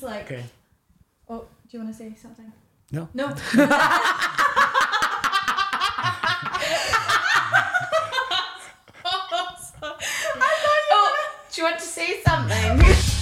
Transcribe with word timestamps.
like, 0.00 0.30
Okay. 0.30 0.44
oh, 1.28 1.34
oh 1.38 1.46
do 1.70 1.76
you 1.76 1.82
want 1.82 1.94
to 1.94 1.98
say 1.98 2.14
something? 2.14 2.52
No. 2.92 3.08
No. 3.14 3.34
Oh, 10.90 11.16
do 11.52 11.60
you 11.60 11.64
want 11.64 11.78
to 11.78 11.84
say 11.84 12.20
something? 12.22 13.17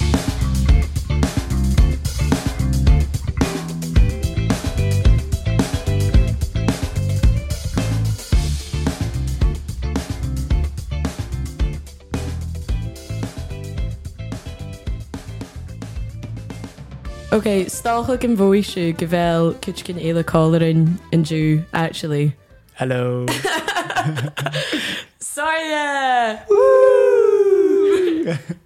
Okay, 17.37 17.65
stácha 17.65 18.17
an 18.25 18.35
bhise 18.35 18.97
go 18.97 19.05
bhfuil 19.05 19.51
kit 19.61 19.81
cin 19.85 19.99
éile 20.01 20.23
cáin 20.23 20.97
in 21.11 21.23
dú 21.23 21.63
actually. 21.71 22.33
Hello. 22.73 23.27
Sorry! 25.19 25.69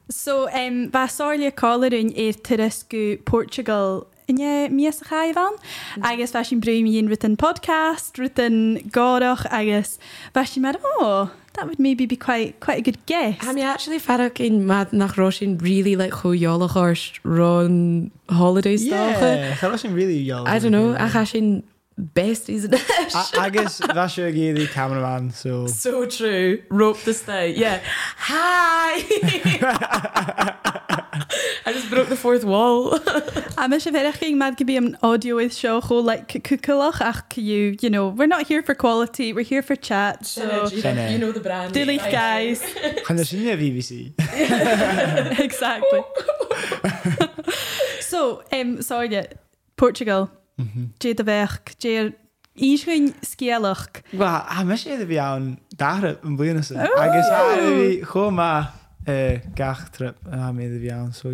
So, 0.09 0.47
um, 0.47 0.87
bá 0.89 1.03
sáirle 1.11 1.51
cálarún 1.51 2.15
ar 2.15 2.39
turas 2.47 2.87
go 2.87 3.17
Portugal 3.25 4.07
inne 4.29 4.69
mías 4.71 5.01
a 5.01 5.05
chaimhán, 5.09 5.59
agus 6.01 6.31
bheit 6.31 6.45
sin 6.45 6.61
breíon 6.61 7.09
ru 7.11 7.17
an 7.27 7.35
podcast, 7.35 8.17
ru 8.17 8.29
an 8.37 8.79
gádach 8.87 9.45
agus 9.51 9.99
bheit 10.33 10.47
sin 10.47 10.63
mar 10.63 10.79
ó, 10.79 11.29
that 11.53 11.67
would 11.67 11.79
maybe 11.79 12.05
be 12.05 12.15
quite 12.15 12.59
quite 12.59 12.79
a 12.79 12.81
good 12.81 12.97
guess. 13.05 13.37
Ha 13.43 13.53
mi 13.53 13.61
actually 13.61 13.99
farach 13.99 14.39
in 14.39 14.65
mad 14.65 14.93
nach 14.93 15.17
Rosin 15.17 15.57
really 15.57 15.95
like 15.95 16.13
who 16.13 16.35
choolach 16.35 16.75
ors 16.75 17.13
run 17.23 18.11
holidays 18.29 18.85
stácha. 18.85 19.21
Yeah, 19.21 19.55
Cha 19.55 19.75
sin 19.75 19.93
really 19.93 20.17
young. 20.17 20.47
I 20.47 20.59
don't 20.59 20.71
know, 20.71 20.95
a 20.97 21.09
cha 21.09 21.23
sin 21.23 21.63
besties 21.99 22.65
in 22.65 22.73
Agus 23.43 23.79
bhe 23.81 24.09
se 24.09 24.23
a 24.23 24.31
géí 24.31 24.67
cameraman 24.73 25.31
so 25.31 25.67
So 25.67 26.05
true. 26.05 26.61
Rope 26.69 26.99
the 27.03 27.13
stay. 27.13 27.53
Yeah. 27.53 27.81
Hi. 28.17 29.01
I 31.65 31.73
just 31.73 31.89
broke 31.89 32.09
the 32.09 32.15
fourth 32.15 32.43
wall. 32.43 32.95
A 33.57 33.67
me 33.69 33.77
sé 33.77 33.91
bheitich 33.91 34.19
cin 34.19 34.37
mad 34.37 34.57
go 34.57 34.65
bí 34.65 34.77
an 34.77 34.97
audio 35.03 35.37
is 35.37 35.53
seo 35.53 35.81
cho 35.87 35.99
le 35.99 36.17
cuculach 36.17 37.01
ach 37.01 37.37
you, 37.37 37.75
you 37.81 37.89
know, 37.89 38.07
we're 38.07 38.27
not 38.27 38.47
here 38.47 38.63
for 38.63 38.73
quality, 38.73 39.33
we're 39.33 39.43
here 39.43 39.61
for 39.61 39.75
chat. 39.75 40.25
So 40.25 40.65
Sinne. 40.67 41.11
you 41.11 41.17
know 41.17 41.31
the 41.31 41.39
brand. 41.39 41.73
Dillich 41.73 42.11
guys. 42.11 42.61
Chan 43.07 43.17
sin 43.25 43.47
a 43.47 43.57
BBC. 43.57 44.13
exactly. 45.39 46.01
so, 47.99 48.41
um, 48.51 48.77
sáide 48.77 49.33
Portugal, 49.77 50.29
Jé 50.99 51.15
a 51.17 51.23
bheith 51.23 51.75
dé 51.79 52.13
ísrin 52.55 53.13
scéalach. 53.21 54.01
Well 54.13 54.43
ha 54.47 54.63
me 54.63 54.75
sé 54.75 54.99
a 54.99 55.05
bhí 55.05 55.17
an 55.21 55.57
dare 55.75 56.17
an 56.23 56.37
bliana 56.37 56.61
agus 56.61 57.29
bhí 57.29 58.03
cho 58.05 58.29
má 58.31 58.71
gach 59.55 59.91
trip 59.91 60.17
a 60.25 60.51
mé 60.51 60.67
a 60.67 60.79
bhí 60.79 60.91
an 60.91 61.13
so 61.13 61.31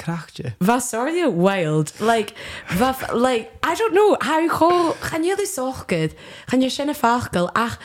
krachtje. 0.00 0.54
Vasaria 0.60 1.30
wild. 1.30 1.92
Like, 2.00 2.34
vaf, 2.68 3.12
like, 3.12 3.52
I 3.62 3.74
don't 3.74 3.94
know. 3.94 4.16
How 4.20 4.48
go, 4.48 4.96
can 5.00 5.24
you 5.24 5.36
this 5.36 5.54
so 5.54 5.74
good? 5.86 6.14
Can 6.46 6.62
you 6.62 6.70
shin 6.70 6.88
a 6.88 6.94
fachgal? 6.94 7.50
Ach, 7.54 7.78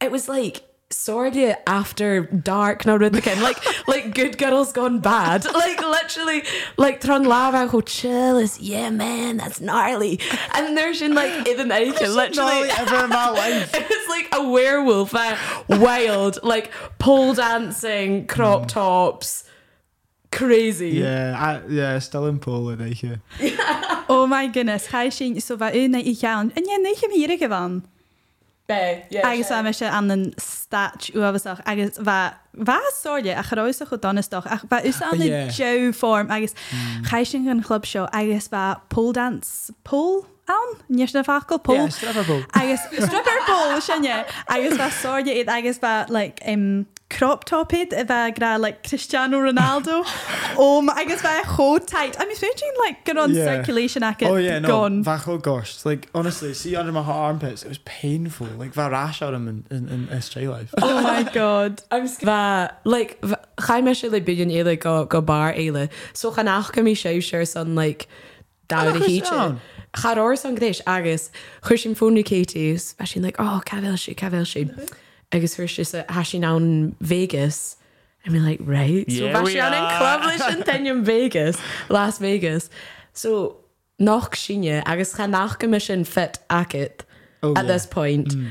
it 0.00 0.10
was 0.10 0.28
like, 0.28 0.62
Sordia 0.90 1.56
after 1.68 2.22
dark 2.22 2.84
now 2.84 2.98
with 2.98 3.14
again 3.16 3.40
like 3.42 3.58
like 3.88 4.12
good 4.14 4.36
girls 4.38 4.72
gone 4.72 4.98
bad. 4.98 5.44
Like 5.44 5.80
literally 5.80 6.42
like 6.76 7.00
Tron 7.00 7.22
lava 7.24 7.68
go 7.70 7.80
chill 7.80 8.36
is 8.38 8.58
yeah 8.60 8.90
man 8.90 9.36
that's 9.36 9.60
gnarly. 9.60 10.18
And 10.54 10.76
there's 10.76 11.00
in 11.00 11.14
like 11.14 11.46
in 11.46 11.60
an 11.60 11.70
acre 11.72 12.08
literally. 12.08 12.68
ever 12.70 13.04
in 13.04 13.10
my 13.10 13.30
life. 13.42 13.72
it 13.74 13.88
was 13.88 14.08
like 14.08 14.28
a 14.32 14.48
werewolf 14.50 15.14
uh, 15.14 15.36
wild 15.68 16.40
like 16.42 16.72
pole 16.98 17.34
dancing 17.34 18.26
crop 18.26 18.66
tops. 18.68 19.44
Crazy. 20.32 20.90
Yeah, 20.90 21.36
I- 21.38 21.68
yeah, 21.68 21.98
still 22.00 22.26
in 22.26 22.38
Pole 22.38 22.76
éiche. 22.76 23.20
Oh 24.08 24.26
my 24.26 24.48
goodness, 24.48 24.88
cha 24.88 25.08
sin 25.08 25.40
so 25.40 25.56
bheit 25.56 25.74
una 25.76 25.98
i 25.98 26.14
chean. 26.14 26.50
In 26.56 26.64
nu 26.82 26.94
chim 26.96 27.12
hir 27.12 27.36
go 27.38 27.48
bhan. 27.48 27.80
Be, 27.80 27.86
yeah, 27.86 27.99
agus 28.70 29.50
me 29.64 29.72
se 29.72 29.86
an 29.86 30.10
an 30.10 30.34
staach 30.38 31.10
uhaach 31.14 31.60
agus 31.66 31.98
bhsóide 31.98 33.32
a 33.38 33.42
choráise 33.42 33.84
chu 33.88 33.96
donnastoch 33.98 34.46
ach 34.46 34.64
ba 34.68 34.80
ús 34.82 35.00
an 35.02 35.22
ah, 35.22 35.48
Joform 35.56 36.30
agus 36.30 36.54
hmm. 36.70 37.04
chaisisin 37.04 37.50
an 37.50 37.62
club 37.62 37.86
seo 37.86 38.08
agus 38.12 38.48
ba 38.48 38.80
pódans 38.90 39.70
pól. 39.84 40.26
Níos 40.90 41.14
na 41.14 41.22
fachil 41.22 41.60
pó 41.62 41.76
agus 41.78 42.00
strapar 42.00 43.40
pó 43.46 43.80
sinne 43.80 44.24
agus 44.48 44.78
bá 44.78 44.88
sóide 44.90 45.30
iad 45.36 45.48
agus 45.48 45.78
bá 45.78 46.08
le 46.08 46.32
crop 47.10 47.44
topid 47.44 47.92
a 47.92 48.04
bheit 48.04 48.38
gra 48.38 48.56
like, 48.58 48.88
Cristiano 48.88 49.40
Ronaldo 49.40 50.04
ó 50.56 50.88
agus 50.96 51.20
bheit 51.22 51.42
chotáit. 51.42 52.16
I'm 52.18 52.30
imagining 52.30 52.74
like 52.78 53.04
go 53.04 53.20
on 53.20 53.34
Yeah. 53.34 53.44
circulation 53.44 54.02
ac 54.02 54.24
Oh 54.26 54.36
yeah, 54.36 54.58
no, 54.58 54.68
gone. 54.68 55.04
Vacho 55.04 55.28
oh, 55.34 55.38
gosh. 55.38 55.84
Like 55.84 56.08
honestly, 56.14 56.54
see 56.54 56.76
under 56.76 56.92
my 56.92 57.02
hot 57.02 57.16
armpits, 57.16 57.62
it 57.64 57.68
was 57.68 57.78
painful. 57.78 58.46
Like 58.58 58.74
that 58.74 58.92
rash 58.92 59.22
out 59.22 59.34
of 59.34 59.40
him 59.40 59.48
in, 59.48 59.76
in, 59.76 59.88
in 59.88 60.06
SJ 60.08 60.48
life. 60.50 60.74
Oh 60.80 61.02
my 61.02 61.22
god. 61.34 61.82
I'm 61.90 62.06
scared. 62.08 62.70
like 62.84 63.22
cha 63.66 63.80
me 63.80 63.94
se 63.94 64.08
le 64.08 64.20
bidin 64.20 64.50
éile 64.50 64.78
go 64.78 65.04
go 65.04 65.20
bar 65.20 65.52
éile 65.52 65.90
so 66.12 66.32
chan 66.34 66.44
nach 66.44 66.72
go 66.72 66.82
mí 66.82 66.92
sé 66.92 67.22
seir 67.22 67.44
san 67.44 67.74
like 67.74 68.08
da 68.68 68.84
Oh, 68.84 68.88
a 68.88 68.92
hí 68.92 69.20
Christian. 69.20 69.60
Chará 69.92 70.44
an 70.44 70.56
grééis 70.56 70.80
agus 70.86 71.30
chuir 71.62 71.78
sin 71.78 71.94
fónna 71.94 72.24
Katies 72.24 72.94
a 73.00 73.06
sin 73.06 73.22
like 73.22 73.36
oh 73.38 73.60
cehil 73.66 73.98
si 73.98 74.14
cehil 74.14 74.46
si 74.46 74.64
mm-hmm. 74.64 74.86
Agus 75.32 75.54
thuir 75.56 75.68
si 75.68 75.98
uh, 75.98 76.04
ha 76.08 76.22
sin 76.22 76.42
ná 76.42 76.94
Vegas. 77.00 77.76
I 78.26 78.28
mean 78.30 78.44
like 78.44 78.60
right? 78.62 79.08
Yeah, 79.08 79.32
so 79.34 79.42
we 79.42 79.58
an 79.58 79.72
are. 79.72 79.96
club 79.98 80.24
lei 80.24 80.36
sin 80.36 80.62
tein 80.62 81.04
Vegas 81.04 81.56
Las 81.88 82.18
Vegas. 82.18 82.68
So 83.12 83.56
nach 83.98 84.34
sinne 84.34 84.82
agus 84.86 85.16
cha 85.16 85.26
nach 85.26 85.58
go 85.58 85.68
me 85.68 85.78
sin 85.78 86.04
fit 86.04 86.38
acit 86.50 87.04
Oh, 87.42 87.54
at 87.54 87.64
yeah. 87.64 87.72
this 87.72 87.86
point. 87.86 88.28
Mm. 88.28 88.50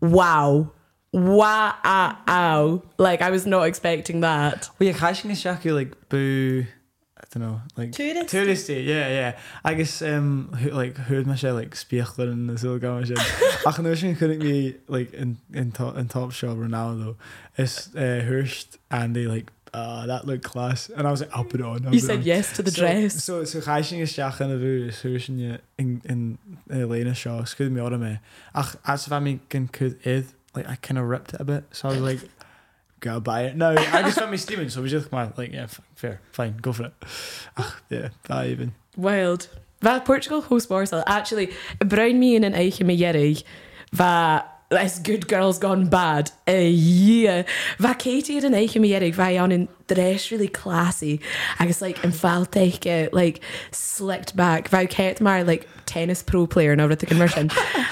Wow. 0.00 0.70
Wow 1.12 2.82
like 2.98 3.22
I 3.22 3.30
was 3.30 3.46
not 3.46 3.64
expecting 3.64 4.20
that. 4.20 4.68
Well, 4.78 4.88
yeah, 4.88 4.94
catching 4.96 5.30
a 5.30 5.36
shaky 5.36 5.70
like 5.72 6.08
boo. 6.08 6.64
I 7.34 7.38
don't 7.38 7.48
know, 7.48 7.60
like 7.76 7.90
Touristy. 7.90 8.28
Touristy, 8.28 8.86
yeah, 8.86 9.08
yeah. 9.08 9.38
I 9.64 9.74
guess 9.74 10.02
um, 10.02 10.52
who, 10.52 10.70
like 10.70 10.96
heard 10.96 11.26
my 11.26 11.34
shit 11.34 11.52
like 11.52 11.74
spiegler 11.74 12.30
in 12.30 12.46
the 12.46 12.78
going 12.78 13.06
shit. 13.06 13.18
Ach, 13.66 13.78
no, 13.78 13.94
she 13.94 14.14
couldn't 14.14 14.40
be 14.40 14.76
like 14.88 15.12
in 15.14 15.38
in 15.52 15.72
top 15.72 15.96
in 15.96 16.08
top 16.08 16.32
shop 16.32 16.56
Ronaldo. 16.56 17.16
It's 17.56 17.94
uh, 17.94 18.22
Hurst 18.26 18.78
and 18.90 19.14
they 19.16 19.26
like. 19.26 19.50
Uh, 19.72 20.06
that 20.06 20.24
looked 20.24 20.44
class, 20.44 20.88
and 20.88 21.04
I 21.04 21.10
was 21.10 21.20
like, 21.20 21.36
"I'll 21.36 21.44
put 21.44 21.58
it 21.58 21.66
on." 21.66 21.84
I'll 21.84 21.92
you 21.92 21.98
said 21.98 22.18
on. 22.18 22.22
yes 22.22 22.52
to 22.54 22.62
the 22.62 22.70
so, 22.70 22.80
dress 22.80 23.24
So, 23.24 23.42
so 23.42 23.60
catching 23.60 24.00
a 24.02 24.06
shack 24.06 24.40
in 24.40 24.48
the 24.50 24.56
boo 24.56 24.86
is 24.86 25.02
Hurst 25.02 25.30
in 25.30 25.60
in 25.76 26.00
in 26.04 26.38
Elena 26.70 27.12
Shaw. 27.12 27.40
Excuse 27.40 27.70
me, 27.70 27.80
order 27.80 27.98
me. 27.98 28.20
Ach, 28.54 28.76
as 28.86 29.08
if 29.08 29.12
I 29.12 29.18
mean, 29.18 29.40
can 29.48 29.66
could 29.66 29.98
it 30.06 30.26
like 30.54 30.68
I 30.68 30.76
kind 30.76 30.96
of 30.96 31.06
ripped 31.06 31.34
it 31.34 31.40
a 31.40 31.44
bit, 31.44 31.64
so 31.72 31.88
I 31.88 31.92
was 31.92 32.00
like. 32.00 32.20
Go 33.04 33.20
buy 33.20 33.42
it. 33.42 33.54
No, 33.54 33.68
I 33.76 34.00
just 34.00 34.18
found 34.18 34.30
me 34.30 34.38
steaming, 34.38 34.70
so 34.70 34.80
it 34.80 34.84
was 34.84 34.90
just 34.90 35.12
my 35.12 35.30
like, 35.36 35.52
yeah, 35.52 35.66
fair, 35.94 36.22
fine, 36.32 36.56
go 36.56 36.72
for 36.72 36.84
it. 36.84 36.94
Ach, 37.54 37.82
yeah, 37.90 38.08
that 38.28 38.46
even. 38.46 38.72
wild 38.96 39.48
Bheit 39.82 40.06
Portugal 40.06 40.40
hospósal 40.40 41.02
actually 41.06 41.52
brein 41.80 42.18
me 42.18 42.34
in 42.34 42.44
an 42.44 42.54
mé 42.54 42.96
dhéirigh 42.96 43.42
bheit 43.94 44.44
leis 44.70 44.98
good 44.98 45.28
girls 45.28 45.58
gone 45.58 45.86
bad. 45.88 46.30
A 46.46 46.72
dhé 46.72 47.46
Bheit 47.78 47.98
Katie 47.98 48.38
an 48.38 48.52
éiche 48.52 48.80
mé 48.80 48.90
dhéirigh 48.90 49.14
bheit 49.16 49.42
an 49.42 49.52
in 49.52 49.68
really 50.30 50.48
classy. 50.48 51.20
Agus 51.58 51.80
like 51.80 52.02
an 52.04 52.10
fáilteiche 52.12 53.10
like 53.12 53.40
slicked 53.70 54.36
back. 54.36 54.70
Bheit 54.70 54.90
céit 54.90 55.20
mar 55.20 55.44
like 55.44 55.68
tennis 55.86 56.22
pro 56.22 56.46
player 56.46 56.76
ná 56.76 56.88
ru 56.88 56.96
conversion 56.96 57.50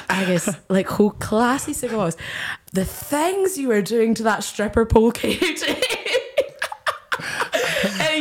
agus 0.09 0.49
like 0.69 0.89
cho 0.89 1.11
classy 1.11 1.73
sa 1.73 1.87
gás 1.87 2.17
the 2.73 2.85
things 2.85 3.59
you 3.59 3.69
were 3.69 3.83
doing 3.83 4.15
to 4.15 4.23
that 4.23 4.43
stripper 4.43 4.85
pole 4.85 5.13
Katie 5.21 5.77
a 8.01 8.17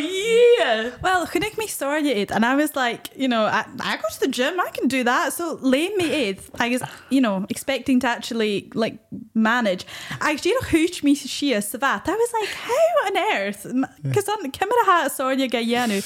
dhé 0.71 1.01
Well, 1.01 1.27
chunig 1.27 1.57
me 1.57 1.67
sáide 1.67 2.05
it 2.05 2.31
and 2.31 2.45
I 2.45 2.55
was 2.55 2.75
like, 2.75 3.09
you 3.15 3.27
know, 3.27 3.45
I, 3.45 3.65
I 3.79 3.97
go 3.97 4.03
to 4.11 4.19
the 4.19 4.27
gym, 4.27 4.59
I 4.59 4.69
can 4.69 4.87
do 4.87 5.03
that. 5.03 5.33
So 5.33 5.57
lane 5.61 5.95
me 5.97 6.29
it. 6.29 6.39
I 6.59 6.69
was, 6.69 6.83
you 7.09 7.21
know, 7.21 7.45
expecting 7.49 7.99
to 8.01 8.07
actually 8.07 8.69
like 8.73 8.99
manage. 9.33 9.85
I 10.19 10.31
actually 10.33 10.55
hooch 10.63 11.03
me 11.03 11.15
she 11.15 11.59
sa 11.61 11.77
that. 11.77 12.07
I 12.07 12.15
was 12.15 12.33
like, 12.33 12.49
how 12.49 12.91
on 13.05 13.17
earth? 13.33 13.67
Because 14.03 14.29
on 14.29 14.51
camera 14.51 14.85
ha 14.85 15.09
sáide 15.09 15.49
ga 15.49 15.61
yanu. 15.61 15.99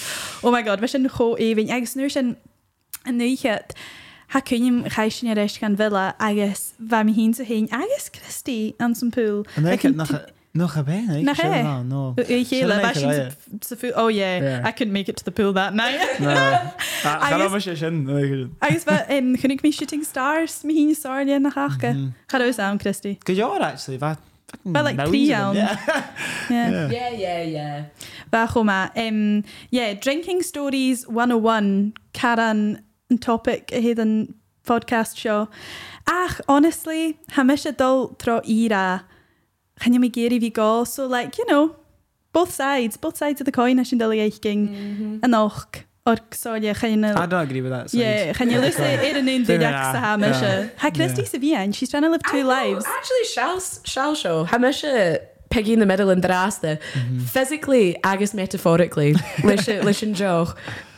Oh 0.44 0.52
my 0.52 0.62
god, 0.62 0.82
we 0.82 0.88
sin 0.88 1.10
cho 1.10 1.38
even. 1.38 1.70
Agus 1.70 1.96
nu 1.96 2.10
sin 2.10 2.38
an 3.06 3.18
nuchet. 3.18 3.74
Ha 4.30 4.42
cunim 4.42 4.90
chaisin 4.90 5.32
a 5.32 5.36
reis 5.36 5.58
gan 5.60 5.76
villa 5.76 6.16
agus 6.20 6.74
bha 6.80 7.04
mi 7.04 7.14
hín 7.14 7.40
a 7.40 7.44
hain 7.44 7.68
agus 7.72 8.10
Christy 8.10 8.76
an 8.80 8.96
san 8.96 9.12
pool. 9.12 9.46
And 9.56 9.66
then 10.56 10.68
Like, 10.68 10.72
nach 10.72 10.76
Nog 10.76 10.76
een. 10.84 11.24
Nog 11.24 11.38
Ik 11.38 11.44
hè? 11.44 11.84
no. 11.84 12.14
Uw 12.16 12.24
hele, 12.26 12.46
Zullen 12.46 12.82
was 12.82 13.02
wij 13.02 13.16
je 13.16 13.30
to? 13.92 14.04
Oh 14.04 14.10
yeah, 14.12 14.42
Yeah. 14.42 14.68
I 14.68 14.72
couldn't 14.72 14.92
make 14.92 15.10
it 15.10 15.16
to 15.18 15.24
the 15.24 15.32
pool 15.32 15.54
that 15.54 15.74
night. 15.74 16.20
No. 16.20 16.34
Ga 16.34 17.18
I 17.28 17.30
dan 17.30 17.40
guess- 17.40 17.50
maar 17.52 17.62
je 17.64 17.76
zin. 17.76 18.04
Nee, 18.04 18.48
Agus 18.60 18.84
bheit 18.84 19.10
in 19.10 19.38
chunig 19.38 19.62
mí 19.62 19.72
shooting 19.72 20.04
stars 20.04 20.64
mi 20.64 20.74
hín 20.74 20.96
sáile 20.96 21.40
nach 21.40 21.54
chacha. 21.54 21.94
Cha 22.28 22.38
am 22.70 22.78
Christy. 22.78 23.18
Good 23.24 23.38
job, 23.38 23.62
actually. 23.62 23.98
That 24.00 24.18
fucking 24.64 24.84
like 24.84 24.96
nose 24.96 25.10
three 25.10 25.34
of. 25.36 25.56
Yeah. 25.56 25.78
Yeah. 26.50 26.92
Yeah, 26.92 27.20
yeah, 27.20 27.42
yeah. 27.42 27.84
Ba. 28.30 28.48
Um, 28.96 29.44
yeah, 29.70 29.94
Drinking 30.00 30.42
Stories 30.44 31.06
101 31.08 31.94
caran 32.14 32.82
an 33.10 33.18
topic 33.20 33.72
a 33.72 33.82
héad 33.82 34.00
an 34.00 34.36
podcast 34.64 35.18
show. 35.18 35.48
Ach, 36.08 36.40
honestly, 36.48 37.18
ha 37.32 37.44
mis 37.44 37.64
sé 37.66 37.72
dul 37.78 38.16
tro 38.18 38.42
ira. 38.46 39.04
Channne 39.80 40.00
mi 40.00 40.10
géri 40.10 40.40
vi 40.40 40.52
gá, 40.52 40.86
so 40.88 41.06
like, 41.06 41.38
you 41.38 41.46
know, 41.46 41.76
both 42.32 42.52
sides, 42.52 42.98
both 42.98 43.18
sides 43.18 43.42
of 43.42 43.46
the 43.46 43.52
coin 43.52 43.80
as 43.80 43.90
sin 43.90 43.98
dul 44.00 44.10
eich 44.12 44.42
ging. 44.42 45.20
An 45.24 45.34
och, 45.34 45.84
or 46.06 46.18
sáile 46.32 46.70
I 46.70 46.74
channne... 46.74 47.14
don't 47.30 47.44
agree 47.44 47.62
with 47.62 47.72
that. 47.72 47.94
Yeah, 47.94 48.34
lus 48.62 48.76
é 48.78 48.98
ar 49.00 49.18
an 49.18 49.28
un 49.28 49.44
Dyn 49.44 49.46
dúideach 49.46 49.72
na, 49.72 49.92
sa 49.92 50.00
ha 50.00 50.18
mis. 50.18 50.42
Ha 50.78 50.90
Christy 50.92 51.22
Yeah. 51.22 51.28
sa 51.28 51.38
bhíon, 51.38 51.74
she's 51.76 51.90
trying 51.90 52.04
to 52.04 52.10
live 52.10 52.24
two 52.24 52.44
lives. 52.44 52.86
Actually, 52.86 53.26
shall 53.34 53.60
shall 53.84 54.16
show. 54.16 54.44
How 54.46 54.58
much 54.58 54.84
piggy 55.50 55.74
in 55.74 55.80
the 55.80 55.86
middle 55.86 56.10
and 56.10 56.22
drasta. 56.22 56.80
Physically, 57.28 57.96
agus 58.04 58.34
metaphorically. 58.34 59.16
Listen, 59.44 59.86
listen, 59.86 60.14
Joe. 60.14 60.54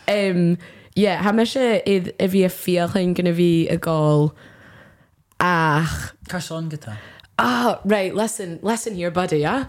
Um, 0.07 0.57
yeah, 0.95 1.21
how 1.21 1.31
much 1.31 1.55
if 1.55 2.09
if 2.17 2.33
you 2.33 2.49
feel 2.49 2.87
gonna 2.87 3.33
be 3.33 3.67
a 3.69 3.77
goal? 3.77 4.33
Ach. 5.39 6.13
Carson 6.27 6.69
guitar. 6.69 6.97
Ah, 7.39 7.79
right. 7.85 8.15
Listen, 8.15 8.59
listen 8.61 8.95
here, 8.95 9.11
buddy. 9.11 9.39
Yeah. 9.39 9.65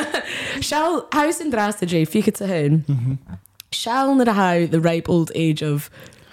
Shall 0.60 1.06
house 1.12 1.40
in 1.40 1.50
Jay? 1.86 2.04
Fica 2.04 2.30
to 2.32 2.46
him. 2.46 3.18
Shall 3.72 4.14
not 4.14 4.28
how 4.28 4.66
the 4.66 4.80
ripe 4.80 5.08
old 5.08 5.30
age 5.34 5.62
of 5.62 5.90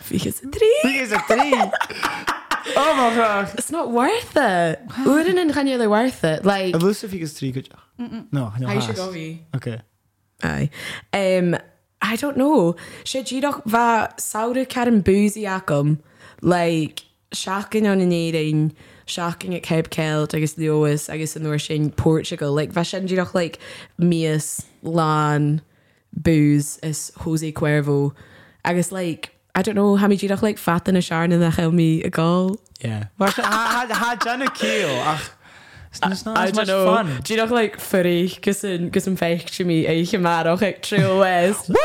to 0.10 0.32
three. 0.52 0.80
Wie 0.84 1.00
is 1.00 1.12
het 1.12 1.28
drie? 1.28 1.72
Oh 2.76 2.94
my 2.96 3.16
god. 3.16 3.52
It's 3.58 3.72
not 3.72 3.92
worth 3.92 4.36
it. 4.38 4.80
Wouldn't 5.06 5.40
and 5.40 5.52
can 5.54 5.68
you 5.68 5.78
worth 5.90 6.24
it? 6.24 6.46
Like. 6.46 6.76
Of 6.76 6.84
ik 7.14 7.22
is 7.22 7.34
drie. 7.34 7.54
No, 7.98 8.52
no. 8.60 8.68
How 8.68 8.80
should 8.80 8.96
go? 8.96 9.12
Okay. 9.56 9.82
Aye. 10.44 10.70
Um, 11.14 11.56
I 12.02 12.16
don't 12.16 12.38
know. 12.38 12.76
Should 13.04 13.32
you 13.32 13.42
doch 13.42 13.64
va 13.66 14.10
saure 14.18 14.66
karen 14.66 15.02
boozy 15.02 15.44
acum 15.46 16.00
like 16.42 17.04
shocking 17.32 17.88
on 17.88 18.00
an 18.02 18.12
eating, 18.12 18.74
shocking 19.12 19.54
at 19.54 19.64
Cape 19.64 19.90
Celt, 19.90 20.34
I 20.34 20.40
guess 20.40 20.54
the 20.54 20.70
OS, 20.70 21.10
I 21.10 21.18
guess 21.18 21.36
in 21.36 21.44
Northern 21.44 21.92
Portugal. 21.92 22.54
Like 22.54 22.72
va 22.72 22.84
you 22.84 23.16
doch 23.16 23.36
like 23.36 23.60
Mias, 23.98 24.66
Lan, 24.82 25.62
booze 26.14 26.80
is 26.82 27.12
Jose 27.18 27.52
Cuervo. 27.52 28.14
I 28.64 28.74
guess 28.74 28.92
like 28.92 29.36
I 29.54 29.62
don't 29.62 29.76
know 29.76 29.98
how 29.98 30.08
many 30.08 30.18
you 30.18 30.30
doch 30.30 30.42
like 30.42 30.58
fat 30.58 30.88
in 30.88 30.96
a 30.96 31.02
and 31.12 31.34
that 31.34 31.52
help 31.52 31.74
me 31.74 32.04
a 32.04 32.10
goal. 32.10 32.60
Yeah. 32.80 33.08
Maar 33.20 33.30
ha 33.32 33.86
ha 33.90 34.16
Jenna 34.24 34.50
Keel. 34.50 35.18
It's 35.94 36.26
not 36.26 36.38
I 36.38 36.46
as 36.46 36.52
don't 36.52 36.56
much 36.62 36.68
know. 36.68 36.86
fun. 36.96 37.20
Do 37.24 37.34
you 37.34 37.38
know 37.46 37.54
like 37.54 37.80
furry? 37.80 38.30
Cos 38.42 38.64
yn, 38.64 38.90
cos 38.92 39.08
yn 39.08 39.18
feich 39.18 39.46
to 39.58 39.66
me, 39.66 39.86
eich 39.86 40.14
yma, 40.16 40.46
och 40.54 40.62
like 40.62 40.82
true 40.82 41.20
west. 41.20 41.70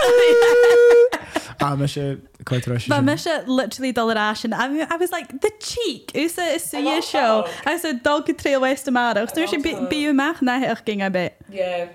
Ah, 1.58 1.74
maar 1.74 1.88
je 1.88 2.18
quite 2.44 2.66
rush. 2.66 2.86
But 2.86 3.02
Misha 3.04 3.42
literally 3.46 3.90
dul 3.92 4.10
ash 4.12 4.44
and 4.44 4.52
I, 4.54 4.68
mean, 4.68 4.86
I 4.90 4.96
was 4.96 5.10
like 5.10 5.40
the 5.40 5.50
cheek 5.58 6.12
Usa 6.14 6.42
is 6.54 6.62
suya 6.70 7.02
show 7.02 7.46
I 7.64 7.78
said 7.78 8.02
dog 8.02 8.26
could 8.26 8.38
trail 8.38 8.60
west 8.60 8.84
tomorrow 8.84 9.24
so 9.32 9.46
she 9.46 9.56
be 9.56 9.74
be 9.88 10.12
mach 10.12 10.42
na 10.42 10.58
her 10.60 10.76
ging 10.84 11.00
a 11.00 11.08
bit 11.08 11.34
Yeah. 11.50 11.88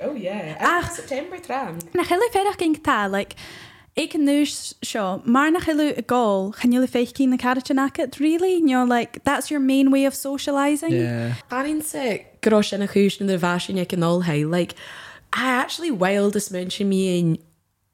Oh 0.00 0.14
yeah. 0.14 0.56
Ah. 0.60 0.88
September 0.92 1.38
tram. 1.38 1.78
na 1.94 2.02
hele 2.02 2.28
ferch 2.32 2.58
ging 2.58 2.74
ta 2.82 3.06
like 3.06 3.36
ik 3.94 4.10
kan 4.10 4.24
nu 4.24 4.44
show 4.80 5.24
maar 5.24 5.50
na 5.50 5.60
hele 5.64 5.94
a 5.98 6.02
goal 6.06 6.50
gaan 6.50 6.72
jullie 6.72 6.88
feich 6.88 7.12
keen 7.12 7.30
the 7.30 7.36
carriage 7.36 7.72
nacket 7.74 8.16
really 8.16 8.58
you 8.58 8.66
know 8.66 8.84
like 8.96 9.20
that's 9.22 9.48
your 9.48 9.62
main 9.64 9.90
way 9.90 10.06
of 10.06 10.14
socializing 10.14 10.92
Yeah. 10.92 11.34
Arin 11.48 11.82
se 11.82 12.24
gros 12.42 12.72
yn 12.76 12.84
y 12.84 12.88
chwys 12.90 13.18
yn 13.22 13.32
y 13.32 13.38
fashion 13.40 13.78
ac 13.80 13.94
yn 13.96 14.04
ôl 14.06 14.24
hei. 14.28 14.44
Like, 14.44 14.74
I 15.32 15.48
actually 15.48 15.90
wildest 15.90 16.52
mention 16.52 16.88
me 16.88 17.18
in 17.18 17.38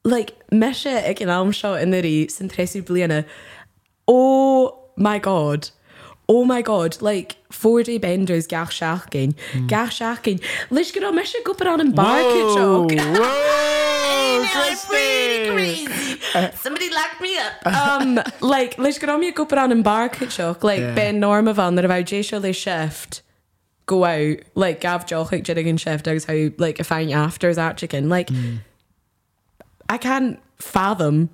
like 0.04 0.34
mesha 0.50 0.96
ac 1.06 1.22
yn 1.22 1.30
alm 1.32 1.52
sio 1.56 1.74
yn 1.78 1.94
yr 1.96 2.08
i 2.08 2.14
sy'n 2.32 2.50
tresu 2.50 2.82
bliana. 2.82 3.22
Oh 4.10 4.90
my 4.96 5.18
god. 5.18 5.70
Oh 6.32 6.44
my 6.44 6.62
god, 6.62 6.96
like 7.02 7.34
four 7.50 7.82
day 7.82 7.98
benders 7.98 8.46
gach 8.46 8.70
siachgyn. 8.70 9.34
Hmm. 9.52 9.66
Gach 9.66 9.90
siachgyn. 9.90 10.38
Lish 10.70 10.92
gyda 10.94 11.10
mesha 11.10 11.42
gwybod 11.42 11.72
on 11.72 11.82
yn 11.88 11.90
bar 11.96 12.20
Whoa! 12.22 12.54
cychog. 12.54 12.94
Whoa! 13.18 13.60
pretty 14.86 15.50
crazy. 15.50 16.20
Uh, 16.34 16.50
Somebody 16.52 16.88
locked 16.90 17.20
me 17.20 17.36
up. 17.36 17.52
Um, 17.80 18.20
like, 18.40 18.78
leis 18.78 18.98
go 19.00 19.18
mi 19.18 19.32
go 19.32 19.44
an 19.50 19.72
an 19.72 19.82
bar 19.82 20.08
kitchoch, 20.08 20.62
like 20.62 20.78
Yeah. 20.78 20.94
ben 20.94 21.18
norma 21.18 21.52
van 21.52 21.74
that 21.74 21.84
about 21.84 22.04
Jay 22.06 22.22
le 22.38 22.52
shift 22.52 23.22
go 23.86 24.04
out, 24.04 24.38
like 24.54 24.80
gav 24.80 25.06
joch 25.06 25.32
like 25.32 25.42
jidding 25.42 25.68
and 25.68 25.80
shift 25.80 26.06
agus 26.06 26.26
how 26.26 26.50
like 26.58 26.78
a 26.78 26.84
fine 26.84 27.10
after 27.10 27.48
is 27.48 27.56
that 27.56 27.76
chicken. 27.76 28.08
Like 28.08 28.28
hmm. 28.30 28.56
I 29.88 29.98
can't 29.98 30.38
fathom 30.58 31.30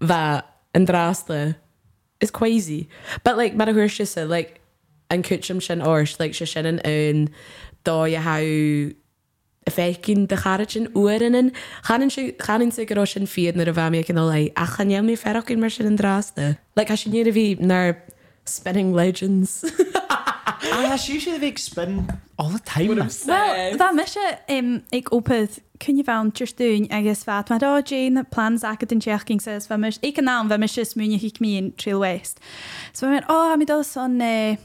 that 0.00 0.50
and 0.74 0.88
drasta 2.24 2.30
is 2.30 2.30
crazy. 2.30 2.88
But 3.22 3.36
like 3.36 3.54
mar 3.54 3.68
a 3.68 3.88
said 3.88 4.28
like 4.28 4.60
an 5.10 5.22
kuchum 5.22 5.62
sin 5.62 5.82
ors 5.82 6.18
like 6.18 6.34
se 6.34 6.44
sin 6.44 6.66
an 6.66 6.80
un 6.84 7.28
dó 7.84 8.06
je 8.08 8.18
how 8.18 8.40
fécinn 9.70 10.26
de 10.28 10.36
charitin 10.36 10.88
uan 10.94 11.52
chanan 11.84 12.10
chanan 12.36 12.72
si 12.72 12.84
go 12.84 13.04
sin 13.04 13.26
fiad 13.26 13.56
na 13.56 13.62
a 13.62 13.72
bhami 13.72 14.04
cin 14.04 14.16
lei 14.16 14.52
a 14.56 14.66
chanéam 14.66 15.06
mé 15.06 15.16
ferachcinn 15.16 15.58
mar 15.58 15.70
sin 15.70 15.86
an 15.86 15.98
dráasta. 15.98 16.58
Le 16.76 16.84
a 16.88 16.96
sin 16.96 17.12
níad 17.12 17.28
a 17.28 17.32
bhí 17.32 17.60
nar 17.60 18.02
spinning 18.44 18.92
legends. 18.92 19.64
Ah, 20.72 20.88
that's 20.88 21.08
usually 21.08 21.38
the 21.38 21.46
big 21.46 21.58
spin 21.58 22.06
all 22.38 22.48
the 22.48 22.58
time. 22.60 22.94
man. 22.96 23.10
Well, 23.26 23.76
that 23.76 23.94
misha 23.94 24.38
um, 24.48 24.84
ik 24.88 25.12
opet 25.12 25.60
kun 25.78 25.96
je 25.96 26.04
van 26.04 26.30
just 26.32 26.56
doen 26.56 26.88
agus 26.88 27.22
vat 27.24 27.48
maar 27.48 27.62
oh 27.62 27.78
Jane 27.84 28.24
plans 28.24 28.62
ak 28.62 28.88
den 28.88 29.00
checking 29.00 29.40
says 29.40 29.66
van 29.66 29.80
mis 29.80 29.98
ik 30.00 30.20
naam 30.20 30.48
van 30.48 30.58
mis 30.58 30.94
munje 30.94 31.18
hik 31.18 31.40
me 31.40 31.48
in 31.56 31.74
Trail 31.74 31.98
West 31.98 32.40
so 32.92 33.06
we 33.06 33.12
went 33.12 33.28
oh 33.28 33.48
ha 33.48 33.56
mi 33.56 33.64
dal 33.64 33.82
son 33.82 34.20
uh, 34.20 34.56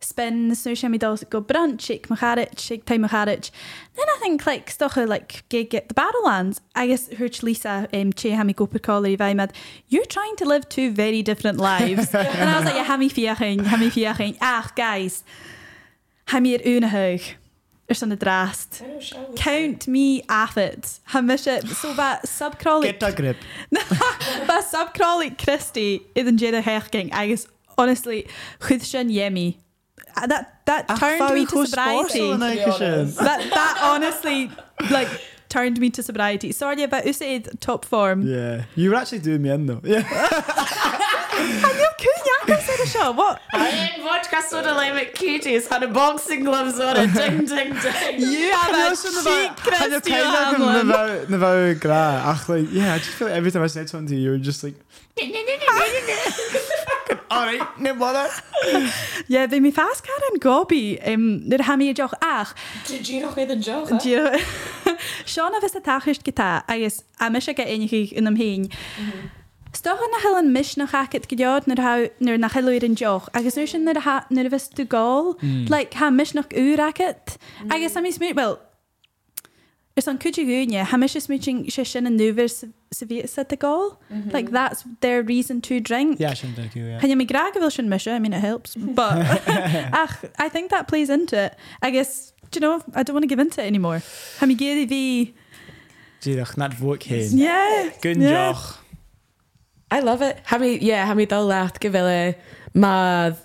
spin 0.00 0.54
so 0.54 0.74
she 0.74 0.88
mi 0.88 0.98
dal 0.98 1.16
go 1.30 1.40
brunch 1.40 1.90
ik 1.90 2.08
ma 2.08 2.16
garage 2.16 2.70
ik 2.70 2.84
time 2.84 2.98
ma 2.98 3.08
garage 3.08 3.50
then 3.94 4.06
I 4.14 4.18
think 4.20 4.46
like 4.46 4.70
stoch 4.70 4.96
like 4.96 5.44
gig 5.48 5.74
at 5.74 5.88
the 5.88 5.94
Battlelands 5.94 6.60
I 6.74 6.86
guess 6.86 7.08
her 7.14 7.28
Lisa 7.42 7.88
um 7.92 8.12
che 8.12 8.34
ha 8.34 8.44
mi 8.44 8.52
go 8.52 8.66
per 8.66 8.78
collie 8.78 9.16
vi 9.16 9.34
med 9.34 9.52
you're 9.88 10.06
trying 10.06 10.36
to 10.36 10.44
live 10.44 10.68
two 10.68 10.90
very 10.90 11.22
different 11.22 11.58
lives. 11.58 12.14
And 12.14 12.50
I 12.50 12.56
was 12.56 12.64
like 12.64 12.74
yeah, 12.74 12.84
ha 12.84 12.96
mi 12.96 13.08
fiaching 13.08 13.64
ha 13.64 13.76
mi 13.76 13.90
fiaching 13.90 14.36
ach 14.40 14.74
guys 14.74 15.24
ha 16.28 16.40
mi 16.40 16.54
er 16.54 16.60
une 16.64 16.90
huig 16.90 17.36
er 17.88 17.94
son 17.94 18.12
a 18.12 18.16
drast. 18.16 18.82
Count 19.36 19.88
me 19.88 20.22
af 20.28 20.56
it. 20.56 21.00
Ha 21.06 21.20
mis 21.20 21.44
so 21.44 21.94
ba 21.94 22.20
subcrawling 22.24 22.82
Get 22.82 23.02
a 23.02 23.12
grip. 23.12 23.36
ba 23.70 24.62
subcrawling 24.62 25.38
Christy 25.38 26.02
iddyn 26.14 26.36
jeda 26.36 26.62
hechking 26.62 27.10
agus 27.12 27.46
honestly 27.78 28.26
chud 28.60 28.82
sin 28.82 29.08
yemi. 29.08 29.56
Uh, 30.16 30.26
That 30.26 30.60
that 30.66 30.88
turned 30.98 31.34
me 31.34 31.46
to 31.46 31.66
sobriety. 31.66 32.32
That 32.32 33.40
that 33.50 33.78
honestly 33.82 34.50
like 34.90 35.08
turned 35.48 35.78
me 35.78 35.90
to 35.90 36.02
sobriety. 36.02 36.52
Sorry 36.52 36.82
about 36.82 37.04
usaid 37.04 37.60
top 37.60 37.84
form. 37.84 38.26
Yeah. 38.26 38.64
You 38.74 38.90
were 38.90 38.96
actually 38.96 39.20
doing 39.20 39.42
me 39.42 39.50
in 39.50 39.66
though. 39.66 39.80
Yeah. 39.84 40.02
You 41.36 42.38
couldn't 42.46 42.62
say 42.62 42.76
the 42.76 42.86
show. 42.86 43.12
What? 43.12 43.40
Iron 43.52 44.02
vodka 44.02 44.42
soda 44.42 44.70
at 44.70 45.14
cuties 45.14 45.68
had 45.68 45.82
a 45.82 45.88
boxing 45.88 46.44
gloves 46.44 46.78
on 46.80 46.96
it. 46.96 47.12
Ding, 47.14 47.44
ding, 47.44 47.74
ding. 47.74 48.20
You 48.20 48.52
have 48.52 48.92
a 48.92 48.96
cheek, 50.00 50.14
Hamlin. 50.14 50.88
Na 50.88 51.38
bheith 51.38 51.80
gra. 51.80 52.22
Ach, 52.24 52.48
like, 52.48 52.66
yeah, 52.70 52.94
I 52.94 52.98
just 52.98 53.10
feel 53.10 53.28
like 53.28 53.36
every 53.36 53.50
time 53.50 53.62
I 53.62 53.66
said 53.66 53.88
something 53.88 54.08
to 54.08 54.14
you, 54.14 54.20
you 54.22 54.30
were 54.30 54.38
just 54.38 54.62
like, 54.64 54.74
alright, 57.30 57.80
no 57.80 57.94
bother. 57.94 58.28
Yeah, 59.28 59.46
bhí 59.46 59.60
mi 59.60 59.70
fast 59.70 60.06
car 60.06 60.16
an 60.30 60.38
gobi 60.38 61.00
um, 61.00 61.48
nu 61.48 61.56
ha 61.58 61.76
mi 61.76 61.92
joch 61.94 62.12
ach. 62.22 62.54
Did 62.86 63.08
you 63.08 63.20
know 63.22 63.30
where 63.30 63.46
the 63.46 63.56
joke? 63.56 63.88
Seán 65.24 65.54
a 65.56 65.60
bheits 65.60 65.74
a 65.74 65.80
taist 65.80 66.22
gotá 66.24 66.62
agus 66.68 67.02
a 67.20 67.30
mis 67.30 67.46
go 67.46 67.64
inigh 67.64 68.12
in 68.12 68.26
am 68.26 68.36
héin. 68.36 68.70
Stochan 69.76 70.10
na 70.10 70.20
heil 70.22 70.36
an 70.38 70.52
mis 70.52 70.76
nach 70.76 70.92
chacet 70.92 71.26
go 71.28 71.36
deod 71.36 71.66
nuair 71.68 72.38
nach 72.40 72.54
heúir 72.56 72.84
an 72.86 72.94
joch, 72.96 73.28
agus 73.34 73.56
nu 73.56 73.66
sin 73.66 73.84
nu 73.84 73.92
a 73.92 73.94
bheits 74.00 74.70
tú 74.72 74.86
gáil, 74.86 75.34
le 75.68 75.80
ha 75.98 76.10
mis 76.10 76.32
nach 76.34 76.48
úracet, 76.48 77.36
agus 77.70 77.96
am 77.96 78.04
mí 78.04 78.12
smú 78.14 78.34
well. 78.34 78.58
Is 79.96 80.08
an 80.08 80.18
cuiide 80.18 80.44
gúne, 80.48 80.82
ha 80.82 80.96
mis 80.96 81.16
is 81.16 81.26
muting 81.28 81.70
se 81.70 81.84
sin 81.84 82.06
an 82.06 82.16
nuver 82.16 82.48
sa 82.48 83.04
ví 83.04 83.28
sa 83.28 83.42
a 83.42 83.56
gáil? 83.56 83.98
Mm-hmm. 84.10 84.30
Like 84.30 84.50
that's 84.50 84.84
their 85.00 85.22
reason 85.22 85.60
to 85.62 85.80
drink. 85.80 86.20
Yeah, 86.20 86.30
I 86.30 86.34
shouldn't 86.34 86.56
take 86.56 86.74
you, 86.74 86.86
yeah. 86.86 87.00
Can 87.00 87.10
you 87.10 87.16
make 87.16 87.28
grag 87.28 87.52
bhil 87.54 87.70
sin 87.70 87.90
mis? 87.90 88.06
I 88.06 88.18
mean 88.18 88.32
it 88.32 88.40
helps. 88.40 88.74
But 88.76 89.18
ach, 89.92 90.24
I 90.38 90.48
think 90.48 90.70
that 90.70 90.88
plays 90.88 91.10
into 91.10 91.36
it. 91.36 91.54
I 91.82 91.90
guess 91.90 92.32
do 92.50 92.58
you 92.58 92.60
know, 92.60 92.82
I 92.94 93.02
don't 93.02 93.14
want 93.14 93.24
to 93.24 93.28
give 93.28 93.38
into 93.38 93.62
it 93.62 93.66
anymore. 93.66 94.00
Ha 94.40 94.46
mi 94.46 94.56
géirí 94.56 94.88
bhí, 94.88 95.34
Díach 96.22 96.56
nad 96.56 96.72
bhg 96.72 96.98
chéin. 96.98 97.38
yeah. 97.38 97.90
Gun 98.00 98.22
yeah. 98.22 98.52
joch. 98.52 98.85
I 99.90 100.00
love 100.00 100.22
it. 100.22 100.38
Ha 100.46 100.58
mi, 100.58 100.78
yeah, 100.78 101.06
ha 101.06 101.14
mi 101.14 101.26
dal 101.26 101.46
leat 101.46 101.78
go 101.80 101.90
bhile 101.90 102.34
mad, 102.74 103.36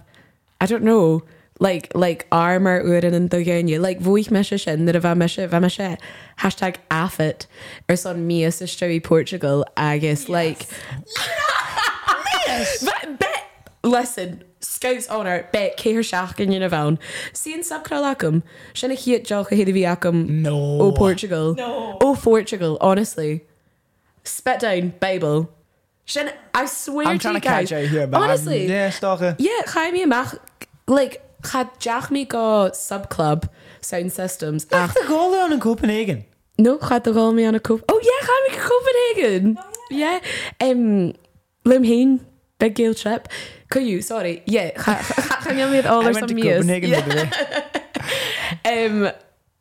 I 0.59 0.65
don't 0.65 0.83
know, 0.83 1.23
like, 1.59 1.93
like 1.93 2.27
armor 2.31 2.81
uan 2.83 3.03
an 3.13 3.29
dogeine, 3.29 3.79
like 3.79 3.99
bhuaich 3.99 4.31
me 4.31 4.43
se 4.43 4.57
sin 4.57 4.85
na 4.85 4.91
a 4.91 4.99
bheit 5.01 5.17
me 5.17 5.27
se, 5.27 5.47
bheit 5.47 5.61
me 5.61 5.69
se, 5.69 5.97
hashtag 6.39 6.77
affit, 6.89 7.45
ar 7.87 7.95
son 7.95 8.27
mías 8.27 8.61
is 8.61 8.71
stoí 8.75 9.03
Portugal 9.03 9.65
agus, 9.77 10.27
like, 10.29 10.67
But 12.83 13.19
bet 13.19 13.43
listen 13.83 14.43
Scouts 14.59 15.07
honor 15.07 15.47
bet 15.51 15.77
céir 15.77 16.03
seach 16.03 16.39
in 16.39 16.49
duna 16.49 16.69
bhain. 16.69 16.99
Síon 17.33 17.63
sacra 17.63 17.97
lecham 17.97 18.43
sinna 18.73 18.95
chiad 18.95 19.25
deach 19.25 19.51
a 19.51 19.55
héidir 19.55 19.73
bhí 19.73 19.85
acham 19.95 20.27
No. 20.27 20.55
ó 20.55 20.95
Portugal. 20.95 21.55
No. 21.55 21.97
Ó 22.01 22.15
Portugal, 22.21 22.77
honestly. 22.81 23.43
Spit 24.23 24.59
down, 24.59 24.93
Bible. 24.99 25.49
Sin, 26.05 26.29
I 26.53 26.65
swear 26.65 27.07
I'm 27.07 27.17
to 27.17 27.21
trying 27.21 27.35
you 27.35 27.41
to 27.41 27.47
catch 27.47 27.69
guys. 27.69 27.85
out 27.85 27.89
here, 27.89 28.07
but 28.07 28.21
honestly, 28.21 28.63
I'm, 28.65 28.69
yeah, 28.69 28.89
stocha. 28.89 29.35
yeah, 29.39 29.61
chaim 29.67 29.93
mi 29.93 30.03
amach, 30.03 30.37
like, 30.87 31.21
chad 31.45 31.69
deach 31.79 32.11
mi 32.11 32.25
go 32.25 32.69
subclub 32.73 33.47
sound 33.81 34.11
systems. 34.11 34.65
Ach, 34.71 34.93
the 34.93 35.05
goal 35.07 35.33
on 35.35 35.53
in 35.53 35.59
Copenhagen. 35.59 36.25
no, 36.57 36.77
chad 36.77 37.03
the 37.03 37.13
call 37.13 37.31
me 37.31 37.45
on 37.45 37.55
a 37.55 37.59
Cop. 37.59 37.81
Oh 37.87 37.99
yeah, 38.03 38.27
chaim 38.27 38.43
mi 38.49 38.69
Copenhagen. 38.69 39.57
yeah. 39.89 40.19
Um, 40.59 41.13
Lim 41.63 41.83
Hain, 41.83 42.25
big 42.59 42.75
Gael 42.75 42.93
trip. 42.95 43.27
Caillou, 43.69 44.01
sorry. 44.01 44.43
Yeah, 44.45 44.71
chaim 44.77 45.55
mi 45.55 45.65
with 45.77 45.85
all 45.85 46.01
I 46.01 46.09
or 46.09 46.13
went 46.13 46.17
some 46.29 46.35
to 46.37 46.43
years. 46.43 46.65
Copenhagen 46.65 46.89
Yeah. 46.89 47.01
by 47.01 47.15
the 47.15 47.81
way. 48.65 48.85
um, 48.87 49.11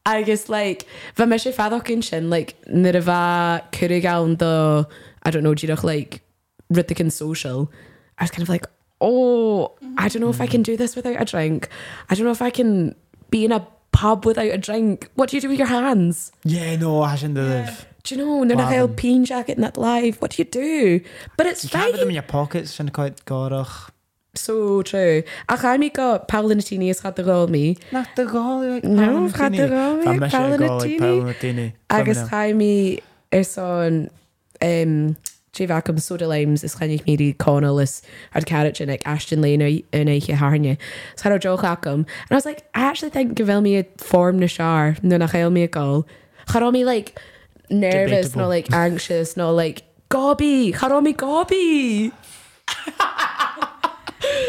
agus 0.06 0.48
like 0.48 0.86
bheit 1.16 1.28
me 1.28 1.36
sé 1.36 1.52
fadachcin 1.54 2.02
sin 2.02 2.30
like 2.30 2.54
na 2.66 2.88
a 2.88 3.02
bheit 3.02 3.70
chuigáin 3.72 4.36
do 4.38 4.86
I 5.22 5.30
don't 5.30 5.42
know 5.42 5.54
díach 5.54 5.84
like 5.84 6.22
Rithican 6.72 7.10
social 7.12 7.70
I 8.18 8.24
was 8.24 8.30
kind 8.30 8.42
of 8.42 8.48
like 8.48 8.66
oh 9.00 9.72
I 9.98 10.08
don't 10.08 10.20
know 10.22 10.30
if 10.30 10.40
I 10.40 10.46
can 10.46 10.62
do 10.62 10.76
this 10.76 10.94
without 10.96 11.20
a 11.20 11.24
drink 11.24 11.68
I 12.08 12.14
don't 12.14 12.24
know 12.26 12.32
if 12.32 12.42
I 12.42 12.50
can 12.50 12.94
be 13.30 13.44
in 13.44 13.52
a 13.52 13.66
pub 13.92 14.24
without 14.24 14.46
a 14.46 14.58
drink 14.58 15.10
what 15.14 15.30
do 15.30 15.36
you 15.36 15.40
do 15.40 15.48
with 15.48 15.58
your 15.58 15.68
hands 15.68 16.32
Yeah, 16.44 16.76
no, 16.76 17.02
I 17.02 17.16
shouldn't 17.16 17.36
live. 17.38 17.86
do 18.04 18.14
you 18.14 18.20
know 18.24 18.44
na 18.44 18.54
nach 18.54 18.70
Wow. 18.70 18.88
peen 18.96 19.24
jacket 19.24 19.56
in 19.56 19.62
that 19.62 19.76
live 19.76 20.16
what 20.22 20.32
do 20.32 20.42
you 20.42 20.48
do 20.48 21.00
but 21.36 21.46
it's 21.46 21.64
You 21.64 21.70
can't 21.70 21.90
put 21.92 22.00
them 22.00 22.08
in 22.08 22.14
your 22.14 22.22
pockets, 22.38 22.72
shouldn't 22.72 22.94
quite 22.94 23.24
gorach. 23.24 23.90
so 24.34 24.82
true 24.82 25.22
a 25.48 25.56
chaimi 25.56 25.92
go 25.92 26.20
Paulinatini 26.28 26.88
is 26.90 27.00
chat 27.00 27.16
go 27.16 27.46
mi 27.48 27.76
Nach 27.92 28.06
the 28.14 28.24
goal, 28.26 28.60
like, 28.74 28.84
No, 28.84 29.28
gaat 29.28 29.58
al 29.58 29.96
weer, 29.96 30.04
Van 30.04 30.18
Messi 30.20 30.30
goal, 30.30 30.50
like, 30.50 30.60
Paolanatini. 30.60 30.98
Paolanatini. 31.00 31.72
agus 31.90 32.18
chaimi 32.30 33.00
ar 33.32 33.44
son 33.44 34.08
um, 34.62 35.16
Tríhacham 35.52 36.00
soda 36.00 36.28
limes 36.28 36.64
is 36.64 36.76
chanig 36.76 37.04
míí 37.04 37.36
conal 37.38 37.78
is 37.80 38.02
ar 38.34 38.42
carrot 38.42 38.80
ag 38.80 39.02
Ashton 39.04 39.42
Lane 39.42 39.60
in 39.92 40.08
éiche 40.08 40.36
háne. 40.36 40.78
Sa 41.16 41.36
Joe 41.38 41.56
Chacham. 41.56 42.00
And 42.00 42.30
I 42.30 42.34
was 42.34 42.44
like, 42.44 42.68
I 42.74 42.82
actually 42.82 43.10
think 43.10 43.34
go 43.34 43.60
me 43.60 43.76
a 43.78 43.84
form 43.98 44.38
na 44.38 44.46
sear 44.46 44.96
nu 45.02 45.18
nach 45.18 45.32
chail 45.32 45.50
mi 45.50 45.64
a 45.64 45.68
gáil. 45.68 46.06
Chará 46.46 46.72
mi 46.72 46.84
like 46.84 47.18
nervous, 47.68 48.28
Debatable. 48.28 48.42
no 48.42 48.48
like 48.48 48.72
anxious, 48.72 49.36
no 49.36 49.52
like 49.52 49.82
gobby, 50.08 50.72
chará 50.72 51.02
mi 51.02 51.12
gobby. 51.12 52.12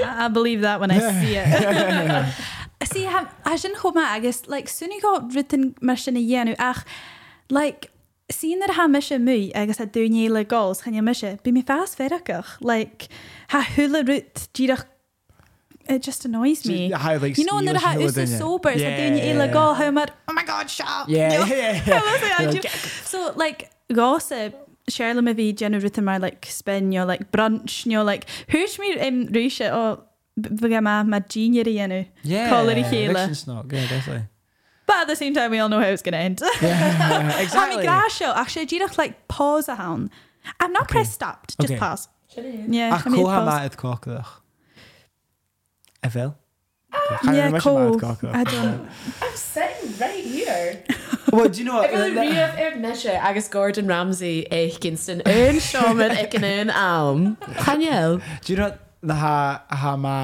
I 0.03 0.29
believe 0.31 0.62
that 0.62 0.79
when 0.79 0.91
I 0.91 1.00
see 1.00 1.36
it. 1.36 2.36
see, 2.91 3.05
ha, 3.05 3.29
a 3.46 3.58
sin 3.58 3.74
choma 3.75 4.01
agus, 4.12 4.48
like, 4.48 4.65
sunnig 4.65 5.01
go 5.01 5.20
written 5.34 5.75
mar 5.81 5.98
sin 5.98 6.13
na 6.15 6.20
dhéanú 6.20 6.55
ach, 6.60 6.86
like, 7.50 7.91
sín 8.31 8.63
ar 8.67 8.73
ha 8.77 8.88
mis 8.88 9.11
mu 9.27 9.38
agus 9.55 9.79
a 9.79 9.85
dúnéile 9.85 10.43
gols 10.47 10.83
chan 10.83 11.03
mis 11.09 11.21
bí 11.43 11.53
mi 11.53 11.61
fast 11.61 11.97
ferach 11.97 12.57
like 12.61 13.07
ha 13.50 13.61
hula 13.75 14.03
rut 14.03 14.47
díach 14.53 14.85
it 15.89 15.95
eh, 15.95 15.97
just 15.97 16.25
annoys 16.25 16.65
me 16.65 16.88
Yeah, 16.89 16.97
how, 16.97 17.17
like, 17.17 17.38
you 17.38 17.45
know 17.45 17.57
skills 17.59 17.73
that 17.73 17.81
ha 17.83 17.91
you 17.93 18.00
know, 18.00 18.23
us 18.23 18.38
sober 18.38 18.71
yeah, 18.71 18.77
Yeah, 18.89 18.97
dúine 18.97 19.17
yeah, 19.17 19.31
ile 19.33 19.45
yeah. 19.45 19.53
go 19.53 19.73
how 19.73 19.91
mar 19.91 20.07
oh 20.27 20.33
my 20.33 20.43
god 20.43 20.69
shut 20.69 21.09
Yeah, 21.09 21.33
You 21.33 21.55
yeah, 21.55 21.81
yeah. 21.88 22.01
Like, 22.09 22.39
I 22.39 22.43
You're 22.43 22.61
so 23.13 23.33
like 23.35 23.69
gossip 23.93 24.53
Shirley 24.89 25.21
ma 25.21 25.33
bhí 25.39 25.55
Jenna 25.55 25.79
Rutamar 25.79 26.19
like 26.21 26.45
spin 26.50 26.91
yo 26.91 27.05
like 27.05 27.31
brunch 27.31 27.85
yo 27.85 28.03
like 28.03 28.25
thuirs 28.51 28.77
mí 28.83 28.93
im 29.07 29.27
ríise 29.38 29.67
ó 29.71 29.81
bheit 30.38 30.81
ma 30.89 31.03
ma 31.03 31.19
geniar 31.19 31.65
dhéanú 31.65 32.05
Yeah, 32.23 32.50
Collar 32.50 32.77
i 32.77 32.83
chéile. 32.83 33.13
Dixon's 33.13 33.47
not 33.47 33.67
good, 33.67 33.88
definitely. 33.89 34.27
But 34.91 35.00
at 35.03 35.07
the 35.13 35.15
same 35.24 35.33
time 35.39 35.51
we 35.55 35.60
all 35.63 35.69
know 35.74 35.79
how 35.86 35.91
it's 35.98 36.03
going 36.07 36.17
to 36.19 36.24
end 36.29 36.41
Yeah, 36.62 37.31
oh 37.38 37.41
exactly. 37.45 37.83
mí 37.83 37.88
grasio 37.89 38.29
ach 38.43 38.50
sé 38.57 38.65
ddíach 38.74 38.98
like 39.01 39.15
pause 39.38 39.69
a 39.75 39.79
hawn 39.81 40.10
I'm 40.60 40.74
not 40.79 40.88
press 40.93 41.12
stopped 41.19 41.57
just 41.62 41.71
Okay. 41.74 41.79
pause 41.86 42.07
yeah 42.77 42.95
Ach, 42.98 43.03
tá 43.07 43.10
míad 43.15 43.25
có 43.25 43.31
ha 43.31 43.39
pause. 43.39 43.50
ma 43.51 43.57
it 43.69 43.75
cockach. 43.86 44.29
A 46.03 46.10
fel? 46.10 46.31
yeah 47.31 47.57
cool 47.60 47.95
I 48.39 48.43
don't 48.43 48.89
I'm 49.25 49.36
sitting 49.36 49.93
right 50.00 50.24
here. 50.36 50.83
Well, 51.31 51.48
do 51.48 51.60
you 51.60 51.65
know 51.65 51.75
what? 51.79 51.93
Ag 51.98 52.15
riamh 52.19 52.57
ar 52.63 52.71
meise 52.86 53.05
agus 53.27 53.48
Gordon 53.53 53.88
Ramsay 53.91 54.33
ag 54.51 54.74
ginstan 54.86 55.21
ún 55.33 55.60
seomad 55.67 56.12
ag 56.24 56.33
an 56.39 56.43
ún 56.50 56.71
am. 56.86 57.21
Chaneal? 57.67 58.17
Do 58.43 58.51
you 58.53 58.57
know 58.60 58.65
what? 58.69 58.79
Na 59.12 59.15
ha 59.21 59.36
ha 59.83 59.95
ma 59.95 60.15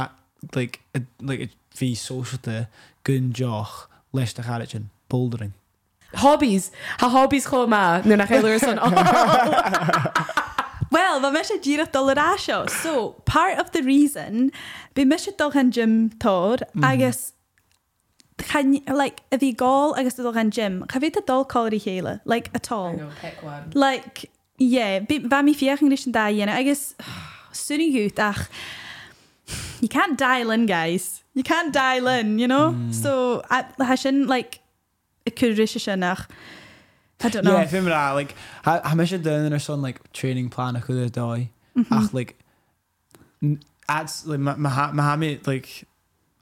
like 0.57 0.81
a, 0.93 1.01
like 1.21 1.39
a 1.45 1.49
fi 1.71 1.93
social 1.93 2.39
te 2.49 2.57
gun 3.07 3.31
joch 3.41 3.87
leis 4.13 4.33
de 4.33 4.41
garage 4.41 4.77
bouldering. 5.09 5.53
Hobbies. 6.13 6.71
Ha 6.99 7.09
hobbies 7.09 7.45
cho 7.45 7.67
ma. 7.67 8.01
Nu 8.05 8.15
nach 8.15 8.29
eile 8.31 8.59
san. 8.59 8.79
Well, 10.89 11.19
bheit 11.19 11.33
me 11.33 11.41
sé 11.43 11.57
ddíach 11.59 11.91
dul 11.91 12.13
ráseo. 12.15 12.69
So, 12.69 13.15
part 13.25 13.59
of 13.59 13.71
the 13.71 13.81
reason 13.83 14.51
bí 14.95 15.05
me 15.05 15.17
sé 15.17 15.35
dul 15.37 15.51
an 15.53 15.71
gym 15.71 16.09
tór 16.23 16.63
agus 16.81 17.33
chan- 18.39 18.83
like, 18.87 19.21
a 19.31 19.37
bhí 19.37 19.53
gáil 19.55 19.97
agus 19.97 20.15
dul 20.15 20.31
an 20.37 20.49
gym, 20.49 20.85
cha 20.87 20.99
bhí 20.99 21.11
a 21.15 21.21
dul 21.21 21.43
cáirí 21.45 21.81
chéile, 21.83 22.21
like 22.25 22.51
atá. 22.53 22.79
pick 23.19 23.43
one. 23.43 23.69
Like, 23.73 24.29
yeah, 24.57 24.99
bhí 24.99 25.19
mí 25.27 25.53
fiochan 25.53 25.89
leis 25.89 26.05
an 26.05 26.13
da 26.13 26.29
dhéana 26.31 26.55
agus 26.57 26.95
sunnig 27.51 27.93
út 28.05 28.19
ach 28.19 28.47
you 29.81 29.89
can't 29.89 30.17
dial 30.17 30.51
in, 30.51 30.65
guys. 30.65 31.21
You 31.37 31.43
can't 31.43 31.71
dial 31.71 32.07
in, 32.07 32.39
you 32.39 32.47
know? 32.47 32.71
Mm. 32.73 32.93
So, 32.93 33.43
ha 33.49 33.95
sin, 33.95 34.25
like, 34.27 34.59
y 35.27 35.31
cwrys 35.31 35.79
sin 35.79 35.99
nach. 35.99 36.27
I 37.23 37.29
don't 37.29 37.45
know. 37.45 37.57
Yeah, 37.57 37.65
fi 37.65 37.79
ra 37.79 38.13
like 38.13 38.35
ha 38.63 38.79
ha 38.83 38.95
me 38.95 39.03
sé 39.05 39.17
down 39.21 39.53
ar 39.53 39.59
son 39.59 39.81
like 39.81 39.99
training 40.13 40.49
plan 40.49 40.75
a 40.75 40.81
chud 40.81 41.09
dói. 41.11 41.49
Ach 41.91 42.13
like 42.13 42.35
n- 43.41 43.59
ads 43.89 44.25
like 44.27 44.39
ma 44.39 44.55
ma 44.55 44.69
ha 44.69 44.91
ma 44.93 45.03
ha 45.03 45.15
like 45.45 45.85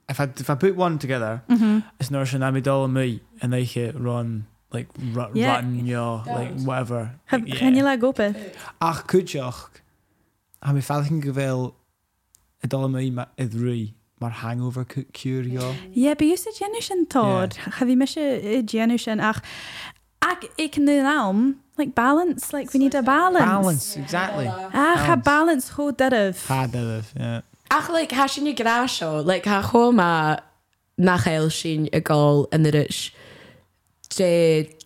if 0.08 0.20
I 0.20 0.24
if 0.24 0.50
I 0.50 0.54
put 0.54 0.76
one 0.76 0.98
together, 0.98 1.42
mm-hmm. 1.48 1.78
it's 1.98 2.10
not 2.10 2.28
sin 2.28 2.42
am 2.42 2.60
dul 2.60 2.88
me 2.88 3.20
and 3.40 3.52
they 3.52 3.64
hit 3.64 3.94
run 3.98 4.46
like 4.70 4.88
ru- 5.14 5.32
Yeah. 5.34 5.54
run 5.56 5.86
yo 5.86 6.22
like 6.26 6.52
whatever. 6.60 7.12
Ha- 7.26 7.36
Like, 7.38 7.56
Can 7.56 7.72
you 7.74 7.78
yeah. 7.82 7.90
like 7.90 8.00
go 8.00 8.12
bit? 8.12 8.36
Ach 8.80 9.06
cúteach 9.06 9.68
ha 10.62 10.72
mi 10.72 10.80
falcin 10.82 11.20
go 11.20 11.32
bhfuil 11.32 11.72
i 12.64 12.66
dul 12.68 12.88
mí 12.88 13.08
i 13.38 13.44
rúí 13.46 13.94
mar 14.20 14.30
hangover 14.30 14.84
curio. 14.84 15.74
Yeah, 15.92 16.14
but 16.14 16.26
you 16.26 16.36
said 16.36 16.54
genu 16.54 16.80
sin 16.80 17.06
tod. 17.06 17.54
Have 17.54 17.88
you 17.88 17.96
missed 17.96 18.16
a 18.16 18.62
genu 18.62 18.98
sin 18.98 19.20
ach 19.20 19.42
ag 20.22 20.48
ik 20.56 20.76
in 20.76 20.86
the 20.86 21.02
realm 21.02 21.60
like 21.76 21.94
balance 21.94 22.52
like 22.52 22.72
we 22.72 22.78
need 22.78 22.94
a 22.94 23.02
balance. 23.02 23.44
Balance 23.44 23.96
exactly. 23.96 24.46
Ach, 24.46 25.06
ha 25.06 25.16
balance 25.16 25.68
ho 25.70 25.92
dyryf. 25.92 26.46
Ha 26.46 26.66
dyf, 26.66 27.12
yeah. 27.16 27.40
Ach, 27.70 27.88
like, 27.90 28.12
ha 28.12 28.26
sin 28.26 28.46
i 28.46 28.54
grasio. 28.54 29.24
Like, 29.24 29.44
ha 29.46 29.62
cho 29.62 29.92
ma 29.92 30.36
nach 30.96 31.26
eil 31.26 31.50
sin 31.50 31.88
y 31.92 32.00
gol 32.00 32.46
yn 32.54 32.68
yr 32.70 32.78
ys. 32.86 33.10
Je 34.16 34.30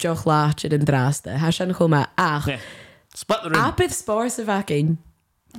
joch 0.00 0.24
lach 0.26 0.64
yn 0.66 0.86
draste. 0.88 1.36
Ha 1.38 1.50
sin 1.50 1.74
cho 1.76 1.88
ma 1.88 2.06
ach. 2.18 2.48
Yeah. 2.48 2.60
Split 3.14 3.42
the 3.44 3.50
room. 3.50 3.60
A 3.60 3.72
bydd 3.76 3.94
spors 3.94 4.40
y 4.40 4.46
fagin. 4.48 4.96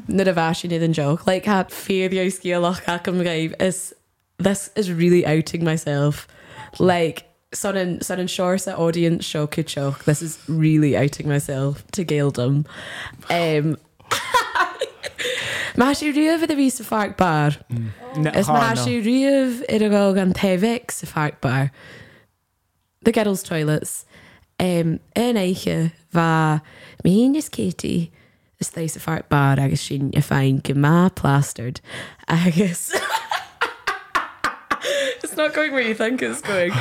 Nid 0.07 0.27
a 0.27 0.33
yn 0.33 0.71
iddyn 0.71 0.93
joke. 0.93 1.27
Like, 1.27 1.45
ha 1.45 1.63
ffeirio 1.63 2.25
sgiolach 2.31 2.87
ac 2.87 3.07
am 3.07 3.21
gaib 3.23 3.55
is, 3.61 3.93
this 4.37 4.69
is 4.75 4.91
really 4.91 5.25
outing 5.25 5.63
myself. 5.63 6.27
Like, 6.79 7.25
son 7.53 7.75
yn, 7.75 8.01
son 8.01 8.19
siwr 8.27 8.59
sa 8.59 8.75
audience 8.75 9.25
show 9.25 9.47
could 9.47 9.67
joke. 9.67 10.05
This 10.05 10.21
is 10.21 10.39
really 10.47 10.95
outing 10.97 11.27
myself 11.27 11.85
to 11.91 12.05
Gaeldom. 12.05 12.65
Um, 13.29 13.77
Mae 15.77 15.93
si 15.95 16.11
riaf 16.11 16.43
iddo 16.43 16.55
fi 16.57 16.69
sa 16.69 16.83
ffarc 16.83 17.15
bar. 17.17 17.55
Is 18.35 18.47
ha, 18.47 18.53
mae 18.53 18.75
no. 18.75 18.83
si 18.83 18.97
riaf 19.01 19.61
iddo 19.69 19.89
go 19.89 20.13
gan 20.13 20.33
tefic 20.33 20.91
sa 20.91 21.07
ffarc 21.07 21.39
bar. 21.41 21.71
The 23.03 23.11
Girls' 23.11 23.43
Toilets. 23.43 24.05
Um, 24.59 24.99
eiche 25.15 25.91
fa 26.11 26.61
mi 27.03 27.15
hyn 27.23 27.35
is 27.35 27.49
Katie 27.49 28.11
is 28.61 28.97
ffarc 28.97 29.27
bar 29.29 29.59
agus 29.59 29.81
sin 29.81 30.11
y 30.13 30.21
ffain 30.21 30.61
gyma 30.61 31.13
plastered 31.15 31.81
agus 32.27 32.91
It's 35.23 35.37
not 35.37 35.53
going 35.53 35.71
where 35.71 35.81
you 35.81 35.93
think 35.93 36.21
it's 36.21 36.41
going. 36.41 36.71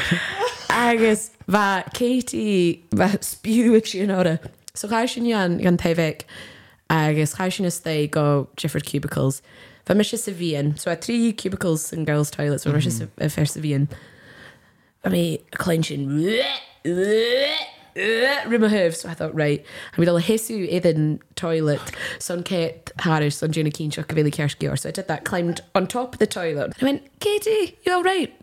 agus 0.70 1.30
bha 1.46 1.84
Katie 1.94 2.84
bheit 2.90 3.22
spiú 3.22 3.86
sin 3.86 4.08
ára. 4.08 4.38
So 4.74 4.88
cha 4.88 5.06
sin 5.06 5.30
an 5.32 5.58
gan 5.58 5.76
taimheh 5.76 6.22
agus 6.90 7.34
cha 7.34 7.48
sin 7.48 7.66
is 7.66 7.80
té 7.80 8.10
go 8.10 8.48
Gifford 8.56 8.84
cubicles. 8.84 9.42
Fa 9.86 9.94
me 9.94 10.04
sa 10.04 10.16
bhíon, 10.16 10.78
so 10.78 10.90
a 10.90 10.96
trí 10.96 11.36
cubicles 11.36 11.92
in 11.92 12.04
girls 12.04 12.30
toilets 12.30 12.66
mar 12.66 12.76
mm-hmm. 12.76 12.90
se 12.90 13.08
a 13.18 13.28
fer 13.28 13.44
sa 13.44 13.60
bhíon. 13.60 13.88
Fa 15.02 15.10
mé 15.10 15.40
klein 15.52 15.82
sin 15.82 16.08
rim 17.96 18.64
a 18.64 18.68
hoof, 18.68 18.96
so 18.96 19.08
I 19.08 19.14
thought 19.14 19.34
right. 19.34 19.64
A 19.96 20.00
mi 20.00 20.06
dal 20.06 20.16
a 20.16 20.22
hisú 20.22 20.70
iad 20.70 21.20
toilet 21.34 21.80
son 22.18 22.42
Kate 22.42 22.90
Harris 22.98 23.38
son 23.38 23.52
Jenna 23.52 23.70
Keen 23.70 23.90
go 23.90 24.02
bhé 24.02 24.24
ceirceor, 24.30 24.78
so 24.78 24.88
I 24.88 24.92
did 24.92 25.08
that 25.08 25.24
climbed 25.24 25.60
on 25.74 25.86
top 25.86 26.14
of 26.14 26.18
the 26.18 26.26
toilet. 26.26 26.72
I 26.80 26.84
went, 26.84 27.20
Katie, 27.20 27.78
you 27.84 27.92
all 27.92 28.02
right? 28.02 28.34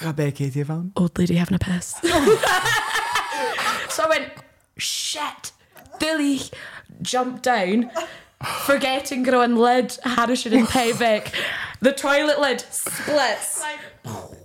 Ga 0.00 0.12
be 0.12 0.32
Katie 0.32 0.64
fan? 0.64 0.92
old 0.96 1.18
lady 1.18 1.36
having 1.36 1.54
a 1.54 1.58
piss. 1.58 1.94
so 3.88 4.04
I 4.04 4.06
went, 4.08 4.32
shit. 4.76 5.52
Billy 5.98 6.40
jumped 7.02 7.42
down, 7.42 7.90
forgetting 8.64 9.22
growing 9.24 9.56
lid, 9.56 9.96
Harrison 10.04 10.52
and 10.52 10.68
Payback. 10.68 11.32
The 11.80 11.92
toilet 11.92 12.40
lid 12.40 12.60
splits. 12.60 13.64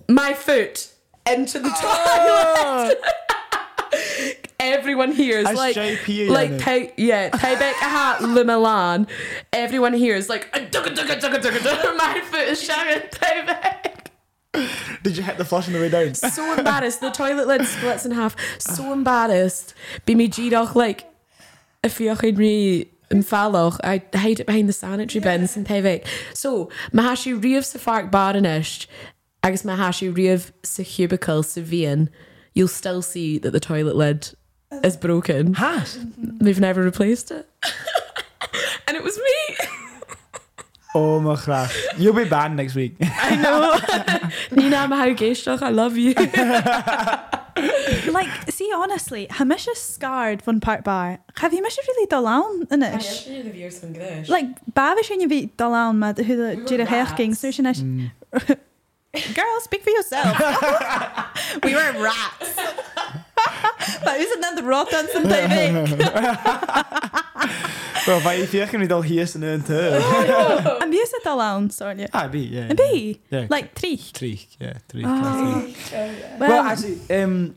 My 0.09 0.33
foot 0.33 0.93
into 1.29 1.59
the 1.59 1.69
toilet. 1.69 1.79
Oh. 1.81 2.93
Everyone 4.63 5.11
here 5.11 5.39
is 5.39 5.51
like 5.51 5.75
JP, 5.75 6.29
like. 6.29 6.57
Pay, 6.57 6.93
yeah, 6.95 7.29
Payback 7.29 7.73
hat 7.73 8.21
Le 8.21 8.45
Milan. 8.45 9.07
Everyone 9.51 9.91
hears 9.91 10.29
like 10.29 10.49
"Dugga, 10.53 10.95
dugga, 10.95 11.19
dugga, 11.19 11.41
dugga, 11.41 11.57
dugga." 11.57 11.97
my 11.97 12.21
foot 12.21 12.47
is 12.47 12.65
shagging 12.65 13.11
Payback. 13.11 14.07
Did 15.03 15.17
you 15.17 15.23
hit 15.23 15.37
the 15.37 15.43
flush 15.43 15.67
on 15.67 15.73
the 15.73 15.79
way 15.79 15.89
down? 15.89 16.13
so 16.13 16.53
embarrassed. 16.53 17.01
The 17.01 17.11
toilet 17.11 17.45
lid 17.45 17.65
splits 17.65 18.05
in 18.05 18.11
half. 18.11 18.37
So 18.57 18.93
embarrassed. 18.93 19.73
Be 20.05 20.15
me 20.15 20.29
ddíach 20.29 20.75
like 20.75 21.09
fiochaid 21.83 22.37
ri 22.37 22.89
yn 23.11 23.23
falloch. 23.23 23.79
I 23.83 24.01
hide 24.13 24.39
it 24.39 24.47
behind 24.47 24.69
the 24.69 24.73
sanitary 24.73 25.21
bins 25.21 25.57
and 25.57 25.67
tevik. 25.67 26.05
So, 26.33 26.69
ma 26.93 27.01
ha 27.01 27.15
si 27.15 27.33
riamh 27.33 27.65
sa 27.65 27.79
farc 27.79 28.11
bar 28.11 28.37
in 28.37 28.45
isht, 28.45 28.87
agus 29.41 29.65
ma 29.65 29.75
ha 29.75 29.91
si 29.91 30.09
riamh 30.09 30.51
sa 30.63 30.83
cubicle 30.83 31.43
sa 31.43 31.61
vian, 31.61 32.07
you'll 32.53 32.67
still 32.69 33.01
see 33.01 33.37
that 33.39 33.51
the 33.51 33.59
toilet 33.59 33.97
lid 33.97 34.29
is 34.83 34.97
broken. 34.97 35.53
Has. 35.55 35.99
They've 36.17 36.59
never 36.59 36.81
replaced 36.81 37.31
it. 37.31 37.49
and 38.87 38.97
it 38.97 39.03
was 39.03 39.17
me. 39.17 39.55
Oh 40.95 41.19
my 41.19 41.35
gosh. 41.43 41.75
You'll 41.97 42.13
be 42.13 42.25
banned 42.25 42.55
next 42.55 42.75
week. 42.75 42.95
I 43.01 43.35
know. 43.35 43.79
Nina 44.61 44.87
ma 44.87 44.95
ha 44.97 45.05
geistach, 45.05 45.63
I 45.63 45.69
love 45.69 45.97
you. 45.97 46.13
Like, 48.11 48.29
see, 48.51 48.71
honestly, 48.75 49.25
Hamish 49.31 49.67
is 49.67 49.79
scarred 49.81 50.43
von 50.43 50.59
part 50.59 50.83
bar. 50.83 51.17
Have 51.37 51.51
you 51.51 51.63
Mish 51.63 51.79
really 51.87 52.05
down 52.05 52.67
in 52.69 52.83
ish? 52.83 53.27
Like, 54.29 54.47
Bavish 54.71 55.09
and 55.09 55.21
you 55.21 55.27
be 55.27 55.47
down 55.57 55.97
mad 55.97 56.17
who 56.19 56.35
the 56.35 56.61
Jira 56.61 56.85
Herking, 56.85 57.35
so 57.35 57.49
she 57.49 57.63
Mm. 57.63 58.11
Girl, 59.35 59.59
speak 59.61 59.83
for 59.83 59.91
yourself. 59.91 60.37
we 61.63 61.73
were 61.75 61.91
rats. 62.03 62.59
But 64.03 64.19
isn't 64.19 64.41
that 64.41 64.55
the 64.55 64.63
rot 64.63 64.89
dance 64.91 65.13
in 65.15 65.23
TV? 65.23 65.97
Wel, 68.03 68.19
fa 68.19 68.33
i 68.35 68.43
fiach 68.51 68.73
yn 68.75 68.81
i 68.83 68.87
ddol 68.89 69.03
hias 69.07 69.31
yn 69.37 69.45
yn 69.47 69.61
ty. 69.63 69.77
I'm 70.81 70.91
used 70.91 71.13
to 71.15 71.21
down, 71.23 71.69
sorry. 71.71 72.03
Ah, 72.11 72.27
bi, 72.27 72.41
yeah. 72.51 72.67
And 72.69 72.77
B, 72.77 73.21
Yeah. 73.31 73.45
like 73.49 73.73
three. 73.79 73.95
Triech, 73.97 74.57
yeah. 74.59 74.73
Triech. 74.91 75.05
Oh. 75.07 75.63
Wel, 76.39 76.49
Well, 76.49 76.63
actually, 76.67 76.99
um, 77.21 77.55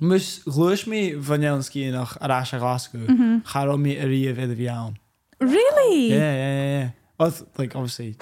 Mus 0.00 0.40
glwys 0.46 0.86
mi 0.90 1.02
fan 1.22 1.42
iawn 1.46 1.62
sgi 1.66 1.86
noch 1.94 2.16
ar 2.20 2.30
as 2.40 2.52
a 2.52 2.58
Glasgow. 2.58 2.98
Mhm. 3.06 3.42
Charo 3.52 3.78
mi 3.78 3.94
yr 3.98 4.10
i 4.14 4.24
fydd 4.34 4.56
fi 4.58 4.66
iawn. 4.72 4.96
really? 5.40 6.08
Yeah, 6.10 6.18
yeah, 6.18 6.54
yeah, 6.58 6.78
yeah. 6.78 6.90
Oedd, 7.20 7.46
like, 7.58 7.74
obviously, 7.76 8.16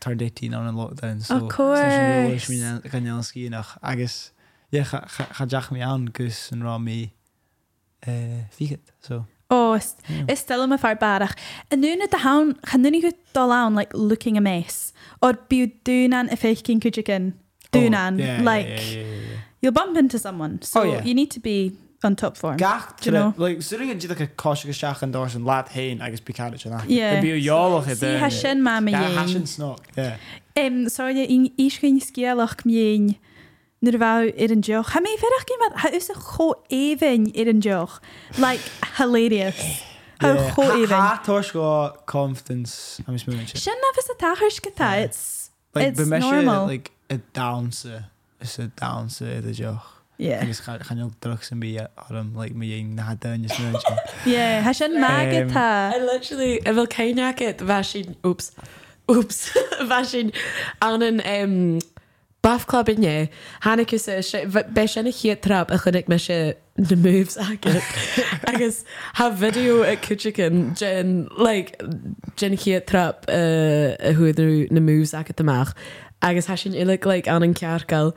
turned 0.00 0.20
18 0.22 0.52
on 0.54 0.66
in 0.68 0.74
lockdown, 0.74 1.22
so... 1.22 1.36
Of 1.36 1.48
course. 1.48 1.80
Glwys 1.80 2.48
mi 2.52 2.58
gan 2.90 3.04
iawn 3.08 3.22
sgi 3.24 3.48
noch. 3.50 3.78
Agus, 3.82 4.30
yeah, 4.70 4.84
cha, 4.84 5.00
cha, 5.06 5.24
cha 5.38 5.46
jach 5.46 5.70
mi 5.72 5.80
iawn 5.80 6.08
gys 6.12 6.50
yn 6.52 6.62
rha 6.64 6.78
mi 6.80 7.12
uh, 8.06 8.44
figad, 8.50 8.80
so... 9.00 9.26
Oh, 9.50 9.74
it's, 9.74 9.94
Yeah. 10.08 10.24
it's 10.28 10.40
still 10.40 10.62
in 10.62 10.70
my 10.70 10.76
far 10.78 10.96
barach. 10.96 11.36
And 11.70 11.80
nu 11.82 11.92
at 12.02 12.10
the 12.10 12.18
hound, 12.18 12.60
can 12.62 12.82
nu 12.82 13.00
go 13.02 13.10
down 13.34 13.74
like 13.74 13.92
looking 13.94 14.36
a 14.36 14.40
mess. 14.40 14.92
Or 15.22 15.34
be 15.34 15.66
doonan 15.84 16.32
if 16.32 16.44
I 16.44 16.54
can 16.54 16.80
could 16.80 16.96
you 16.96 17.02
can 17.02 17.34
doonan. 17.72 18.20
Oh, 18.20 18.24
yeah, 18.24 18.40
like, 18.42 18.66
yeah, 18.66 18.74
yeah, 18.80 19.00
yeah, 19.02 19.04
yeah. 19.30 19.36
you'll 19.60 19.72
bump 19.72 19.96
into 19.98 20.18
someone. 20.18 20.60
So 20.62 20.80
Oh, 20.80 20.84
yeah. 20.84 21.04
you 21.04 21.14
need 21.14 21.30
to 21.32 21.40
be 21.40 21.76
on 22.02 22.16
top 22.16 22.36
form. 22.36 22.56
Gach, 22.56 22.96
Do 23.00 23.10
you 23.10 23.12
know? 23.12 23.34
like, 23.36 23.58
sy'n 23.58 23.78
rhaid 23.80 24.04
i 24.04 24.08
like, 24.08 24.36
cosig 24.36 24.72
y 24.72 24.74
siach 24.76 25.02
yn 25.04 25.12
dors 25.12 25.36
yn 25.36 25.44
lad 25.44 25.68
hein 25.76 26.00
agus 26.02 26.20
picad 26.20 26.56
yn 26.58 26.72
ach. 26.80 26.88
Yeah. 26.88 27.20
Byw 27.22 27.38
iolach 27.44 27.86
i 27.88 27.94
See, 27.94 28.16
hashin 28.18 28.60
mama 28.62 28.90
Yeah, 28.90 29.08
yin. 29.08 29.18
hashin 29.18 29.46
snog, 29.46 29.78
yeah. 29.96 30.16
Um, 30.56 30.88
sorry, 30.88 31.22
in 31.22 31.50
ischyn 31.58 32.00
sgielach 32.02 32.64
mien. 32.64 33.14
Nur 33.84 33.98
wou 34.00 34.20
ir 34.34 34.50
een 34.50 34.60
joch. 34.64 34.92
Ha 34.92 35.00
mee 35.00 35.18
verder 35.18 35.42
iemand. 35.52 35.80
Ha 35.82 35.90
is 35.90 36.08
een 36.08 36.14
go 36.20 36.54
even 36.68 37.28
ir 37.34 37.46
een 37.46 37.58
joch. 37.58 38.00
Like 38.36 38.62
hilarious. 38.96 39.58
Eh, 40.18 40.28
ha 40.28 40.32
Yeah. 40.32 40.52
go 40.54 40.62
Ha- 40.62 40.76
even. 40.76 40.96
Ha, 40.96 41.18
tosh 41.24 41.50
go 41.52 41.90
confidence 42.04 43.02
am 43.06 43.14
is 43.14 43.24
mwyn 43.26 43.46
Shin 43.46 43.74
na 43.80 43.90
a 44.12 44.16
tachers 44.16 44.60
geta. 44.60 45.02
It's 45.02 45.50
be 45.72 46.04
me 46.06 46.18
normal. 46.18 46.66
like, 46.66 46.90
a 47.10 47.18
downse, 47.32 48.04
is 48.40 48.58
a 48.58 48.70
downse 48.80 49.20
i 49.26 49.40
dy 49.40 49.52
joch. 49.52 49.82
yeah. 50.16 50.40
Agus 50.42 50.60
chan 50.60 50.98
yw'n 50.98 51.12
drugs 51.20 51.50
yn 51.50 51.58
bi 51.60 51.72
arm, 52.10 52.32
like, 52.36 52.54
mi 52.54 52.70
ein 52.78 52.94
na 52.94 53.14
dyn 53.18 53.44
ys 53.44 53.56
mwyn 53.58 53.74
Yeah, 54.24 54.62
ha 54.62 54.72
shin 54.72 55.00
ma 55.00 55.24
geta. 55.24 55.92
I 55.94 55.98
literally, 55.98 56.60
I 56.66 56.70
wil 56.72 56.86
caiineach 56.86 57.40
it 57.40 57.58
bhesin, 57.58 58.14
oops, 58.24 58.52
oops, 59.10 59.50
bhesin 59.90 60.32
an 60.80 61.02
an 61.02 61.80
bath 62.44 62.66
club 62.66 62.88
in 62.88 63.02
je. 63.02 63.28
Hannig 63.62 63.92
is 63.92 64.06
be 64.74 64.86
sin 64.86 65.06
a 65.06 65.10
chiad 65.10 65.40
trap 65.40 65.70
a 65.70 65.78
chunig 65.78 66.08
me 66.08 66.18
se 66.18 66.54
na 66.76 66.96
moves 66.96 67.36
agad. 67.38 67.82
Agus 68.46 68.84
ha 69.14 69.30
video 69.30 69.82
at 69.82 70.02
Kuchikin, 70.02 70.76
Jen, 70.76 71.28
like, 71.38 71.80
Jen 72.36 72.56
chiad 72.56 72.86
trap 72.86 73.24
uh, 73.28 73.96
a 74.10 74.12
huidirú 74.18 74.70
na 74.70 74.80
moves 74.80 75.14
agad 75.14 75.36
amach. 75.36 75.74
Agus 76.20 76.46
ha 76.46 76.54
sin 76.54 76.74
ilig, 76.74 77.06
like, 77.06 77.26
an 77.26 77.42
an 77.42 77.54
cearcal. 77.54 78.14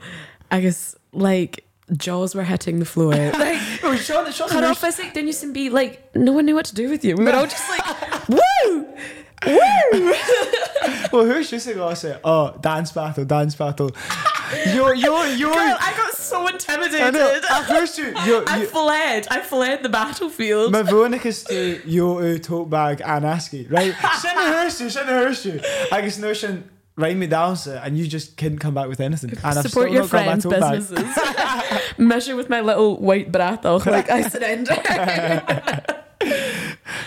Agus, 0.50 0.94
like, 1.12 1.64
jaws 1.96 2.34
were 2.34 2.44
hitting 2.44 2.80
the 2.80 2.84
floor. 2.84 3.12
like, 3.44 3.58
Oh, 3.82 3.96
Sean, 3.96 4.30
Sean, 4.32 4.48
cut 4.48 4.64
off 4.64 4.80
physic, 4.80 5.14
then 5.14 5.26
you 5.26 5.34
can 5.34 5.52
be 5.52 5.70
like, 5.70 6.14
no 6.14 6.32
one 6.32 6.44
knew 6.44 6.54
what 6.54 6.66
to 6.66 6.74
do 6.74 6.90
with 6.90 7.04
you. 7.04 7.16
We 7.16 7.24
were 7.28 7.32
all 7.32 7.46
just 7.46 7.68
like, 7.70 8.28
woo! 8.28 8.86
Woo! 9.46 10.14
Well, 11.12 11.24
who's 11.24 11.50
just 11.50 11.66
going 11.66 11.78
to 11.78 11.96
say, 11.96 12.18
oh, 12.22 12.56
dance 12.60 12.92
battle, 12.92 13.24
dance 13.24 13.54
battle. 13.54 13.90
You're, 14.74 14.94
you're, 14.94 15.26
you're... 15.28 15.52
Girl, 15.52 15.76
I 15.80 15.94
got 15.96 16.12
so 16.14 16.46
I 16.46 16.50
intimidated. 16.50 17.12
know, 17.14 17.40
ach, 17.50 17.64
who's 17.66 17.98
you? 17.98 18.12
You're, 18.26 18.44
I 18.46 18.64
fled. 18.64 19.26
I 19.30 19.40
fled 19.40 19.82
the 19.82 19.88
battlefield. 19.88 20.72
Fwynig 20.72 21.24
is 21.24 21.44
to 21.44 21.80
yo 21.86 22.20
u 22.20 22.38
tote 22.38 22.70
bag 22.70 23.00
an 23.04 23.24
aski, 23.24 23.70
right? 23.70 23.92
Hearse 23.94 24.80
you, 24.80 24.90
send 24.90 25.08
a 25.08 25.12
hearse 25.12 25.44
you. 25.44 25.60
I 25.92 26.00
guess 26.00 26.18
no 26.18 26.32
shin 26.32 26.68
write 26.96 27.16
me 27.16 27.26
down, 27.26 27.56
sir, 27.56 27.80
and 27.82 27.96
you 27.96 28.06
just 28.06 28.36
couldn't 28.36 28.58
come 28.58 28.74
back 28.74 28.88
with 28.88 29.00
anything. 29.00 29.30
And 29.30 29.58
I've 29.58 29.68
Support 29.68 29.90
still 29.90 29.92
your 29.92 30.02
not 30.02 30.10
got 30.10 30.26
my 30.26 30.40
friends' 30.40 30.90
businesses. 30.90 31.18
Measure 31.98 32.36
with 32.36 32.48
my 32.50 32.60
little 32.60 32.96
white 32.98 33.30
brat. 33.32 33.64
Like, 33.64 34.10
I 34.10 34.28
surrender. 34.28 34.74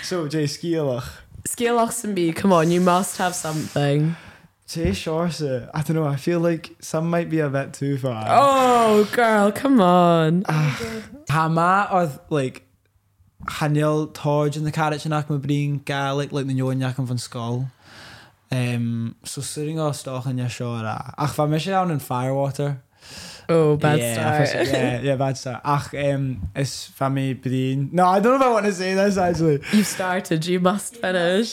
So, 0.04 0.28
Jay, 0.28 0.46
skielach. 0.46 1.08
Scale 1.46 1.80
and 1.80 2.16
be, 2.16 2.32
come 2.34 2.54
on, 2.54 2.72
you 2.72 2.82
must 2.82 3.18
have 3.18 3.36
something. 3.36 4.16
Jay 4.68 4.94
Shore, 4.94 5.30
sir, 5.30 5.70
I 5.74 5.82
don't 5.82 5.96
know, 5.96 6.06
I 6.06 6.16
feel 6.16 6.40
like 6.40 6.72
some 6.80 7.10
might 7.10 7.30
be 7.30 7.40
a 7.40 7.50
bit 7.50 7.74
too 7.74 7.98
far. 7.98 8.26
Oh, 8.30 9.10
girl, 9.12 9.52
come 9.52 9.82
on. 9.82 10.44
Ha 10.44 11.50
ma 11.50 11.88
oedd, 11.92 12.20
like, 12.30 12.64
Haniel 13.48 14.14
Torge 14.14 14.56
in 14.56 14.64
the 14.64 14.72
carriage 14.72 15.06
yn 15.06 15.14
ac 15.18 15.30
mae 15.30 15.42
brin 15.44 15.80
gaelig, 15.84 16.32
like, 16.32 16.46
na 16.46 16.54
nyo'n 16.54 16.86
ac 16.88 17.02
yn 17.02 17.10
fan 17.10 17.20
sgol. 17.20 17.66
Um, 18.52 19.16
so, 19.24 19.42
sitting 19.42 19.80
o 19.80 19.92
stoch 19.92 20.30
yn 20.30 20.40
yasio 20.40 20.72
ra. 20.84 21.14
Ach, 21.18 21.34
fa 21.36 21.50
mysio 21.52 21.74
iawn 21.74 21.92
yn 21.98 22.04
Firewater. 22.04 22.78
Oh, 23.54 23.76
bad 23.78 24.00
yeah, 24.00 24.14
start. 24.14 24.38
first- 24.50 24.74
yeah, 24.74 25.02
yeah, 25.08 25.16
bad 25.24 25.36
start. 25.38 25.62
Ach, 25.76 25.88
um, 25.94 26.24
is 26.56 26.74
family 27.00 27.34
brin. 27.44 27.90
No, 27.92 28.04
I 28.16 28.20
don't 28.22 28.34
know 28.40 28.46
if 28.46 28.52
I 28.52 28.54
want 28.58 28.66
to 28.72 28.74
say 28.82 28.94
this 28.94 29.18
actually. 29.18 29.60
You've 29.74 29.88
started, 29.98 30.46
you 30.52 30.60
must 30.60 30.92
finish. 31.04 31.50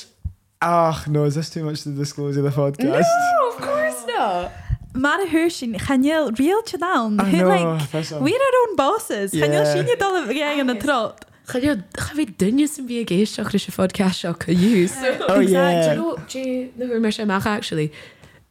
Ach, 0.60 1.06
no, 1.14 1.24
is 1.24 1.34
this 1.34 1.50
too 1.50 1.64
much 1.64 1.82
to 1.84 1.90
disclose 1.90 2.36
in 2.36 2.44
the 2.44 2.50
podcast? 2.62 3.04
No, 3.32 3.48
of 3.50 3.56
course 3.68 4.00
not. 4.06 4.52
Mara 4.94 5.26
Hershin, 5.26 5.72
Haniel, 5.86 6.36
real 6.38 6.62
to 6.70 6.76
down. 6.78 7.20
I 7.20 7.24
Who 7.30 7.36
know, 7.38 7.48
like, 7.48 7.88
first 7.88 8.10
one. 8.12 8.22
we're 8.24 8.42
our 8.46 8.56
own 8.62 8.76
bosses. 8.76 9.32
Haniel, 9.32 9.64
Yeah. 9.64 9.72
shin 9.74 9.86
you 9.86 9.96
dol 9.96 10.16
of 10.16 10.28
gang 10.40 10.58
in 10.58 10.66
the 10.66 10.74
trot. 10.86 11.24
Ga 11.50 11.60
je 11.60 11.72
ga 11.98 12.06
we 12.16 12.24
dunne 12.26 12.66
sem 12.66 12.86
wie 12.88 13.04
géisteach 13.06 13.54
is 13.54 13.66
podcast 13.80 14.16
seo 14.20 14.32
go 14.44 14.50
use. 14.52 14.94
Oh, 15.28 15.40
yeah. 15.56 15.82
Do 15.84 15.90
you 15.90 15.96
know, 16.02 16.16
do 16.28 16.38
you 16.38 16.72
who 16.88 17.00
mar 17.00 17.12
sem 17.12 17.30
actually? 17.30 17.92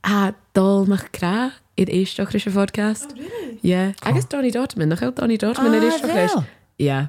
A 0.03 0.33
dul 0.53 0.85
meach 0.87 1.11
gra 1.19 1.53
iad 1.77 1.89
éisteach 1.89 2.31
leis 2.33 2.47
a 2.47 2.51
podcast. 2.51 3.07
really? 3.15 3.59
Yeah. 3.61 3.91
Agus 4.03 4.25
Donny 4.27 4.51
Dotman, 4.51 4.87
nach 4.89 5.03
Donny 5.13 5.37
Dotman 5.37 5.73
iad 5.73 5.83
éisteach 5.83 6.13
leis. 6.13 6.33
Yeah. 6.77 7.05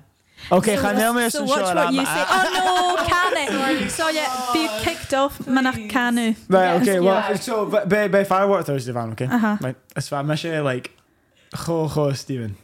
Ok, 0.50 0.64
So 0.66 0.82
ga 0.82 0.92
that's- 0.94 1.14
mé 1.14 1.30
so 1.30 1.38
san 1.38 1.46
watch 1.48 1.66
seo 1.66 1.74
what 1.74 1.92
you 1.92 2.00
am- 2.00 2.06
say. 2.06 2.24
Oh 2.30 2.44
no, 2.54 2.96
Canu. 3.10 3.88
So 3.90 4.08
yeah, 4.08 4.52
be 4.52 4.68
kicked 4.84 5.12
off 5.14 5.38
manach 5.46 5.78
Canu. 5.90 6.34
Right, 6.48 6.74
Yes, 6.74 6.82
okay, 6.82 7.00
well, 7.00 7.14
yeah. 7.30 7.34
so 7.40 7.66
be 7.86 8.08
be 8.08 8.24
firework 8.24 8.64
Thursday 8.64 8.92
van, 8.92 9.10
okay? 9.12 9.26
Right, 9.60 9.76
is 9.96 10.08
waar 10.10 10.24
mis 10.24 10.40
je 10.40 10.62
like 10.62 10.90
go 11.66 11.88
go 11.88 12.12
Steven. 12.12 12.56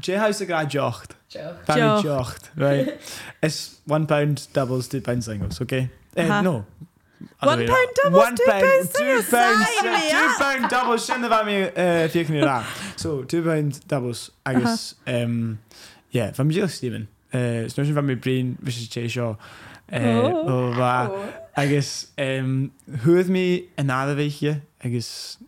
J 0.00 0.16
house 0.16 0.40
a 0.42 0.46
grad 0.46 0.70
jocht. 0.72 1.14
Joe. 1.28 1.54
Family 1.64 1.82
Jocht. 1.82 2.02
jocht, 2.02 2.50
right? 2.56 2.92
It's 3.42 3.80
one 3.86 4.06
pound 4.06 4.48
doubles, 4.52 4.86
two 4.88 5.00
pound 5.00 5.22
singles, 5.24 5.60
okay? 5.60 5.90
Uh, 6.16 6.22
Uh-huh. 6.22 6.40
No. 6.42 6.64
One 7.40 7.66
pound 7.66 7.88
doubles, 8.02 8.22
One 8.24 8.36
two 8.36 8.44
pound- 8.46 8.62
pound 8.64 8.88
two 8.94 9.22
pound- 9.30 9.66
Sign 9.66 9.92
me 9.92 10.10
two 10.10 10.16
up. 10.16 10.38
pound 10.38 10.70
doubles. 10.70 11.04
Shouldn't 11.06 11.24
have 11.24 11.32
had 11.32 11.46
me 11.46 11.62
uh, 11.62 12.04
if 12.04 12.14
you 12.14 12.24
can 12.24 12.34
hear 12.34 12.44
that. 12.44 12.66
So 12.96 13.22
two 13.24 13.42
pound 13.42 13.80
doubles. 13.88 14.30
I 14.46 14.54
guess. 14.54 14.94
Um, 15.06 15.58
yeah, 16.10 16.30
van 16.32 16.50
Jill 16.50 16.68
Steven. 16.68 17.08
Uh, 17.34 17.66
Snursen 17.68 17.94
van 17.94 18.04
mijn 18.04 18.18
brain, 18.18 18.56
Mrs. 18.62 18.88
J. 18.90 19.08
Shaw. 19.08 19.34
Uh, 19.92 19.98
Oh. 20.46 21.32
I 21.56 21.66
guess 21.66 22.06
um, 22.18 22.72
who 23.02 23.14
with 23.14 23.28
me 23.28 23.68
another 23.76 24.14
weekje. 24.16 24.60
I 24.84 24.88
guess 24.88 25.38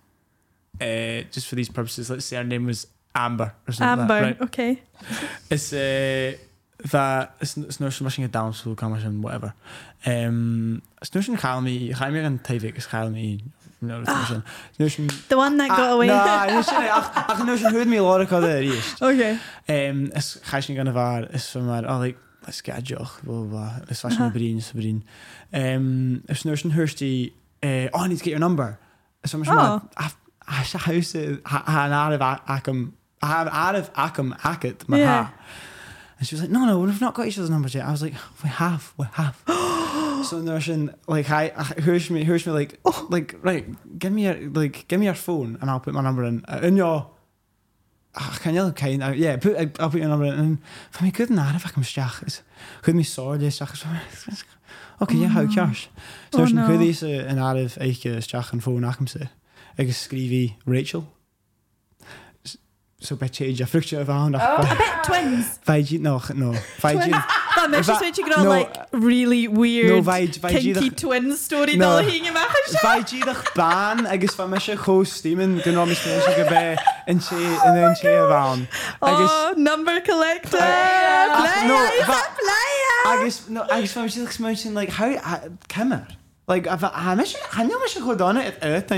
uh, 0.80 1.22
just 1.30 1.46
for 1.48 1.54
these 1.56 1.68
purposes, 1.70 2.08
let's 2.10 2.24
say 2.26 2.36
her 2.36 2.44
name 2.44 2.66
was 2.66 2.86
Amber 3.14 3.54
or 3.68 3.72
something. 3.72 4.00
Amber. 4.00 4.14
Like 4.14 4.38
that, 4.38 4.40
right? 4.40 4.40
Okay. 4.42 4.82
It's, 5.50 5.72
uh, 5.72 6.36
that 6.90 7.30
nou 7.78 7.90
smashing 7.90 8.26
it 8.26 8.32
down 8.32 8.52
so 8.52 8.74
kan 8.74 8.92
and 8.92 9.22
whatever. 9.22 9.54
Um, 10.06 10.80
zijn 11.22 11.38
gaal 11.38 11.60
me. 11.60 11.94
Ga 11.94 12.06
je 12.06 12.12
meer 12.12 12.24
is 12.76 12.86
gaal 12.86 13.10
me. 13.10 13.38
No, 13.78 14.02
Ah. 14.04 14.20
is 14.20 14.28
nou. 14.28 14.42
The 15.26 15.36
one 15.36 15.56
that 15.56 15.68
got 15.70 15.90
away. 15.90 16.06
No, 16.06 16.54
nu 16.54 16.62
zijn 16.62 16.90
ach 16.90 17.10
ach 17.26 17.44
nou 17.44 17.58
zijn 17.58 17.72
hoort 17.74 17.86
me 17.86 17.94
Laura 17.94 18.24
kan 18.24 18.42
er 18.42 18.56
eerst. 18.62 19.00
okay. 19.02 19.38
Um, 19.88 20.10
is 20.12 20.38
ga 20.42 20.56
je 20.56 20.64
niet 20.68 20.76
gaan 20.76 20.92
waar 20.92 21.30
is 21.32 21.48
van 21.48 21.64
maar 21.64 21.98
like 21.98 22.18
let's 22.44 22.60
get 22.60 22.74
a 22.74 22.80
job. 22.80 23.08
Blah 23.22 23.48
blah. 23.48 23.72
Is 23.86 24.00
was 24.00 24.16
mijn 24.18 24.28
Aha. 24.30 24.38
vriend, 24.38 24.62
zijn 24.62 24.76
vriend. 24.82 25.04
Um, 25.50 26.22
is 26.26 26.42
nou 26.42 26.56
zijn 26.56 26.72
hursty. 26.72 27.32
Uh, 27.60 27.86
oh, 27.90 28.04
I 28.04 28.08
need 28.08 28.18
to 28.18 28.24
get 28.24 28.32
your 28.32 28.38
number. 28.38 28.78
Is 29.22 29.30
van 29.30 29.40
Oh. 29.40 29.54
maar. 29.54 29.80
Ah, 30.46 30.62
sa 30.62 30.78
huis 30.78 31.12
ha 31.42 31.62
ha 31.64 31.86
na 31.86 32.08
de 32.08 32.18
akum. 32.44 32.96
Ha 33.18 33.44
out 36.20 36.22
of 36.22 36.22
akum 36.22 36.22
akit. 36.22 36.22
Maar 36.22 36.22
Yeah. 36.22 36.22
ha. 36.22 36.22
And 36.22 36.26
she 36.26 36.34
was 36.34 36.42
like, 36.42 36.50
no, 36.52 36.64
no, 36.64 36.78
we've 36.78 37.00
not 37.00 37.14
got 37.14 37.26
each 37.26 37.38
other's 37.38 37.50
numbers 37.50 37.72
yet. 37.74 37.84
I 37.86 37.90
was 37.90 38.00
like, 38.00 38.14
we 38.42 38.48
have, 38.48 38.92
we 38.96 39.06
have. 39.12 39.34
so 40.24 40.40
Nursing, 40.40 40.90
like, 41.06 41.26
hi, 41.26 41.52
here's 41.76 42.08
me, 42.10 42.24
here's 42.24 42.46
me, 42.46 42.52
like, 42.52 42.78
like, 43.10 43.34
right, 43.42 43.64
give 43.98 44.12
me 44.12 44.22
your, 44.22 44.36
like, 44.52 44.84
give 44.88 44.98
me 44.98 45.06
your 45.06 45.16
phone, 45.16 45.58
and 45.60 45.68
I'll 45.70 45.80
put 45.80 45.92
my 45.92 46.02
number 46.02 46.24
in. 46.24 46.44
Uh, 46.46 46.60
in 46.62 46.76
your, 46.76 47.10
ah, 48.14 48.38
can 48.40 48.54
you 48.54 48.72
kind, 48.72 49.02
uh, 49.02 49.12
yeah, 49.14 49.36
put, 49.38 49.56
I'll 49.80 49.90
put 49.90 50.00
your 50.00 50.08
number 50.08 50.26
in. 50.26 50.38
And 50.38 50.58
van 50.90 51.02
mij 51.02 51.10
kunnen 51.10 51.34
naar, 51.34 51.54
if 51.54 51.64
ik 51.64 51.74
hem 51.74 51.84
stach 51.84 52.24
is, 52.24 52.42
goed 52.82 52.94
me 52.94 53.02
sorry, 53.02 53.50
stach 53.50 53.72
is. 53.72 54.44
Oké, 54.98 55.14
ja, 55.14 55.28
hou 55.28 55.44
ik 55.44 55.50
jas. 55.50 55.90
So 56.30 56.38
Oh, 56.38 56.38
Nursing, 56.38 56.60
no. 56.60 56.66
goed 56.66 56.86
is 56.86 57.00
een 57.00 57.38
aardig 57.38 57.76
eigen 57.76 58.22
stach 58.22 58.52
en 58.52 58.60
phone 58.62 58.80
nach 58.80 58.96
hem 58.96 59.06
ze. 59.06 59.28
Ik 59.76 59.92
schreef 59.94 60.50
Rachel. 60.64 61.12
So 63.04 63.16
je 63.56 63.66
vruchtje 63.66 64.04
van, 64.04 64.34
I 64.34 64.38
bet 64.78 65.02
twins. 65.10 65.46
Vijf 65.62 65.88
nog, 66.00 66.32
no. 66.34 66.52
Vijf 66.78 67.00
Twins. 67.00 67.16
That 67.54 67.70
makes 67.70 67.86
you 67.86 67.98
Va- 67.98 68.02
switch 68.04 68.18
you 68.18 68.28
like 68.58 68.70
really 68.90 69.50
weird 69.50 69.88
No, 69.94 70.02
vijf, 70.02 70.40
vijf 70.40 70.52
kinky 70.54 70.90
twins 70.94 71.42
story 71.44 71.76
No. 71.76 71.88
no. 72.00 72.06
hingen 72.06 72.32
maar 72.32 72.48
Vijf 72.64 73.04
baan, 73.54 74.06
ik 74.10 74.22
is 74.22 74.30
van 74.34 74.48
mij 74.48 74.58
gewoon 74.58 75.06
stemmen, 75.06 75.60
kunnen 75.62 75.80
we 75.82 75.88
misschien 75.88 76.20
zeggen 76.20 76.46
bij 76.48 76.78
een 77.04 77.20
che 77.20 77.58
en 77.64 77.74
een 77.76 77.94
che 77.94 78.26
van. 78.28 78.60
Ik 79.10 79.18
is, 79.18 79.30
Oh, 79.30 79.56
number 79.56 80.02
collector. 80.02 80.60
Ah, 80.60 81.36
Player, 81.42 81.66
no, 81.66 81.74
he's 81.76 82.04
va- 82.04 82.12
a 82.12 82.28
player. 82.36 83.20
ik 83.20 83.26
is, 83.26 83.40
no, 83.48 83.62
ik 83.62 83.82
is 83.82 83.92
van 83.92 84.02
mij 84.02 84.38
mensen, 84.38 84.76
like, 84.78 84.92
how, 85.02 85.16
kimmer. 85.66 86.06
Like, 86.46 86.68
hij 86.92 87.14
mis, 87.16 87.36
hij 87.50 87.64
niet 87.64 87.78
misschien 87.82 88.02
gewoon 88.02 88.16
dan 88.16 88.36
het 88.36 88.54
uit 88.60 88.88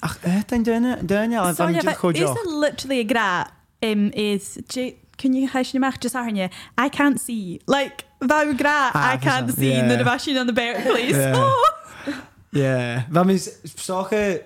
en 0.00 0.12
doen. 0.12 0.30
Hij 0.32 0.42
hij 0.46 0.48
me 0.48 0.50
dan 0.50 0.50
het 0.50 0.50
element. 0.50 0.50
Ach, 0.50 0.50
uit 0.50 0.52
en 0.52 0.62
doen, 0.62 1.06
doen 1.06 1.30
ja, 1.30 1.46
So 1.48 1.54
van 1.54 1.72
yeah, 1.72 1.84
mij 1.84 1.92
is 2.12 2.18
job. 2.18 2.36
it 2.36 2.50
literally 2.50 3.00
a 3.00 3.06
gra 3.06 3.50
um, 3.80 4.10
is 4.10 4.56
J- 4.66 4.94
can 5.16 5.32
you 5.34 5.48
hash 5.52 5.70
your 5.72 5.80
mouth 5.86 5.98
just 6.02 6.14
arne 6.14 6.50
I 6.84 6.88
can't 6.88 7.20
see 7.20 7.60
like 7.64 8.04
vau 8.18 8.54
gra 8.56 8.90
Ah, 8.92 9.12
I 9.14 9.18
can't 9.18 9.44
verstaan. 9.44 9.50
see 9.56 9.72
Yeah. 9.72 9.96
the 9.98 10.04
machine 10.04 10.38
on 10.40 10.46
the 10.46 10.52
bear 10.52 10.82
please 10.82 11.16
Yeah. 11.16 11.36
oh. 11.36 11.74
Ja, 12.50 13.06
wat 13.10 13.28
is 13.28 13.50
zaken 13.74 14.40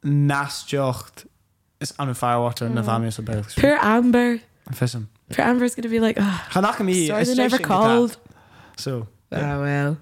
naast 0.00 0.70
jocht 0.70 1.24
is 1.78 1.92
aan 1.96 2.08
een 2.08 2.14
firewater 2.14 2.66
en 2.66 2.74
dan 2.74 2.84
van 2.84 3.00
mij 3.00 3.10
zo 3.10 3.22
bij. 3.22 3.42
Poor 3.60 3.78
Amber. 3.80 4.40
Vissen. 4.70 5.08
Poor 5.28 5.44
Amber's 5.44 5.74
gonna 5.74 5.88
be 5.88 6.00
like, 6.00 6.20
oh, 6.20 6.38
Ga 6.48 6.60
nach 6.60 6.78
me 6.78 6.92
sorry 7.04 7.24
they 7.24 7.34
never 7.34 7.60
called. 7.60 8.18
So. 8.74 9.06
Oh 9.30 9.60
well. 9.60 9.96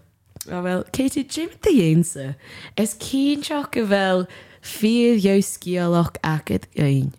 Oh 0.51 0.62
well. 0.62 0.83
Katie, 0.90 1.27
Jim 1.27 1.48
the 1.61 1.94
answer? 1.96 2.37
Is 2.74 2.96
Keen 2.96 3.42
Shock 3.44 3.74
wel 3.74 4.27
vier 4.62 5.16
jou 5.18 5.40
skialach 5.42 6.12
akit 6.23 6.66
ein. 6.77 7.12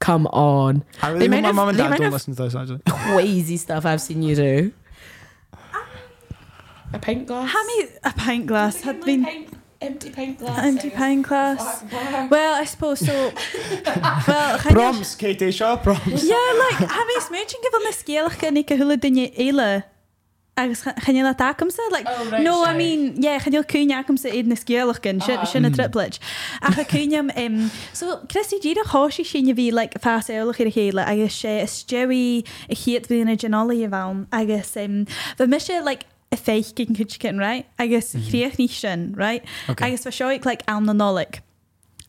Come 0.00 0.26
on. 0.32 0.84
I 1.02 1.08
really 1.10 1.28
They 1.28 1.36
hope 1.36 1.42
my 1.42 1.46
have- 1.46 1.54
mum 1.56 1.68
and 1.68 1.78
dad 1.78 1.96
don't 1.98 2.10
listen 2.12 2.34
to 2.36 2.42
this 2.44 2.54
actually. 2.54 2.80
Crazy 2.86 3.56
stuff 3.56 3.84
I've 3.86 4.00
seen 4.02 4.22
you 4.22 4.34
do. 4.36 4.72
A 6.92 6.98
pint 6.98 7.26
glass. 7.26 7.50
how 7.50 7.62
many 7.66 7.88
a 8.04 8.12
pint 8.12 8.46
glass 8.46 8.80
had 8.82 9.04
been 9.04 9.26
empty 9.80 10.10
pint 10.10 10.38
glass. 10.38 10.58
empty 10.64 10.90
pint 10.90 11.26
glass 11.26 11.82
well 12.30 12.54
I 12.54 12.64
suppose 12.64 13.00
so 13.00 13.12
well 14.28 14.58
can 14.58 14.72
Proms, 14.72 15.16
Katie 15.16 15.50
Shaw, 15.50 15.76
proms. 15.76 16.22
yeah 16.24 16.50
like 16.62 16.88
ha 16.88 17.02
mé 17.08 17.16
smooching 17.26 17.62
go 17.72 17.78
na 17.82 17.90
scéalach 17.90 18.38
gan 18.38 18.56
ik 18.56 18.68
hule 18.68 18.96
dunne 18.96 19.26
eile 19.36 19.82
agus 20.56 20.82
chan 20.82 21.16
le 21.24 21.34
takamsa 21.34 21.80
like 21.90 22.06
Oh, 22.08 22.30
right, 22.30 22.42
no 22.42 22.62
I 22.62 22.68
sure. 22.70 22.78
mean 22.78 23.22
yeah 23.22 23.38
chan 23.38 23.52
cúneachkamsa 23.52 24.30
éad 24.32 24.46
na 24.46 24.54
scéalach 24.54 25.00
gan 25.02 25.20
Ah. 25.20 25.44
sinna 25.44 25.70
triplet 25.70 26.18
a 26.62 26.72
cha 26.72 26.84
cúneam 26.84 27.30
um, 27.36 27.70
so 27.92 28.18
Christy 28.30 28.58
dí 28.60 28.72
a 28.78 28.84
háí 28.88 29.24
sinne 29.26 29.54
bhí 29.54 29.72
le 29.72 29.88
fás 29.98 30.28
eolach 30.30 30.60
ar 30.60 30.66
a 30.66 30.70
chéile? 30.70 31.04
Agus 31.06 31.34
sé 31.42 31.62
is 31.64 31.70
steí 31.84 32.44
i 32.70 32.74
chiad 32.74 33.06
bhí 33.08 33.24
na 33.24 33.34
genolaí 33.34 33.84
a 33.84 33.88
bhm 33.88 34.26
agus 34.32 34.76
um, 34.76 35.04
bheit 35.38 35.48
mis 35.48 35.68
sé 35.68 35.82
like 35.84 36.06
a 36.32 36.36
féich 36.36 36.74
gin 36.74 36.94
cin 36.94 37.38
right? 37.38 37.66
Agus 37.78 38.14
chríoch 38.14 38.56
ní 38.58 38.68
sin 38.70 39.12
right? 39.16 39.42
Okay. 39.68 39.86
agus 39.88 40.04
bheit 40.04 40.14
seoigh 40.20 40.44
like 40.46 40.62
an 40.68 40.84
na 40.86 40.92
nolik. 40.92 41.40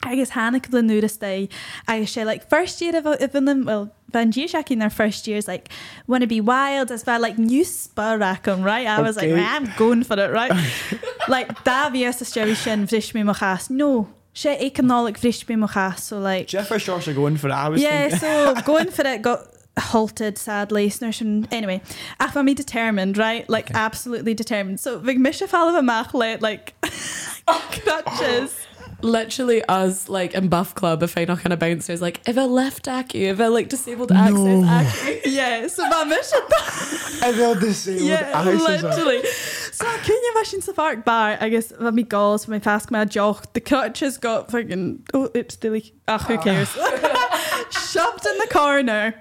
Agus 0.06 0.30
hána 0.32 0.62
go 0.62 0.78
le 0.78 0.84
nuúras 0.84 1.18
day 1.20 1.50
agus 1.88 2.14
sé 2.14 2.24
like 2.26 2.48
first 2.50 2.80
year 2.82 2.96
of 2.96 3.06
of 3.08 3.32
them 3.32 3.66
well 3.66 3.90
G 4.32 4.48
in 4.70 4.80
their 4.80 4.90
first 4.90 5.28
years 5.28 5.48
like 5.48 5.70
wanna 6.08 6.28
be 6.28 6.42
wild 6.42 6.92
as 6.92 7.06
well 7.06 7.20
like 7.20 7.38
new 7.38 7.64
sparacum 7.64 8.64
right? 8.64 8.88
I 8.88 9.02
was 9.02 9.18
like 9.18 9.32
I'm 9.32 9.72
going 9.78 10.04
for 10.04 10.20
it 10.20 10.32
right? 10.32 10.52
Like 11.28 11.64
da 11.64 11.90
vi 11.90 12.06
as 12.06 12.32
Jerry 12.32 12.56
sin 12.56 12.86
vrish 12.86 13.14
mochas 13.14 13.70
no 13.70 14.08
sé 14.34 14.62
economic 14.62 15.18
vrish 15.18 15.48
me 15.50 15.56
mochas 15.56 16.00
so 16.00 16.20
like 16.20 16.48
Jeff 16.48 16.70
Shaw 16.82 17.00
are 17.00 17.14
going 17.14 17.38
for 17.38 17.48
it. 17.48 17.54
I 17.54 17.70
was 17.70 17.82
yeah 17.82 18.10
so 18.10 18.56
going 18.66 18.92
for 18.92 19.06
it 19.06 19.22
got 19.22 19.48
halted 19.78 20.38
sadly. 20.38 20.90
Snursion 20.90 21.48
anyway 21.52 21.82
ach 22.20 22.36
me 22.36 22.54
determined 22.54 23.18
right? 23.18 23.50
Like 23.50 23.72
absolutely 23.74 24.34
determined. 24.34 24.80
So 24.80 25.00
big 25.00 25.20
misha 25.20 25.48
fall 25.48 25.68
of 25.70 25.76
a 25.76 25.82
mach 25.82 26.14
le 26.14 26.38
like 26.42 26.76
oh, 27.48 27.70
crutches 27.72 28.65
Literally 29.06 29.64
us 29.66 30.10
like 30.10 30.34
in 30.34 30.48
Buff 30.48 30.74
Club 30.74 31.04
if 31.04 31.18
I 31.18 31.26
knock 31.26 31.46
on 31.46 31.52
a 31.52 31.58
bouncers 31.58 32.02
like 32.02 32.28
if 32.28 32.38
I 32.38 32.46
left 32.46 32.88
Aki, 32.88 33.26
if 33.26 33.40
I 33.40 33.48
like 33.48 33.70
disabled 33.70 34.12
access 34.12 34.98
Aki. 35.06 35.22
yeah 35.30 35.68
so 35.68 35.88
ma 35.88 36.04
misha 36.06 36.36
I 37.22 37.34
will 37.38 37.54
disabled 37.54 38.02
Yeah, 38.02 38.32
eyes 38.34 38.48
as 38.48 38.84
well. 38.84 38.98
literally. 38.98 39.26
So 39.72 39.86
cynne 40.04 40.34
fe 40.34 40.44
sin 40.44 40.62
sa 40.62 40.74
farc 40.74 41.06
bar 41.06 41.38
agus 41.40 41.72
bheit 41.72 41.94
mi 41.94 42.04
gols 42.04 42.48
mai 42.48 42.60
fast 42.60 42.90
my 42.90 43.06
joch 43.06 43.46
the 43.54 43.62
crutches 43.62 44.18
got 44.18 44.50
fucking 44.50 45.04
oh 45.14 45.30
it's 45.36 45.56
dilly 45.56 45.94
ach 46.08 46.24
who 46.24 46.36
ah. 46.36 46.42
cares? 46.42 46.70
Shoved 47.92 48.26
in 48.26 48.38
the 48.40 48.48
corner. 48.52 49.14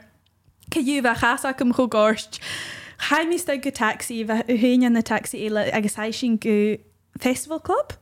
Caú 0.71 1.03
bheit 1.03 1.21
chas 1.21 1.45
a 1.45 1.53
gom 1.53 1.75
cho 1.75 1.87
gorst 1.87 2.41
Chaimí 3.11 3.39
sta 3.39 3.57
go 3.57 3.71
taxi 3.71 4.25
bheit 4.25 4.49
héine 4.49 4.91
na 4.91 5.03
taxi 5.03 5.47
éile 5.49 5.71
agus 5.73 5.97
ha 5.97 6.11
sin 6.11 6.37
go 6.37 6.59
Festival 7.19 7.59
Club 7.61 7.93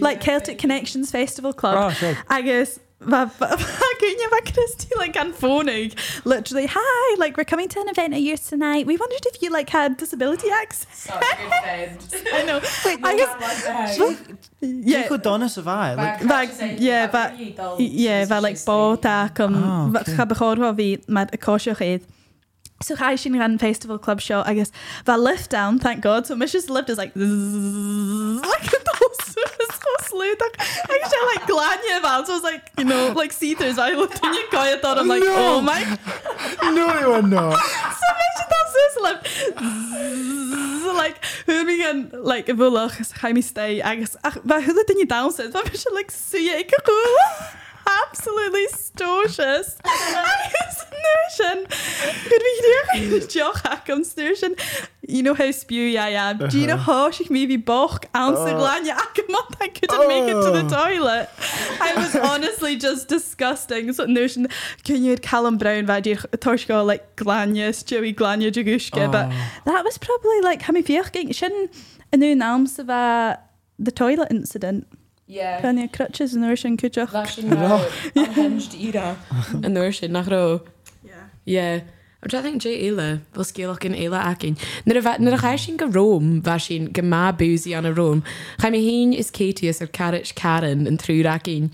like 0.00 0.20
Celtic 0.20 0.58
Connections 0.58 1.10
Festival 1.10 1.52
Club 1.52 1.76
Oh, 1.78 1.90
sure. 1.90 2.16
agus 2.30 2.78
Gunne 3.00 3.30
bh 4.30 4.54
Christy 4.54 4.88
like 4.96 5.16
an 5.16 5.32
phoning 5.32 5.90
literally 6.24 6.66
hi 6.70 7.16
like 7.18 7.36
we're 7.36 7.44
coming 7.44 7.68
to 7.68 7.80
an 7.80 7.88
event 7.88 8.14
at 8.14 8.20
yours 8.22 8.46
tonight 8.48 8.86
we 8.86 8.96
wondered 8.96 9.26
if 9.26 9.42
you 9.42 9.50
like 9.50 9.68
had 9.70 9.96
disability 9.96 10.48
access 10.50 11.08
I 11.10 12.44
know 12.46 12.60
agus 13.04 13.28
Yeah. 14.60 15.08
go 15.08 15.16
donna 15.16 15.48
survive. 15.48 15.98
Like, 15.98 16.26
Bag- 16.28 16.78
yeah, 16.80 17.06
ba- 17.08 17.34
yeah 17.78 18.24
bheit 18.26 18.42
like 18.42 18.56
bóta 18.56 19.34
chum 19.36 19.54
Ah, 19.56 19.90
okay. 20.00 20.16
cha 20.16 20.24
beáá 20.24 20.70
bhí 20.80 20.88
mar 21.08 21.26
a 21.32 21.36
cóisio 21.36 21.74
chéad. 21.74 22.02
So 22.82 22.96
cha 22.96 23.14
sin 23.16 23.38
ran 23.38 23.58
festival 23.58 23.98
club 23.98 24.20
show 24.20 24.42
I 24.44 24.54
guess. 24.54 24.70
bheit 25.06 25.18
lift 25.18 25.50
down 25.50 25.78
thank 25.78 26.00
God 26.02 26.26
so 26.26 26.36
mis 26.36 26.54
lift 26.68 26.90
is 26.90 26.98
like 26.98 27.14
zzzz, 27.14 28.42
like, 28.52 28.70
so 28.70 29.90
slúach 30.08 30.42
agus 30.94 31.10
sé 31.12 31.20
le 31.28 31.36
gláine 31.50 31.94
bh 32.04 32.26
so 32.26 32.34
was 32.34 32.42
like 32.42 32.70
you 32.78 32.84
know 32.84 33.12
like 33.20 33.32
see-throughs 33.32 33.78
I 33.78 33.94
looked 33.94 34.24
in 34.24 34.34
your 34.34 34.48
guy 34.50 34.72
I 34.72 34.78
thought 34.78 34.98
I'm 34.98 35.08
like 35.08 35.22
No. 35.22 35.34
oh 35.38 35.60
my 35.60 35.80
No, 36.78 36.86
you 37.00 37.22
no. 37.28 37.44
so 38.02 38.08
much 38.20 38.38
that 38.52 38.66
like 39.06 39.20
like 41.00 41.24
hu 41.46 41.64
mi 41.64 41.78
gan 41.78 42.10
like 42.32 42.48
a 42.48 42.54
bhulach 42.62 43.00
is 43.00 43.12
chaimi 43.22 43.42
stay 43.42 43.80
agus 43.80 44.16
ach 44.30 44.38
ba 44.44 44.60
thula 44.68 44.86
duine 44.92 45.08
da 45.08 45.24
ba 45.28 45.76
se 45.84 45.90
like 45.98 46.10
suúa 46.20 46.62
ag 46.62 46.72
go 46.90 46.98
absolutely 47.86 48.66
stocious 48.68 49.76
agus 49.84 50.78
nu 51.04 51.16
sin 51.36 51.66
chud 52.28 52.46
bhí 52.48 53.20
deoch 53.34 53.90
an 53.96 54.04
snú 54.04 54.34
sin 54.36 54.56
you 55.08 55.22
know 55.22 55.34
how 55.34 55.50
spew 55.50 55.98
I 55.98 56.10
am. 56.10 56.38
Do 56.38 56.58
you 56.58 56.66
know 56.66 56.74
uh-huh. 56.74 56.92
how 56.92 57.08
ich 57.08 57.28
mé 57.28 57.46
bhí 57.46 57.62
boch 57.62 58.04
an 58.14 58.36
sa 58.36 58.54
gláine 58.54 58.92
ach 58.94 59.18
I 59.60 59.68
couldn't 59.68 60.08
make 60.08 60.28
it 60.28 60.40
to 60.40 60.50
the 60.50 60.64
oh. 60.64 60.68
toilet. 60.68 61.28
I 61.80 61.94
was 61.96 62.14
honestly 62.30 62.76
just 62.76 63.08
disgusting. 63.08 63.92
So 63.92 64.06
nu 64.06 64.28
sin 64.28 64.48
cynniad 64.84 65.22
Callum 65.22 65.58
Brown 65.58 65.86
bheit 65.86 66.04
dir 66.04 66.16
tosá 66.38 66.86
like 66.86 67.16
gláine 67.16 67.72
Joey 67.84 68.12
de 68.12 68.64
guske 68.64 69.10
but 69.10 69.26
uh. 69.26 69.32
that 69.64 69.84
was 69.84 69.98
probably 69.98 70.40
like 70.40 70.62
ha 70.62 70.72
mi 70.72 70.82
fioch 70.82 71.12
ging 71.12 71.32
sin 71.32 71.68
a 72.12 72.16
nu 72.16 72.34
náam 72.34 72.66
the 73.78 73.90
toilet 73.90 74.30
incident 74.30 74.86
Yeah. 75.32 75.62
Penny 75.62 75.88
crutches 75.88 76.34
an 76.34 76.56
sin 76.58 76.76
cuideach 76.76 77.08
Bheit 77.08 77.28
sin 77.28 77.48
hinged 78.34 78.74
ira 78.74 79.16
an 79.64 79.72
nuair 79.72 79.94
sin 79.94 80.12
nach 80.12 80.26
ró. 80.26 80.60
Yeah. 81.46 81.80
I'm 82.22 82.28
trying 82.28 82.42
to 82.42 82.50
think 82.50 82.62
Jay 82.62 82.90
Eile 82.90 83.22
bhil 83.32 83.46
scéalach 83.48 83.82
in 83.86 83.94
éile 83.94 84.20
acin. 84.20 84.58
Nar 84.84 84.98
a 84.98 85.00
bheit 85.00 85.20
nar 85.20 85.32
a 85.32 85.38
chair 85.38 85.56
sin 85.56 85.78
go 85.78 85.86
Róm 85.86 86.42
bheit 86.42 86.66
sin 86.66 86.92
go 86.92 87.00
má 87.00 87.30
an 87.78 87.86
a 87.86 87.94
Róm. 87.94 88.22
Chaim 88.60 88.74
hín 88.74 89.14
is 89.14 89.30
Catius 89.30 89.80
ar 89.80 89.86
Carrit 89.86 90.34
Caran 90.34 90.86
an 90.86 90.98
trú 90.98 91.24
acin 91.24 91.70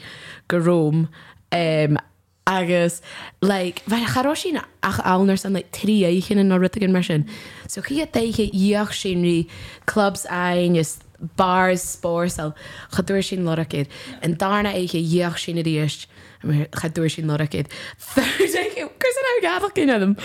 go 0.47 0.61
Róm. 0.61 1.09
Um, 1.51 1.99
agus 2.47 3.03
like, 3.42 3.85
bheit 3.87 4.07
chará 4.07 4.37
sin 4.37 4.61
ach 4.85 5.03
ánar 5.05 5.37
san 5.37 5.53
like, 5.53 5.73
trí 5.73 6.03
éichin 6.03 6.38
in 6.38 6.51
rutain 6.51 6.92
mar 6.92 7.03
sin. 7.03 7.27
So 7.66 7.83
chi 7.83 8.03
a 8.03 8.07
déiche 8.07 8.53
íoch 8.53 8.92
sin 8.92 9.25
rí 9.25 9.49
clubs 9.87 10.27
ein 10.31 10.77
is 10.77 11.01
bars 11.37 11.83
spórsal 11.83 12.54
chaúir 12.92 13.24
sin 13.24 13.44
loracid 13.44 13.88
an 14.22 14.35
darna 14.35 14.72
éige 14.72 15.02
dhéoch 15.02 15.38
sin 15.38 15.59
a 15.59 15.62
ríist 15.62 16.07
chaúir 16.42 17.11
sin 17.11 17.26
loracid. 17.26 17.68
Cos 18.14 18.54
an 18.59 19.42
gafach 19.42 19.74
cin 19.74 19.88
them. 19.88 20.16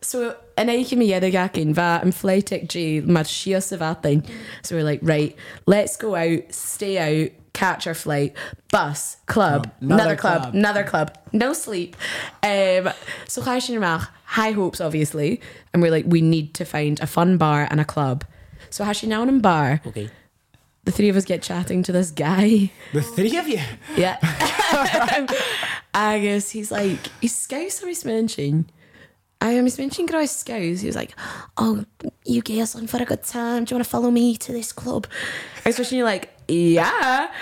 So 0.00 0.36
in 0.56 0.68
éiche 0.68 0.96
mi 0.96 1.08
iad 1.10 1.30
gacin 1.32 1.74
bheit 1.74 2.02
an 2.02 2.12
fléitic 2.12 2.68
G 2.68 3.00
mat 3.00 3.26
si 3.26 3.58
sa 3.60 3.76
bhatain. 3.76 4.24
So 4.62 4.76
we're 4.76 4.84
like, 4.84 5.00
right, 5.02 5.34
let's 5.66 5.96
go 5.96 6.14
out, 6.14 6.42
stay 6.50 6.98
out, 6.98 7.30
catch 7.52 7.86
our 7.86 7.94
flight, 7.94 8.36
bus, 8.70 9.16
club, 9.26 9.70
No, 9.80 9.94
another, 9.94 10.02
another 10.02 10.16
club, 10.16 10.42
club. 10.42 10.54
another 10.54 10.84
club, 10.84 11.18
no 11.32 11.52
sleep. 11.52 11.96
Um, 12.42 12.90
so 13.26 13.42
chai 13.42 13.58
high 14.24 14.50
hopes 14.52 14.80
obviously, 14.80 15.40
and 15.72 15.82
we're 15.82 15.90
like, 15.90 16.04
we 16.06 16.20
need 16.20 16.54
to 16.54 16.64
find 16.64 17.00
a 17.00 17.06
fun 17.06 17.36
bar 17.38 17.66
and 17.70 17.80
a 17.80 17.84
club. 17.84 18.24
So 18.70 18.84
has 18.84 18.96
she 18.96 19.06
now 19.06 19.22
in 19.22 19.28
a 19.28 19.32
bar? 19.40 19.80
Okay. 19.86 20.10
The 20.84 20.92
three 20.92 21.08
of 21.08 21.16
us 21.16 21.24
get 21.24 21.42
chatting 21.42 21.82
to 21.82 21.92
this 21.92 22.12
guy. 22.12 22.70
The 22.92 23.02
three 23.02 23.36
of 23.36 23.48
you. 23.48 23.60
Yeah. 23.96 24.18
Agus 25.94 26.50
he's 26.50 26.70
like, 26.70 26.98
he's 27.20 27.34
scouse 27.34 27.82
or 27.82 27.88
he's 27.88 28.04
mentioning. 28.04 28.66
I 29.40 29.50
am 29.50 29.64
he's 29.64 29.78
mentioning 29.78 30.06
guys 30.06 30.30
scouse. 30.30 30.80
He 30.80 30.86
was 30.86 30.94
like, 30.94 31.12
Oh, 31.56 31.84
you 32.24 32.40
guys 32.40 32.76
on 32.76 32.86
for 32.86 33.02
a 33.02 33.04
good 33.04 33.24
time. 33.24 33.64
Do 33.64 33.74
you 33.74 33.76
want 33.78 33.84
to 33.84 33.90
follow 33.90 34.12
me 34.12 34.36
to 34.36 34.52
this 34.52 34.72
club? 34.72 35.08
Especially 35.64 36.04
like, 36.04 36.30
yeah. 36.46 37.32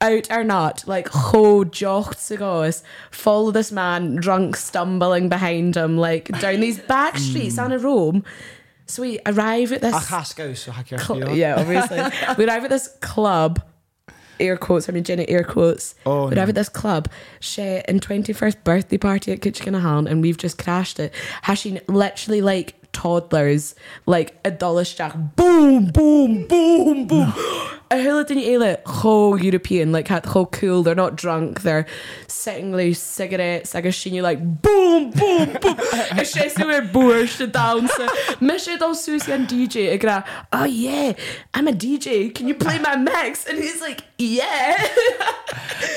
Out 0.00 0.30
or 0.30 0.44
not, 0.44 0.86
like 0.86 1.08
ho 1.08 1.64
jocht 1.64 2.28
to 2.28 2.36
goes, 2.36 2.84
follow 3.10 3.50
this 3.50 3.72
man 3.72 4.16
drunk 4.16 4.54
stumbling 4.54 5.28
behind 5.28 5.76
him, 5.76 5.96
like 5.96 6.28
down 6.40 6.60
these 6.60 6.78
back 6.78 7.14
mm. 7.14 7.30
streets 7.30 7.58
on 7.58 7.72
a 7.72 7.78
Rome. 7.78 8.22
So 8.86 9.02
we 9.02 9.18
arrive 9.26 9.72
at 9.72 9.80
this 9.80 9.94
A 9.94 9.98
chasco, 9.98 10.56
so 10.56 10.72
hack 10.72 10.90
your 10.90 11.00
cl- 11.00 11.34
yeah, 11.34 11.56
obviously. 11.58 11.98
we 12.38 12.46
arrive 12.46 12.64
at 12.64 12.70
this 12.70 12.88
club, 13.00 13.62
air 14.38 14.56
quotes, 14.56 14.88
I 14.88 14.92
mean, 14.92 15.04
Jenny, 15.04 15.28
air 15.28 15.44
quotes. 15.44 15.94
Oh, 16.04 16.28
we 16.28 16.34
no. 16.34 16.40
arrive 16.40 16.50
at 16.50 16.54
this 16.54 16.68
club, 16.68 17.08
she 17.40 17.62
in 17.88 18.00
21st 18.00 18.62
birthday 18.62 18.98
party 18.98 19.32
at 19.32 19.40
Kitchener 19.40 19.80
and 20.06 20.20
we've 20.20 20.36
just 20.36 20.62
crashed 20.62 21.00
it. 21.00 21.14
Hashing 21.42 21.80
literally 21.88 22.42
like 22.42 22.74
toddlers, 22.94 23.74
like 24.06 24.38
a 24.44 24.50
dollar 24.50 24.84
stack, 24.84 25.12
boom, 25.36 25.90
boom, 25.90 26.46
boom, 26.46 27.06
boom. 27.06 27.32
A 27.90 28.02
hula 28.02 28.24
didn't 28.24 28.44
eile 28.44 28.78
cho 29.02 29.36
European, 29.36 29.92
like 29.92 30.08
had 30.08 30.24
cho 30.24 30.46
cool, 30.46 30.82
they're 30.82 30.94
not 30.94 31.16
drunk, 31.16 31.60
they're 31.60 31.86
sitting 32.26 32.74
loose 32.74 33.00
cigarettes, 33.00 33.74
agus 33.74 33.96
sin 33.96 34.22
like 34.22 34.38
boom, 34.62 35.10
boom, 35.10 35.52
boom. 35.60 35.76
A 36.18 36.24
sé 36.24 36.50
sú 36.50 36.64
buir 36.92 37.28
to 37.36 37.46
dance. 37.46 37.92
Me 38.40 38.54
sé 38.54 38.78
dá 38.78 38.94
Susie 38.96 39.30
an 39.32 39.46
DJ 39.46 39.92
a 39.92 39.98
gra, 39.98 40.24
oh 40.52 40.64
yeah, 40.64 41.12
I'm 41.52 41.68
a 41.68 41.72
DJ, 41.72 42.34
can 42.34 42.48
you 42.48 42.54
play 42.54 42.78
my 42.78 42.96
mix? 42.96 43.46
And 43.46 43.58
he's 43.58 43.82
like, 43.82 44.02
yeah. 44.18 44.76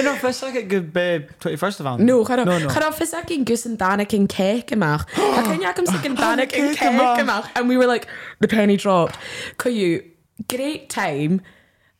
No, 0.03 0.15
first 0.15 0.43
like 0.43 0.55
a 0.55 0.63
good 0.63 0.93
babe. 0.93 1.29
21st 1.39 1.79
of 1.79 1.87
all. 1.87 1.97
No, 1.97 2.23
no, 2.23 2.43
no. 2.43 2.69
chad 2.69 2.93
fis 2.93 3.13
cin 3.27 3.43
gus 3.43 3.65
an 3.65 3.75
dana 3.75 4.05
cin 4.05 4.27
cake 4.27 4.71
amach. 4.71 5.07
A 5.13 5.41
cynniagam 5.43 5.87
sa 5.87 6.01
cin 6.01 6.15
dana 6.15 6.45
cin 6.45 6.75
cake 6.75 6.86
cake 6.91 6.99
amach. 6.99 7.19
amach. 7.19 7.49
And 7.55 7.69
we 7.69 7.77
were 7.77 7.87
like, 7.87 8.07
the 8.39 8.47
penny 8.47 8.77
dropped. 8.77 9.17
Could 9.57 9.73
you, 9.73 10.03
great 10.47 10.89
time. 10.89 11.41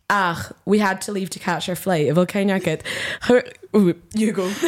Ach, 0.09 0.53
we 0.65 0.79
had 0.79 1.01
to 1.01 1.11
leave 1.11 1.29
to 1.31 1.39
catch 1.39 1.67
our 1.67 1.75
flight. 1.75 2.07
If 2.07 2.15
cynniagad, 2.15 2.81
her, 3.23 3.43
you 4.13 4.31
go. 4.31 4.49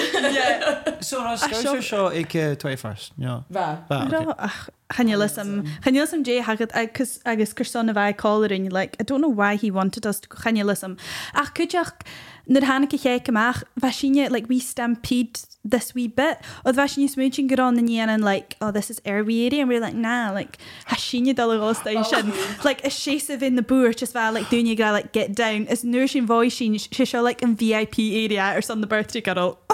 So, 1.01 1.23
no, 1.23 1.27
ah, 1.29 1.35
sure. 1.37 1.61
Scouse 1.61 1.85
show 1.85 2.07
ik 2.11 2.33
21st. 2.33 3.11
Ja. 3.15 3.43
Va. 3.49 3.85
Va, 3.87 4.03
okay. 4.03 4.49
Channelism 4.93 5.65
Channelism 5.81 6.23
J 6.23 6.41
hagad 6.41 6.71
agus 6.73 7.19
agus 7.23 7.53
curson 7.53 7.89
a 7.89 7.93
bheith 7.93 8.17
cáing 8.17 8.71
like 8.71 8.95
I 8.99 9.03
don't 9.03 9.21
know 9.21 9.29
why 9.29 9.55
he 9.55 9.71
wanted 9.71 10.05
us 10.05 10.19
to 10.19 10.27
go 10.27 10.37
channelism 10.37 10.97
ah, 11.33 11.43
ach 11.43 11.53
chuideach 11.53 12.01
na 12.47 12.59
hána 12.59 12.87
ché 12.89 13.21
amach 13.27 13.63
bheit 13.79 13.93
sinne 13.93 14.29
like 14.29 14.49
we 14.49 14.59
stampede 14.59 15.39
this 15.63 15.93
wee 15.93 16.07
bit 16.07 16.37
ó 16.65 16.73
bheit 16.73 16.89
sin 16.89 17.07
smooching 17.07 17.47
go 17.53 17.63
on 17.63 17.75
na 17.75 17.81
níanaan 17.81 18.23
like 18.23 18.55
oh 18.61 18.71
this 18.71 18.89
is 18.89 18.99
Airbnb 19.01 19.59
and 19.59 19.69
we're 19.69 19.79
like 19.79 19.95
nah 19.95 20.31
like 20.31 20.57
ha 20.87 20.95
sinne 20.95 21.33
dul 21.35 21.73
station 21.73 22.31
oh. 22.35 22.61
like 22.63 22.83
is 22.85 22.93
sé 22.93 23.17
a 23.29 23.45
in 23.45 23.55
the 23.55 23.61
boer 23.61 23.91
just 23.93 24.13
bheit 24.13 24.33
like 24.33 24.47
dúine 24.53 24.75
gra 24.75 24.91
like 24.91 25.11
get 25.11 25.35
down 25.35 25.67
is 25.67 25.83
nuir 25.83 26.07
sin 26.07 26.25
voice 26.25 26.57
sin 26.57 26.79
si 26.79 27.05
seo 27.05 27.23
like 27.23 27.41
an 27.41 27.55
VIP 27.55 27.99
area 27.99 28.53
or 28.55 28.61
son 28.61 28.81
the 28.81 28.87
birthday 28.87 29.21
girl 29.21 29.59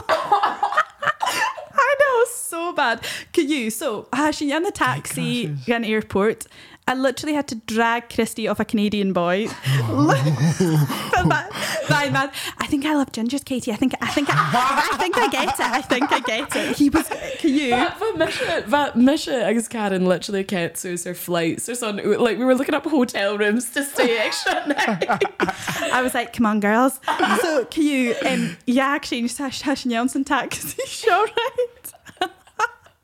I 1.77 1.95
know, 1.99 2.25
so 2.33 2.73
bad. 2.73 3.05
Could 3.33 3.49
you? 3.49 3.69
So, 3.69 4.07
she 4.31 4.51
in 4.51 4.63
the 4.63 4.71
taxi 4.71 5.47
gosh. 5.47 5.69
at 5.69 5.75
an 5.75 5.83
airport. 5.83 6.47
I 6.87 6.93
literally 6.93 7.33
had 7.33 7.47
to 7.47 7.55
drag 7.55 8.09
Christy 8.13 8.47
off 8.47 8.59
a 8.59 8.65
Canadian 8.65 9.11
boy. 9.11 9.47
But 9.79 10.23
that- 11.29 11.49
that 11.87 12.11
man, 12.11 12.31
I 12.57 12.67
think 12.67 12.85
I 12.85 12.95
love 12.95 13.11
gingers, 13.11 13.43
Katie. 13.45 13.71
I 13.71 13.75
think 13.75 13.93
I 14.01 14.07
think 14.07 14.27
I, 14.31 14.89
I 14.93 14.97
think 14.97 15.17
I 15.17 15.27
get 15.29 15.49
it. 15.49 15.59
I 15.59 15.81
think 15.81 16.11
I 16.11 16.19
get 16.19 16.55
it. 16.55 16.75
He 16.77 16.89
was. 16.89 17.07
Can 17.39 17.53
you? 17.53 17.71
But 17.99 18.17
Misha, 18.17 18.63
but 18.69 18.95
Misha, 18.95 19.45
agus 19.45 19.67
Karen 19.67 20.05
literally 20.05 20.43
can't 20.43 20.75
her 21.05 21.13
flights 21.13 21.69
or 21.69 21.75
something. 21.75 22.07
Like 22.19 22.37
we 22.37 22.45
were 22.45 22.55
looking 22.55 22.75
up 22.75 22.85
hotel 22.85 23.37
rooms 23.37 23.69
to 23.71 23.83
stay 23.83 24.17
extra 24.17 24.67
night. 24.67 25.05
I 25.91 26.01
was 26.03 26.13
like, 26.13 26.33
come 26.33 26.45
on, 26.45 26.59
girls. 26.59 26.99
So, 27.41 27.65
can 27.65 27.83
you? 27.83 28.15
Um, 28.25 28.57
yeah, 28.67 28.87
actually, 28.87 29.21
just 29.23 29.37
hash 29.37 29.61
hash 29.61 29.85
Nelson 29.85 30.23
taxi 30.23 30.81
show, 30.87 31.23
right? 31.23 31.84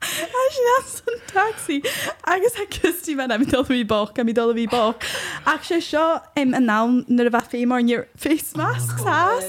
Hash 0.36 0.60
Nelson 0.68 1.20
taxi. 1.28 1.84
Agus 2.26 2.56
a 2.60 2.66
custí 2.66 3.16
man 3.16 3.32
am 3.32 3.46
dul 3.46 3.64
bhí 3.66 3.84
boch 3.88 4.18
a 4.18 4.24
mi 4.24 4.34
dul 4.34 4.54
bhí 4.54 4.68
boch. 4.70 4.98
Ach 5.46 5.62
sé 5.62 5.82
seo 5.82 6.22
im 6.36 6.56
an 6.58 6.66
ná 6.66 6.80
nar 7.08 7.30
a 7.30 7.34
bheith 7.36 7.52
féim 7.54 7.76
ar 7.76 7.82
your 7.82 8.08
face 8.16 8.54
oh, 8.56 8.58
mask 8.64 9.04
has. 9.06 9.46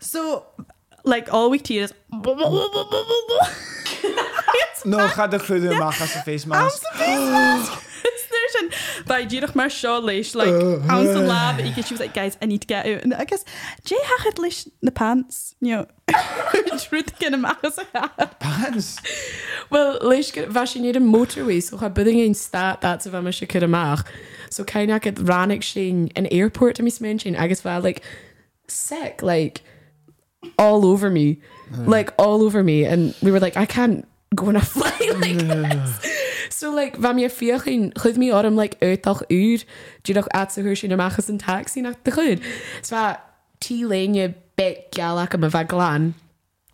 So, 0.00 0.46
like, 1.04 1.32
all 1.32 1.50
we 1.50 1.58
tears. 1.58 1.92
No, 4.84 4.98
ga 5.08 5.26
de 5.26 5.38
goede 5.38 5.74
mag 5.74 6.00
als 6.00 6.14
een 6.14 6.22
face 6.22 6.48
mask. 6.48 6.82
sin 8.54 8.70
Ba 9.06 9.18
ddíach 9.24 9.54
mar 9.58 9.70
seo 9.70 9.98
leis 10.00 10.34
le 10.38 10.46
an 10.94 11.06
san 11.06 11.26
lab 11.26 11.60
i 11.60 11.72
she 11.72 11.94
was 11.94 12.00
like 12.00 12.14
guys 12.14 12.36
I 12.42 12.46
need 12.46 12.62
to 12.62 12.66
get 12.66 12.86
out. 12.86 13.02
And 13.02 13.14
I 13.14 13.24
guess 13.24 13.44
Jay 13.84 14.00
hachad 14.10 14.38
leis 14.38 14.68
na 14.82 14.90
pants 14.90 15.54
trú 16.84 17.02
cin 17.20 17.34
amachchas 17.34 17.78
a 17.78 18.26
Pants. 18.44 18.98
Well, 19.70 19.98
leis 20.02 20.30
bheit 20.32 20.68
sin 20.68 20.84
iad 20.84 20.96
an 20.96 21.10
motorway? 21.10 21.60
So 21.62 21.78
cha 21.78 21.88
budding 21.88 22.20
ein 22.20 22.34
stat 22.34 22.80
dat 22.80 23.02
sa 23.02 23.10
bheit 23.10 23.24
me 23.24 23.32
se 23.32 23.46
chud 23.46 23.66
amach. 23.68 24.04
So 24.50 24.64
caiine 24.64 25.00
go 25.00 25.10
rannig 25.32 25.64
sin 25.64 26.10
an 26.16 26.26
airport 26.26 26.78
a 26.78 26.82
mis 26.82 27.00
men 27.00 27.18
sin 27.18 27.36
agus 27.36 27.62
bheit 27.62 27.82
like 27.82 28.02
sick 28.68 29.22
like 29.22 29.62
all 30.58 30.84
over 30.86 31.10
me 31.10 31.40
like 31.86 32.12
all 32.18 32.42
over 32.42 32.62
me 32.62 32.84
and 32.84 33.14
we 33.22 33.30
were 33.30 33.40
like 33.40 33.56
I 33.56 33.66
can't 33.66 34.06
go 34.34 34.46
on 34.46 34.56
a 34.56 34.60
flight 34.74 35.20
like 35.20 35.38
this. 35.38 36.24
So 36.50 36.70
like, 36.70 37.00
bha 37.00 37.12
mé 37.12 37.26
fiochén 37.30 37.92
chud 37.94 38.16
mí 38.16 38.32
orm 38.32 38.56
like 38.56 38.78
uitach 38.80 39.22
úr 39.30 39.64
dúach 40.04 40.28
at 40.32 40.52
sa 40.52 40.62
thuir 40.62 40.78
sin 40.78 40.90
amachchas 40.90 41.28
an 41.28 41.38
taxi 41.38 41.82
nach 41.82 42.02
de 42.04 42.10
chud. 42.10 42.42
Sá 42.82 43.18
tí 43.60 43.82
léine 43.82 44.34
be 44.56 44.84
geach 44.92 45.34
am 45.34 45.44
a 45.44 45.50
bheith 45.50 45.68
glán. 45.68 46.14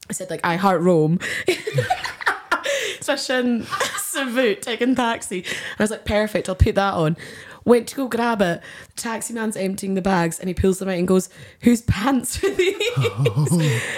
I 0.08 0.12
said 0.12 0.30
like 0.30 0.44
I 0.44 0.56
heart 0.56 0.82
Rome. 0.82 1.18
so 3.00 3.16
sin 3.16 3.66
sa 3.98 4.24
boot 4.24 4.62
taking 4.62 4.94
taxi. 4.94 5.42
And 5.42 5.80
I 5.80 5.82
was 5.84 5.90
like, 5.90 6.04
perfect, 6.04 6.48
I'll 6.48 6.56
put 6.56 6.74
that 6.74 6.94
on. 6.94 7.16
Went 7.64 7.88
to 7.88 7.96
go 7.96 8.08
grab 8.08 8.40
it. 8.42 8.62
The 8.94 9.02
taxi 9.02 9.34
man's 9.34 9.56
emptying 9.56 9.94
the 9.94 10.02
bags 10.02 10.38
and 10.38 10.48
he 10.48 10.54
pulls 10.54 10.78
them 10.78 10.88
out 10.88 10.96
and 10.98 11.06
goes, 11.08 11.28
Whose 11.62 11.82
pants 11.82 12.42
are 12.42 12.54
these? 12.54 12.76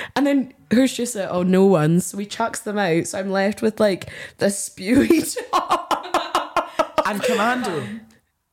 and 0.16 0.26
then 0.26 0.52
who's 0.72 0.94
just 0.96 1.12
said, 1.12 1.28
Oh, 1.30 1.42
no 1.42 1.64
one's. 1.66 2.06
So 2.06 2.18
he 2.18 2.26
chucks 2.26 2.60
them 2.60 2.78
out. 2.78 3.06
So 3.06 3.18
I'm 3.18 3.30
left 3.30 3.62
with 3.62 3.80
like 3.80 4.10
the 4.38 4.46
spewy 4.46 5.36
top. 5.50 7.02
And 7.06 7.22
Commando. 7.22 7.86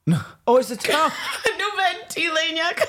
No. 0.06 0.22
Oh, 0.48 0.58
it's 0.58 0.70
the 0.70 0.76
top. 0.76 1.12
Oh. 1.14 1.56
no 1.58 1.70
venti 1.76 2.30
laniac. 2.30 2.80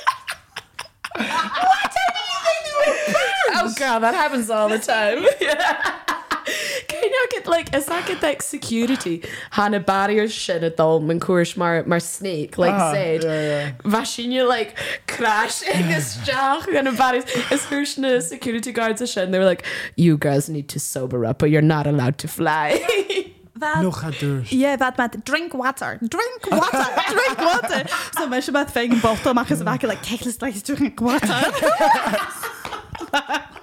what? 1.17 1.27
How 1.27 1.89
do 1.89 1.99
you 2.01 2.85
think 2.95 3.07
they 3.07 3.63
were 3.63 3.63
Oh 3.63 3.75
god, 3.77 3.99
that 4.01 4.15
happens 4.15 4.49
all 4.51 4.69
the 4.69 4.79
time. 4.79 5.25
Can 5.39 6.10
you 7.13 7.27
get 7.31 7.47
like 7.47 7.75
is 7.75 7.87
that 7.87 8.07
get 8.07 8.23
like 8.23 8.43
security? 8.43 9.23
Hannah 9.51 9.81
barrier 9.81 10.29
sin 10.29 10.65
a 10.65 10.71
dul 10.71 11.01
man 11.01 11.21
cuairs 11.21 11.57
mar 11.57 11.83
mar 11.85 12.01
snake 12.01 12.59
like 12.59 12.75
Ah, 12.75 12.93
said. 12.93 13.23
yeah, 13.25 13.43
yeah. 13.43 13.73
Vashinya 13.85 14.47
like 14.49 14.77
crash 15.07 15.63
agus 15.69 16.17
jaach 16.19 16.67
and 16.77 16.89
a 16.89 16.93
barriers 16.93 17.25
is 17.51 17.65
who's 17.67 17.97
security 18.29 18.73
guards 18.73 19.01
a 19.01 19.07
sin. 19.07 19.31
They 19.31 19.39
were 19.39 19.45
like, 19.45 19.65
You 19.97 20.17
girls 20.17 20.49
need 20.49 20.69
to 20.71 20.81
sober 20.81 21.25
up 21.27 21.43
or 21.43 21.47
you're 21.47 21.63
not 21.63 21.87
allowed 21.87 22.19
to 22.19 22.29
fly. 22.29 22.81
Bhead- 23.61 23.83
No 23.83 23.91
chadúr. 23.91 24.47
Yeah, 24.51 24.77
bhead 24.77 24.97
mat 24.97 25.23
drink 25.25 25.53
water, 25.53 25.99
drink 26.09 26.51
water, 26.51 26.87
drink 27.11 27.39
water. 27.39 27.85
So 28.17 28.27
me 28.29 28.41
se 28.41 28.53
bad 28.53 28.69
féin 28.69 29.01
bottom 29.03 29.37
achas 29.37 29.61
a 29.61 29.65
bhe 29.65 29.87
like 29.89 30.03
kelas 30.03 30.41
like 30.41 30.63
drink 30.65 31.01
water. 31.01 31.41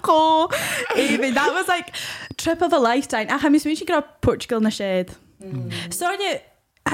Go, 0.01 0.49
Amy, 0.95 1.31
that 1.31 1.53
was 1.53 1.67
like 1.67 1.93
trip 2.37 2.61
of 2.61 2.71
a 2.73 2.79
lifetime. 2.79 3.27
A 3.29 3.37
ha 3.37 3.49
mis 3.49 3.65
mún 3.65 3.85
go 3.85 4.01
Portugal 4.21 4.57
in 4.57 4.63
na 4.63 4.69
séad. 4.69 5.09
Sorry, 5.93 6.17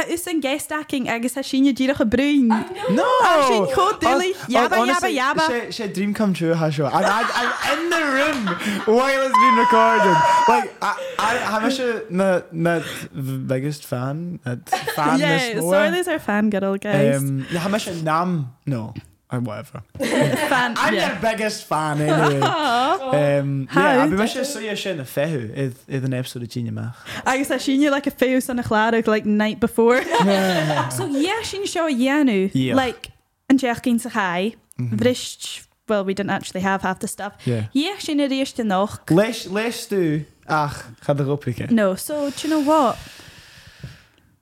is 0.10 0.26
an 0.28 0.42
gestacking 0.42 1.08
agus 1.08 1.38
a 1.38 1.44
sinne 1.44 1.74
díach 1.74 2.00
a 2.00 2.06
brún. 2.06 2.48
No! 2.90 3.06
Sin 3.48 3.76
chod 3.76 4.02
dúlaí. 4.02 4.34
Hon- 4.34 4.50
Yabba, 4.50 4.78
honestly, 4.80 5.16
yabba, 5.16 5.36
yabba. 5.36 5.66
She, 5.66 5.72
she 5.72 5.88
dream 5.94 6.14
come 6.14 6.34
true, 6.34 6.54
has 6.54 6.74
she? 6.74 6.82
And 6.82 6.92
I, 6.94 7.22
I'm 7.70 7.84
in 7.84 7.90
the 7.90 8.04
room 8.18 8.96
while 8.98 9.22
it's 9.22 9.38
being 9.38 9.58
recorded. 9.58 10.18
Like, 10.50 10.74
I, 10.82 11.14
I, 11.20 11.58
I'm 11.58 11.66
actually 11.66 12.02
not, 12.10 12.54
not 12.54 12.84
the 13.12 13.38
biggest 13.38 13.86
fan. 13.86 14.40
Not 14.46 14.68
fan 14.96 15.20
Yeah, 15.20 15.60
sorry, 15.60 15.92
these 15.92 16.08
are 16.08 16.20
fan 16.20 16.50
girl 16.50 16.78
guys. 16.78 17.18
Um, 17.18 17.46
yeah, 17.52 17.60
how 17.60 17.70
much 17.70 17.88
a 17.88 17.94
nam? 18.02 18.56
No, 18.66 18.94
or 18.96 19.13
Uh, 19.34 19.40
whatever. 19.40 19.82
fan, 19.98 20.76
I'm 20.78 20.94
yeah. 20.94 21.14
your 21.14 21.22
biggest 21.22 21.64
fan 21.66 22.00
eh, 22.02 22.06
anyway. 22.06 22.40
um, 23.40 23.68
yeah, 23.74 24.04
I'll 24.04 24.10
be 24.10 24.16
much 24.16 24.34
so 24.34 24.60
you 24.60 24.76
sin 24.76 25.00
a 25.00 25.04
fehu 25.04 25.52
is 25.56 25.74
is 25.88 26.04
an 26.04 26.14
episode 26.14 26.44
of 26.44 26.50
Gina 26.50 26.72
Mach. 26.72 26.96
agus 27.26 27.50
a 27.50 27.58
sinne 27.58 27.90
like 27.90 28.06
a 28.06 28.12
féos 28.12 28.48
an 28.50 28.60
a 28.60 28.64
chláach 28.64 29.08
like 29.08 29.26
night 29.26 29.60
before. 29.60 30.04
so 30.98 31.08
yeah, 31.08 31.42
sin 31.42 31.64
seo 31.64 31.90
a 31.90 31.94
dhéanú 31.94 32.52
Yeah. 32.54 32.76
like 32.76 33.10
an 33.50 33.58
deach 33.58 33.82
cinn 33.82 33.98
sa 33.98 34.10
chai 34.10 34.56
bhrist 34.78 35.42
mm-hmm. 35.42 35.90
well 35.90 36.06
we 36.06 36.14
didn't 36.14 36.30
actually 36.30 36.62
have 36.62 36.84
half 36.84 37.00
the 37.00 37.08
stuff. 37.08 37.34
Yeah. 37.44 37.66
Yeah, 37.74 37.98
sin 37.98 38.20
a 38.20 38.28
réiste 38.28 38.64
noch. 38.64 39.10
Les 39.10 39.48
les 39.48 39.88
du 39.88 40.26
ach 40.48 40.86
ga 41.08 41.16
erop 41.16 41.48
ik. 41.48 41.72
No, 41.72 41.96
so 41.96 42.30
do 42.30 42.48
you 42.48 42.50
know 42.54 42.62
what? 42.62 42.98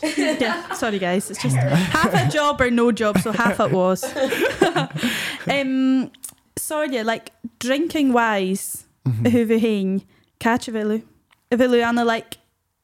yeah, 0.17 0.73
sorry 0.73 0.99
guys, 0.99 1.29
it's 1.29 1.41
just 1.41 1.55
half 1.55 2.13
a 2.13 2.29
job 2.31 2.61
or 2.61 2.71
no 2.71 2.91
job, 2.91 3.19
so 3.19 3.31
half 3.31 3.59
it 3.59 3.71
was. 3.71 4.03
um, 5.47 6.11
sorry, 6.57 7.03
like 7.03 7.31
drinking 7.59 8.13
wise, 8.13 8.85
who 9.05 9.45
vi 9.45 9.57
hing, 9.57 10.05
catch 10.39 10.67
a 10.67 10.71
vilu, 10.71 11.03
a 11.51 11.57
vilu 11.57 11.85
on 11.87 11.95
the 11.95 12.05
like 12.05 12.37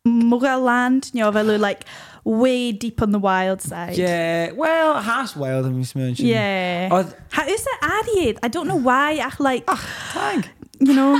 Mughal 0.05 0.63
land, 0.63 1.11
you 1.13 1.21
know, 1.21 1.31
vilu 1.31 1.59
like 1.59 1.83
way 2.23 2.71
deep 2.71 3.01
on 3.01 3.11
the 3.11 3.19
wild 3.19 3.61
side. 3.61 3.97
Yeah, 3.97 4.51
well, 4.51 5.01
has 5.01 5.35
wild 5.35 5.65
and 5.65 5.75
we 5.75 5.85
mentioned. 5.99 6.27
Yeah. 6.27 6.89
Oh, 6.91 7.13
How 7.31 7.47
is 7.47 7.65
it 7.65 7.81
Ariad? 7.81 8.39
I 8.43 8.47
don't 8.49 8.67
know 8.67 8.75
why. 8.75 9.17
I 9.17 9.31
like, 9.39 9.65
thank. 9.65 10.49
you 10.79 10.93
know, 10.93 11.15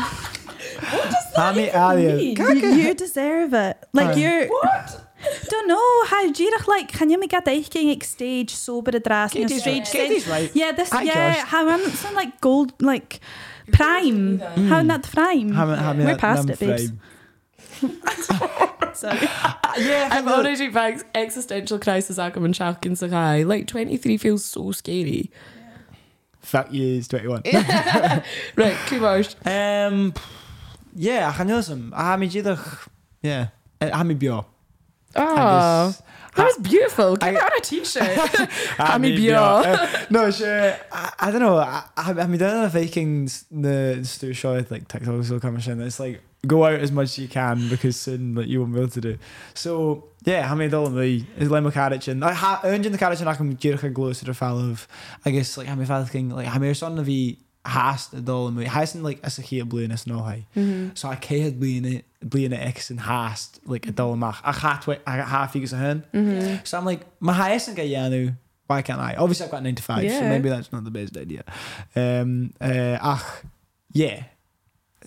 Hammy 1.36 1.70
Alien. 1.74 2.20
you, 2.20 2.68
you 2.68 2.94
deserve 2.94 3.54
it. 3.54 3.78
Like 3.94 4.16
Aye. 4.16 4.20
you're. 4.20 4.48
What? 4.48 5.07
Don't 5.50 5.68
know 5.68 6.06
how 6.06 6.32
Jirach 6.32 6.68
like 6.68 6.92
can 6.92 7.10
you 7.10 7.20
make 7.20 7.34
a 7.34 7.42
deiking 7.42 7.90
like 7.90 8.04
stage 8.04 8.54
sober 8.54 8.92
a 8.96 9.00
dras 9.00 9.36
in 9.36 9.46
a 9.46 9.48
Katie's 9.48 9.62
stage 9.62 9.78
right. 9.78 9.88
thing? 9.88 10.08
Katie's 10.10 10.28
right. 10.28 10.52
Yeah, 10.54 10.72
this 10.72 10.90
Hi, 10.92 11.04
yeah. 11.04 11.34
Josh. 11.34 11.44
How 11.48 11.70
I'm 11.70 11.90
some 11.92 12.14
like 12.14 12.40
gold 12.42 12.74
like 12.82 13.20
prime. 13.72 14.40
How 14.40 14.82
not 14.82 15.04
the 15.04 15.10
prime? 15.10 15.54
Hammy 15.54 15.78
Hammy 15.78 16.06
We're 16.06 16.18
past 16.18 16.50
it, 16.50 16.60
babes. 16.60 16.92
Sorry. 18.94 19.30
Yeah, 19.78 20.10
I've 20.12 20.28
already 20.28 20.70
back 20.70 21.06
existential 21.14 21.78
crisis 21.78 22.18
ac 22.18 22.34
yn 22.42 22.54
siac 22.58 22.86
yn 22.90 22.96
sychau. 22.98 23.46
Like 23.46 23.68
23 23.68 24.18
feels 24.18 24.44
so 24.44 24.72
scary. 24.72 25.30
Fuck 26.42 26.74
years 26.74 27.08
21. 27.08 27.44
Right, 28.56 28.74
cwbars. 28.90 29.36
Um, 29.46 30.16
yeah, 30.96 31.32
I 31.38 31.44
know 31.44 31.62
some. 31.62 31.94
I 31.96 32.12
have 32.12 32.20
me 32.20 32.28
jidach. 32.28 32.88
Yeah, 33.22 33.50
I 33.80 33.98
have 33.98 34.08
me 34.08 34.16
bio. 35.18 35.36
Oh, 35.90 35.96
that 36.36 36.46
was 36.46 36.58
beautiful. 36.58 37.16
Give 37.18 37.30
I- 37.30 37.32
me 37.32 37.40
on 37.40 37.50
a 37.58 37.62
t-shirt. 37.62 38.18
Ha 38.78 38.98
mi 39.00 39.12
mi 39.12 39.28
bio. 39.28 39.42
Uh, 39.42 40.06
no, 40.10 40.32
sure. 40.32 40.76
I, 40.92 41.12
I 41.20 41.32
don't 41.32 41.42
know. 41.42 41.58
I, 41.58 41.84
I, 41.98 42.12
I 42.12 42.28
mean, 42.28 42.38
the 42.40 42.70
Vikings, 42.72 43.46
the 43.52 44.02
Stu 44.04 44.34
Shaw, 44.34 44.62
like 44.70 44.88
TikTok 44.88 45.30
will 45.30 45.40
come 45.40 45.58
in. 45.58 45.82
It's 45.82 46.00
like 46.00 46.22
go 46.46 46.64
out 46.66 46.80
as 46.80 46.92
much 46.92 47.06
as 47.06 47.18
you 47.18 47.28
can 47.28 47.68
because 47.70 47.96
soon 48.00 48.36
like 48.36 48.48
you 48.48 48.60
won't 48.62 48.74
be 48.74 48.80
able 48.80 48.90
to 48.90 49.02
do. 49.02 49.18
So 49.54 50.10
yeah, 50.24 50.52
I 50.52 50.56
mean, 50.56 50.74
all 50.74 50.90
me 50.90 51.26
is 51.38 51.50
Lemon 51.50 51.72
Carriage 51.72 52.08
and 52.08 52.24
I 52.24 52.34
ha 52.34 52.62
earned 52.64 52.86
the 52.86 52.98
carriage 52.98 53.20
and 53.20 53.30
I 53.30 53.34
can 53.34 53.52
get 53.56 53.84
a 53.84 53.90
glow 53.90 54.14
to 54.14 54.26
the 54.26 54.34
fall 54.34 54.60
of 54.60 54.88
I 55.26 55.32
guess 55.32 55.58
like 55.58 55.68
I'm 55.68 55.82
a 55.82 55.86
Viking 55.86 56.30
like 56.30 56.48
I'm 56.48 56.64
a 56.64 56.76
son 56.76 57.00
of 57.00 57.06
the 57.06 57.38
hast 57.68 58.12
the 58.12 58.22
doll 58.22 58.50
me 58.52 58.66
hasn't 58.66 59.04
like 59.04 59.20
as 59.24 59.38
a 59.40 59.42
here 59.42 59.66
blue 59.66 59.84
in 59.84 59.92
no 60.08 60.20
high. 60.20 60.46
So 60.96 61.10
I 61.10 61.16
can't 61.16 61.60
blue 61.60 61.78
in 61.78 61.86
it 61.86 62.06
blue 62.22 62.46
in 62.46 62.54
it 62.54 62.62
X 62.62 62.90
and 62.90 63.00
hast 63.00 63.60
like 63.66 63.88
a 63.88 63.92
doll 63.92 64.16
mach. 64.16 64.42
I 64.44 64.52
had 64.52 64.88
I 65.06 65.18
got 65.18 65.28
half 65.28 65.54
figures 65.54 65.74
a 65.74 65.78
hen. 65.78 66.62
So 66.64 66.78
I'm 66.78 66.86
like, 66.86 67.02
my 67.20 67.34
highest 67.34 67.68
and 67.68 67.78
get 67.78 67.88
Yanu. 67.88 68.36
Why 68.68 68.82
can't 68.82 69.00
I? 69.00 69.16
Obviously, 69.16 69.46
I've 69.46 69.52
got 69.52 69.64
9 69.64 69.76
to 69.76 69.82
5, 69.84 70.12
so 70.12 70.22
maybe 70.24 70.50
that's 70.50 70.74
not 70.74 70.84
the 70.84 70.92
best 70.92 71.16
idea. 71.16 71.44
Um, 71.96 72.52
uh, 72.60 72.98
ach, 73.02 73.24
yeah. 73.94 74.24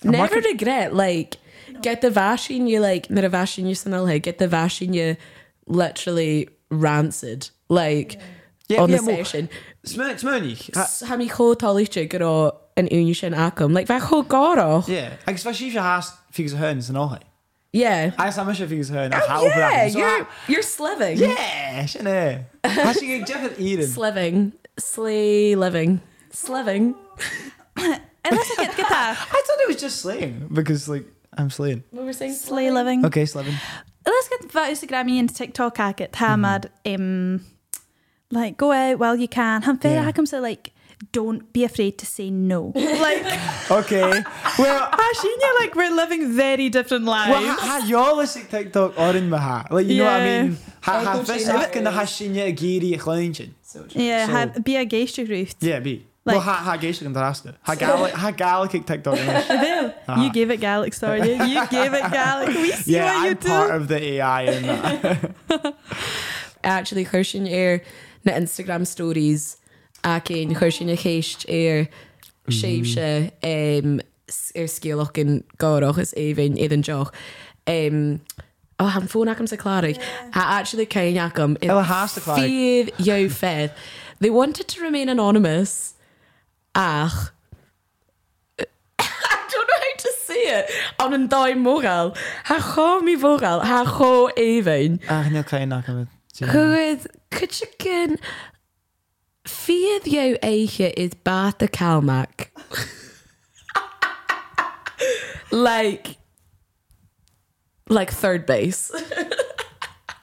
I'm 0.03 0.13
Never 0.13 0.37
working- 0.37 0.53
regret, 0.53 0.95
like, 0.95 1.37
get 1.83 2.01
the 2.01 2.09
vashin 2.09 2.67
you 2.67 2.81
like, 2.81 3.11
na 3.11 3.21
vashin 3.29 3.69
you 3.69 3.75
sanal 3.75 4.07
get 4.23 4.39
the 4.39 4.49
vashin 4.49 4.95
you 4.95 5.17
literally 5.67 6.49
rancid. 6.71 7.51
Like, 7.69 8.15
Yeah, 8.15 8.21
on 8.79 8.91
yeah, 8.91 8.97
the 8.97 9.05
well, 9.05 9.17
session. 9.17 9.49
Smyrn, 9.85 10.17
Smyrny. 10.17 10.75
Ha 11.09 11.17
mi 11.17 11.29
cho 11.29 11.55
talichte 11.55 12.09
gyda 12.09 12.55
yn 12.77 12.89
union 12.91 13.15
sin 13.15 13.35
acum. 13.35 13.73
Like, 13.73 13.87
fe 13.87 13.99
cho 13.99 14.23
goroch. 14.23 14.89
Yeah. 14.89 15.15
I 15.27 15.33
guess 15.33 15.47
if 15.47 15.61
you 15.61 15.79
has 15.79 16.13
figures 16.31 16.53
a 16.53 16.57
hen, 16.57 16.79
it's 16.79 16.89
an 16.89 16.97
all 16.97 17.09
high. 17.09 17.21
Yeah. 17.73 18.13
I 18.19 18.25
guess 18.27 18.39
I'm 18.39 18.53
sure 18.55 18.67
figures 18.67 18.91
a 18.91 18.95
hen. 18.95 19.13
Oh, 19.15 19.47
yeah, 19.47 19.87
you're, 19.87 20.29
you're 20.49 20.63
sliving. 20.63 21.19
Yeah, 21.19 21.87
shouldn't 21.87 22.09
I? 22.09 22.47
Actually, 22.65 23.19
get 23.19 23.27
Jeff 23.27 23.51
and 23.51 23.61
Eden. 23.61 23.87
Sliving. 23.87 24.53
Slay 24.79 25.55
living. 25.55 26.01
Sliving. 26.31 26.95
Unless 27.77 28.59
I 28.59 28.65
get 28.65 28.77
get 28.77 28.89
that 28.89 29.17
I 29.19 29.43
thought 29.47 29.61
it 29.61 29.69
was 29.69 29.81
just 29.81 30.01
slaying 30.01 30.49
because, 30.53 30.89
like, 30.89 31.07
I'm 31.37 31.51
slaying. 31.51 31.85
What 31.91 32.01
were 32.01 32.07
we 32.07 32.13
saying? 32.13 32.35
slay 32.35 32.71
living. 32.71 33.05
Okay, 33.07 33.25
slaving. 33.25 33.55
Let's 34.05 34.29
get 34.29 34.41
the 34.43 34.59
Instagram 34.59 35.19
and 35.19 35.35
TikTok 35.35 35.79
agate 35.79 36.13
hamad 36.13 36.67
um 36.87 37.45
like 38.31 38.57
go 38.57 38.73
out 38.73 38.99
while 38.99 39.17
you 39.17 39.29
can. 39.29 39.63
Han 39.63 39.79
fair 39.79 39.95
Yeah. 40.03 40.07
I 40.09 40.13
come 40.13 40.27
say 40.27 40.41
like 40.41 40.73
don't 41.13 41.51
be 41.55 41.65
afraid 41.65 41.97
to 41.99 42.05
say 42.07 42.29
no. 42.31 42.73
like 42.75 43.25
Okay. 43.71 44.23
well, 44.59 44.91
Hashinya, 45.03 45.51
like 45.61 45.75
we're 45.75 45.91
living 45.95 46.33
very 46.33 46.69
different 46.69 47.05
lives. 47.07 47.31
Well, 47.31 47.43
ha, 47.57 47.81
ha 47.81 47.87
y'all 47.87 48.17
listen 48.17 48.43
TikTok 48.47 48.99
or 48.99 49.17
in 49.17 49.31
my 49.31 49.39
hat. 49.39 49.73
Like, 49.73 49.87
you 49.87 49.99
know 49.99 50.05
what 50.05 50.21
I 50.21 50.43
mean? 50.43 50.59
Ha, 50.83 50.93
ha, 51.05 51.13
Echo 51.15 51.23
fes 51.25 51.45
chamber. 51.47 51.65
ac 51.65 51.77
yn 51.81 51.85
y 51.89 51.93
hasinia 51.93 52.47
giri 52.57 52.93
y 52.95 52.99
chlyntyn. 52.99 53.51
yeah, 53.95 54.27
so- 54.27 54.33
ha, 54.33 54.47
be 54.63 54.77
a 54.77 54.85
geistig 54.85 55.29
ruth. 55.31 55.55
Yeah, 55.61 55.81
bi. 55.81 56.03
Like- 56.27 56.37
well, 56.37 56.41
ha, 56.41 56.55
ha 56.69 56.77
geisio 56.77 57.07
yn 57.09 57.15
darasta. 57.15 57.55
Ha 57.63 57.75
gael, 57.77 58.05
ha 58.25 58.31
gael 58.33 58.69
kick 58.69 58.85
TikTok 58.87 59.17
yn 59.23 59.29
ys. 59.39 59.51
Uh-huh. 59.51 60.23
You 60.23 60.31
gave 60.33 60.51
it 60.51 60.61
Gaelic, 60.61 60.93
sorry. 60.93 61.21
You 61.33 61.67
gave 61.69 61.95
it 61.95 62.11
Gaelic. 62.13 62.49
We 62.57 62.73
see 62.73 62.93
Yeah, 62.93 63.15
what 63.15 63.25
you 63.25 63.31
I'm 63.31 63.37
part 63.39 63.71
of 63.81 63.89
the 63.89 64.03
AI 64.21 64.43
in 64.43 64.63
that. 64.67 65.75
actually 66.63 67.05
chuirsin 67.07 67.49
ar 67.49 67.81
na 68.25 68.33
Instagram 68.33 68.87
stories 68.87 69.57
a 70.05 70.21
cén 70.21 70.55
chuirsin 70.57 70.91
a 70.91 70.97
chéist 70.97 71.47
ar 71.49 71.89
séimse 72.49 73.33
ar 74.57 74.69
scéalach 74.69 75.19
an 75.19 75.45
gárach 75.59 75.99
is 75.99 76.15
éhain 76.17 76.59
iad 76.59 76.73
an 76.73 76.83
deoch. 76.83 77.13
Um, 77.67 78.21
oh, 78.79 78.87
han 78.87 79.09
ffôn 79.09 79.31
ac 79.31 79.41
am 79.41 79.47
sa 79.47 79.57
clarig. 79.57 80.01
A 80.35 80.45
actually 80.59 80.87
cain 80.87 81.19
ac 81.19 81.39
am. 81.39 81.57
Ella 81.63 81.83
has 81.83 82.15
to 82.15 82.21
clog. 82.21 82.39
Fydd 82.39 82.93
yw 82.99 83.29
fedd. 83.31 83.75
They 84.21 84.31
wanted 84.31 84.69
to 84.69 84.83
remain 84.83 85.09
anonymous. 85.09 85.95
Ach. 86.75 87.33
I 88.99 89.49
don't 89.53 89.69
know 89.69 89.81
how 89.85 89.97
to 90.05 90.13
say 90.25 90.43
it. 90.59 90.71
Ond 91.01 91.17
yn 91.17 91.27
doi 91.29 91.55
moral. 91.55 92.15
Ha 92.45 92.61
cho 92.75 93.01
mi 93.01 93.17
foral. 93.17 93.65
Ha 93.65 93.85
cho 93.97 94.29
efain. 94.37 95.01
Ah, 95.09 95.27
níl 95.29 95.45
chéin 95.45 95.69
nach 95.69 95.89
go 97.31 97.47
Chwydd, 97.47 97.51
cwtsigyn, 97.79 98.19
ffydd 99.49 100.07
yw 100.11 100.37
eiche 100.43 100.93
is 100.97 101.15
bat 101.25 101.63
y 101.63 101.67
calmac. 101.69 102.51
like, 105.51 106.17
like 107.89 108.11
third 108.11 108.47
base. 108.47 108.91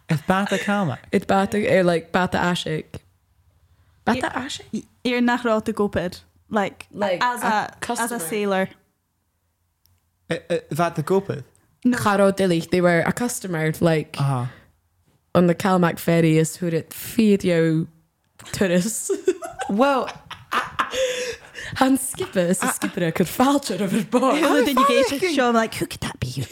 It's 0.09 0.21
bat 0.21 0.51
a 0.53 0.57
calma? 0.57 0.99
It's 1.11 1.25
bat 1.25 1.53
y, 1.53 1.65
er, 1.67 1.83
like, 1.83 2.11
bat 2.11 2.33
y 2.33 2.37
ashik. 2.37 2.85
Bat 4.05 4.15
y 4.17 4.29
ashik? 4.29 4.85
You're 5.03 5.21
nach 5.21 5.43
rá 5.43 5.63
to 5.65 5.73
go 5.73 5.89
gopid. 5.89 6.21
Like, 6.49 6.87
Like, 6.91 7.21
as 7.21 7.43
a 7.43 7.45
a, 7.45 7.49
as 7.73 7.77
customer. 7.81 8.15
a 8.15 8.19
sailor. 8.19 8.69
Bheit 10.29 10.97
a 10.97 11.03
gopad? 11.03 11.43
Charo 11.85 12.31
dillich, 12.31 12.69
they 12.69 12.79
were 12.81 13.01
a 13.01 13.11
customer, 13.11 13.73
like, 13.81 14.15
Aha. 14.19 14.49
On 15.37 15.45
the 15.45 15.55
Calmac 15.55 15.99
ferry 15.99 16.37
is 16.37 16.55
who 16.57 16.67
it 16.67 16.89
ffydd 16.89 17.43
yw 17.43 17.87
tourists. 18.51 19.11
Well, 19.69 20.09
Han 21.75 21.97
skipper 21.97 22.39
is 22.39 22.63
a 22.63 22.67
ah. 22.67 22.71
skipper 22.71 23.11
could 23.11 23.27
falter 23.27 23.75
over 23.75 24.03
board. 24.03 24.41
Well, 24.41 24.65
then 24.65 24.77
you 24.77 24.87
get 24.87 25.07
to 25.19 25.33
show, 25.33 25.49
I'm 25.49 25.55
like, 25.55 25.75
who 25.75 25.85
could 25.85 25.99
that 26.01 26.19
be? 26.19 26.45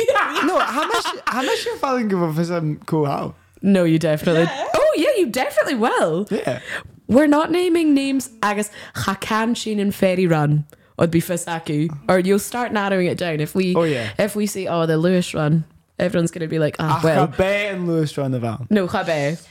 no, 0.45 0.59
how 0.59 0.87
much 0.87 1.05
how 1.25 1.41
much 1.41 1.65
you're 1.65 1.77
falling 1.77 2.09
give 2.09 2.21
up 2.21 2.35
for 2.35 2.43
some 2.43 2.77
cool 2.85 3.05
how? 3.05 3.33
No, 3.61 3.85
you 3.85 3.97
definitely. 3.97 4.45
Oh 4.49 4.93
yeah, 4.97 5.09
you 5.17 5.27
definitely 5.27 5.75
will. 5.75 6.27
Yeah. 6.29 6.59
We're 7.07 7.27
not 7.27 7.51
naming 7.51 7.93
names. 7.93 8.29
Agus 8.43 8.69
Hakan 8.93 9.55
Sheen 9.55 9.79
and 9.79 9.95
Ferry 9.95 10.27
Run 10.27 10.65
would 10.99 11.11
be 11.11 11.21
Fisaku, 11.21 11.89
or 12.07 12.19
you'll 12.19 12.39
start 12.39 12.71
narrowing 12.71 13.07
it 13.07 13.17
down. 13.17 13.39
If 13.39 13.55
we, 13.55 13.75
Oh, 13.75 13.83
yeah. 13.83 14.11
if 14.17 14.35
we 14.35 14.45
say 14.45 14.67
oh 14.67 14.85
the 14.85 14.97
Lewis 14.97 15.33
Run, 15.33 15.65
everyone's 15.99 16.31
gonna 16.31 16.47
be 16.47 16.59
like 16.59 16.75
ah 16.79 16.97
Ach, 16.97 17.03
well 17.03 17.33
well. 17.37 17.73
and 17.73 17.87
Lewis 17.87 18.17
run 18.17 18.31
the 18.31 18.39
van. 18.39 18.67
no 18.69 18.87
Chabe. 18.87 19.45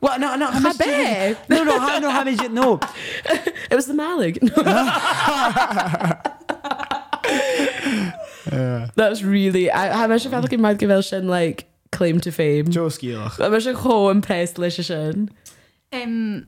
What? 0.00 0.20
No, 0.20 0.36
no, 0.36 0.46
how 0.46 0.60
much? 0.60 0.76
Chabe. 0.76 1.36
No, 1.48 1.64
no, 1.64 1.80
how, 1.80 1.98
no, 1.98 2.10
how 2.10 2.22
did 2.22 2.40
you 2.40 2.48
know? 2.48 2.78
It 3.70 3.74
was 3.74 3.86
the 3.86 3.94
Mallaig. 3.94 4.38
That's 8.94 9.22
really. 9.22 9.70
I, 9.70 9.92
how 9.92 10.06
much 10.06 10.24
of 10.24 10.32
I 10.32 10.38
looking 10.38 10.60
mad 10.60 10.78
give 10.78 11.04
sin 11.04 11.28
like 11.28 11.66
claim 11.92 12.20
to 12.20 12.32
fame? 12.32 12.70
Joe 12.70 12.86
Skeelach. 12.86 13.38
How 13.38 13.48
much 13.48 13.66
of 13.66 13.76
ho 13.76 14.08
impressed 14.08 14.58
lei 14.58 14.70
sin? 14.70 15.30
Um, 15.92 16.46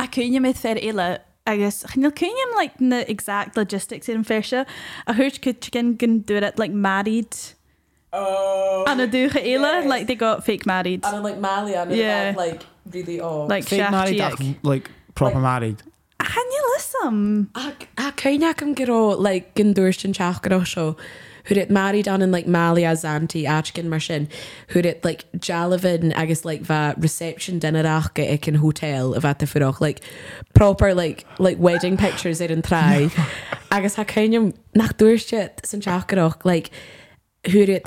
a 0.00 0.08
cúine 0.08 0.40
mé 0.40 0.54
fer 0.56 0.74
eile 0.74 1.18
agus 1.46 1.84
chinil 1.84 2.12
cúinem 2.12 2.54
like 2.56 2.80
na 2.80 2.98
exact 3.08 3.56
logistics 3.56 4.08
in 4.08 4.24
ferse 4.24 4.52
a 4.52 4.66
thuirt 5.14 5.40
could 5.40 5.60
chicken 5.60 5.96
can 5.96 6.18
do 6.20 6.36
it 6.36 6.58
like 6.58 6.72
married 6.72 7.34
Oh. 8.12 8.84
an 8.86 9.00
a 9.00 9.06
dúcha 9.06 9.42
eile 9.44 9.86
like 9.86 10.06
they 10.06 10.14
got 10.14 10.44
fake 10.44 10.64
married 10.64 11.04
And 11.04 11.22
like 11.22 11.38
Mali, 11.38 11.74
and 11.74 11.92
Yeah. 11.94 12.32
like 12.36 12.62
really 12.90 13.20
oh. 13.20 13.46
like 13.46 13.64
Fake 13.64 13.90
married, 13.90 14.20
ach, 14.20 14.32
seaachtaíag. 14.34 14.56
like 14.62 14.90
proper 15.14 15.34
Like- 15.40 15.42
married. 15.42 15.82
Chan 16.22 16.44
lisam 16.76 17.48
A 17.54 18.12
caiine 18.12 18.42
am 18.62 18.74
goró 18.74 19.16
le 19.18 19.40
gin 19.54 19.74
dúirtin 19.74 20.14
teach 20.14 20.42
go 20.42 20.60
seo. 20.60 20.96
Who'd 21.44 21.56
it 21.56 21.70
married 21.70 22.08
on 22.08 22.20
in 22.20 22.30
like 22.30 22.46
Mali 22.46 22.84
as 22.84 23.04
auntie 23.04 23.44
Achkin 23.44 23.86
mar 23.88 24.00
sin. 24.00 24.28
Who'd 24.68 24.84
it 24.84 25.02
like 25.04 25.30
Jalavin 25.32 26.12
guess 26.26 26.44
like 26.44 26.62
va 26.62 26.94
reception 26.98 27.58
dinner 27.58 27.84
achke 27.84 28.18
ik 28.30 28.48
in 28.48 28.56
hotel 28.56 29.14
of 29.14 29.24
at 29.24 29.38
the 29.38 29.46
furoch 29.46 29.80
like 29.80 30.00
proper 30.54 30.94
like 30.94 31.24
like 31.38 31.58
wedding 31.58 31.96
pictures 31.96 32.40
er 32.40 32.46
in 32.46 32.62
try. 32.62 33.10
I 33.70 33.78
agus 33.78 33.94
ha 33.94 34.04
caiinem 34.04 34.54
nach 34.74 34.92
dúirte 34.94 35.64
san 35.64 35.80
teach 35.80 36.06
goch 36.08 36.44
like 36.44 36.70
who'd 37.50 37.68
it 37.68 37.86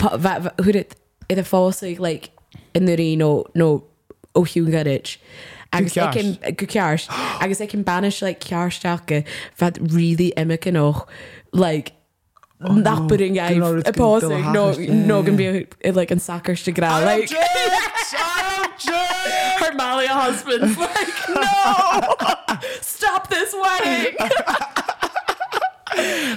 who'd 0.00 0.76
it? 0.76 0.96
I 1.30 1.34
a 1.34 1.42
fósaigh 1.42 1.98
like 1.98 2.30
in 2.74 2.84
the 2.86 2.96
rí 2.96 3.16
nó 3.16 3.44
nó 3.54 3.82
ó 4.34 4.44
hiún 4.46 4.70
garage. 4.70 5.18
Agus 5.72 5.94
Go 5.94 6.02
ag 6.02 6.14
cin 6.14 6.38
go 6.56 6.66
ceart 6.66 7.06
agus 7.40 7.60
ag 7.60 7.70
cin 7.70 7.84
banis 7.84 8.20
le 8.22 8.34
cearsteachcha 8.34 9.24
fad 9.54 9.78
ri 9.92 10.16
imimeach 10.36 10.72
noch 10.72 11.06
like 11.52 11.92
nachpuring 12.60 13.34
Gyn 13.38 13.62
o'r 13.62 13.78
a 13.78 13.82
gyn 13.82 13.94
pós 13.94 14.20
dul 14.20 14.30
no 14.52 14.64
hachas, 14.72 14.86
yeah, 14.86 15.06
no 15.06 15.22
gan 15.22 15.38
yeah. 15.38 15.62
be 15.82 15.92
like 15.92 16.10
an 16.10 16.18
sacarste 16.18 16.74
gra 16.74 17.00
like 17.04 17.30
her 19.62 19.72
Mali 19.76 20.06
husband's 20.06 20.76
like 20.76 21.28
no! 21.28 22.14
Stop 22.80 23.28
this 23.28 23.54
wedding! 23.54 24.14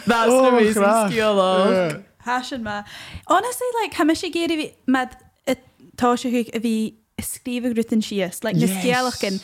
That's 0.06 0.32
Oh, 0.32 0.48
an 0.48 0.54
amazing 0.54 1.10
skill 1.10 1.38
Yeah. 1.72 1.98
Hashin 2.26 2.62
ma. 2.64 2.84
Honestly 3.28 3.68
like 3.82 3.94
ha 3.94 4.04
sé 4.24 4.32
géir 4.34 4.50
vi 4.64 4.74
mad 4.88 5.16
tá 5.98 6.18
se 6.18 6.28
a 6.30 6.60
bhí 6.60 6.76
skrifa 7.22 7.70
grutin 7.74 8.02
sias 8.02 8.44
like 8.44 8.56
na 8.58 8.66
Yes. 8.66 8.84
scialachcin 8.84 9.36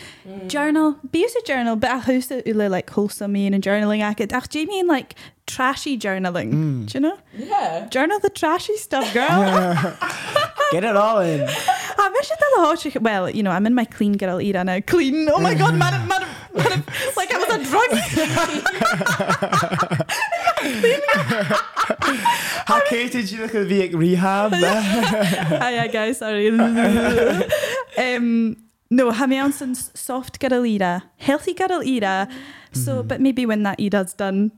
journal 0.54 0.96
bí 1.12 1.24
a 1.24 1.42
journal 1.50 1.76
be 1.76 1.88
a 1.88 2.00
thusa 2.06 2.42
ule 2.54 2.68
like 2.70 2.90
wholesome 2.90 3.32
mean 3.34 3.54
and 3.54 3.64
journaling 3.64 4.02
agad 4.02 4.34
ach 4.34 4.48
do 4.50 4.60
you 4.60 4.68
mean 4.68 4.88
like 4.88 5.16
trashy 5.46 5.98
journaling? 5.98 6.52
Mm. 6.54 6.86
Do 6.88 6.92
you 6.98 7.00
know? 7.00 7.18
Yeah. 7.36 7.88
Journal 7.90 8.20
the 8.20 8.30
trashy 8.30 8.76
stuff 8.78 9.12
girl. 9.14 9.40
Get 10.72 10.84
it 10.84 10.96
all 10.96 11.22
in. 11.22 11.42
I 11.42 12.10
wish 12.18 12.30
it 12.32 12.40
the 12.40 12.50
hot 12.64 13.02
well 13.02 13.30
you 13.30 13.42
know 13.44 13.52
I'm 13.52 13.66
in 13.66 13.74
my 13.74 13.86
clean 13.86 14.14
girl 14.18 14.40
era 14.40 14.64
now. 14.64 14.80
Clean. 14.82 15.28
Oh 15.30 15.40
my 15.40 15.54
god 15.56 15.74
madam 15.76 16.08
madam 16.08 16.30
madam. 16.54 16.84
Like 17.18 17.32
I 17.34 17.38
was 17.44 17.50
a 17.56 17.60
drug 17.70 17.90
Ha 22.70 22.82
Katie 22.88 23.22
you 23.22 23.42
look 23.42 23.56
at 23.56 23.68
the 23.68 23.96
rehab? 23.96 24.54
Hi, 24.54 25.78
hi 25.78 25.88
guys, 25.88 26.18
sorry. 26.20 26.50
um, 27.98 28.56
no, 28.92 29.12
ha 29.12 29.26
mé 29.26 29.44
an 29.44 29.52
san 29.52 29.74
soft 29.76 30.40
gadal 30.40 30.66
ira, 30.68 31.04
healthy 31.18 31.54
gadal 31.54 31.84
ira. 31.86 32.28
So, 32.72 33.02
but 33.04 33.20
maybe 33.22 33.46
when 33.46 33.64
that 33.64 33.80
ira's 33.80 34.14
done, 34.14 34.52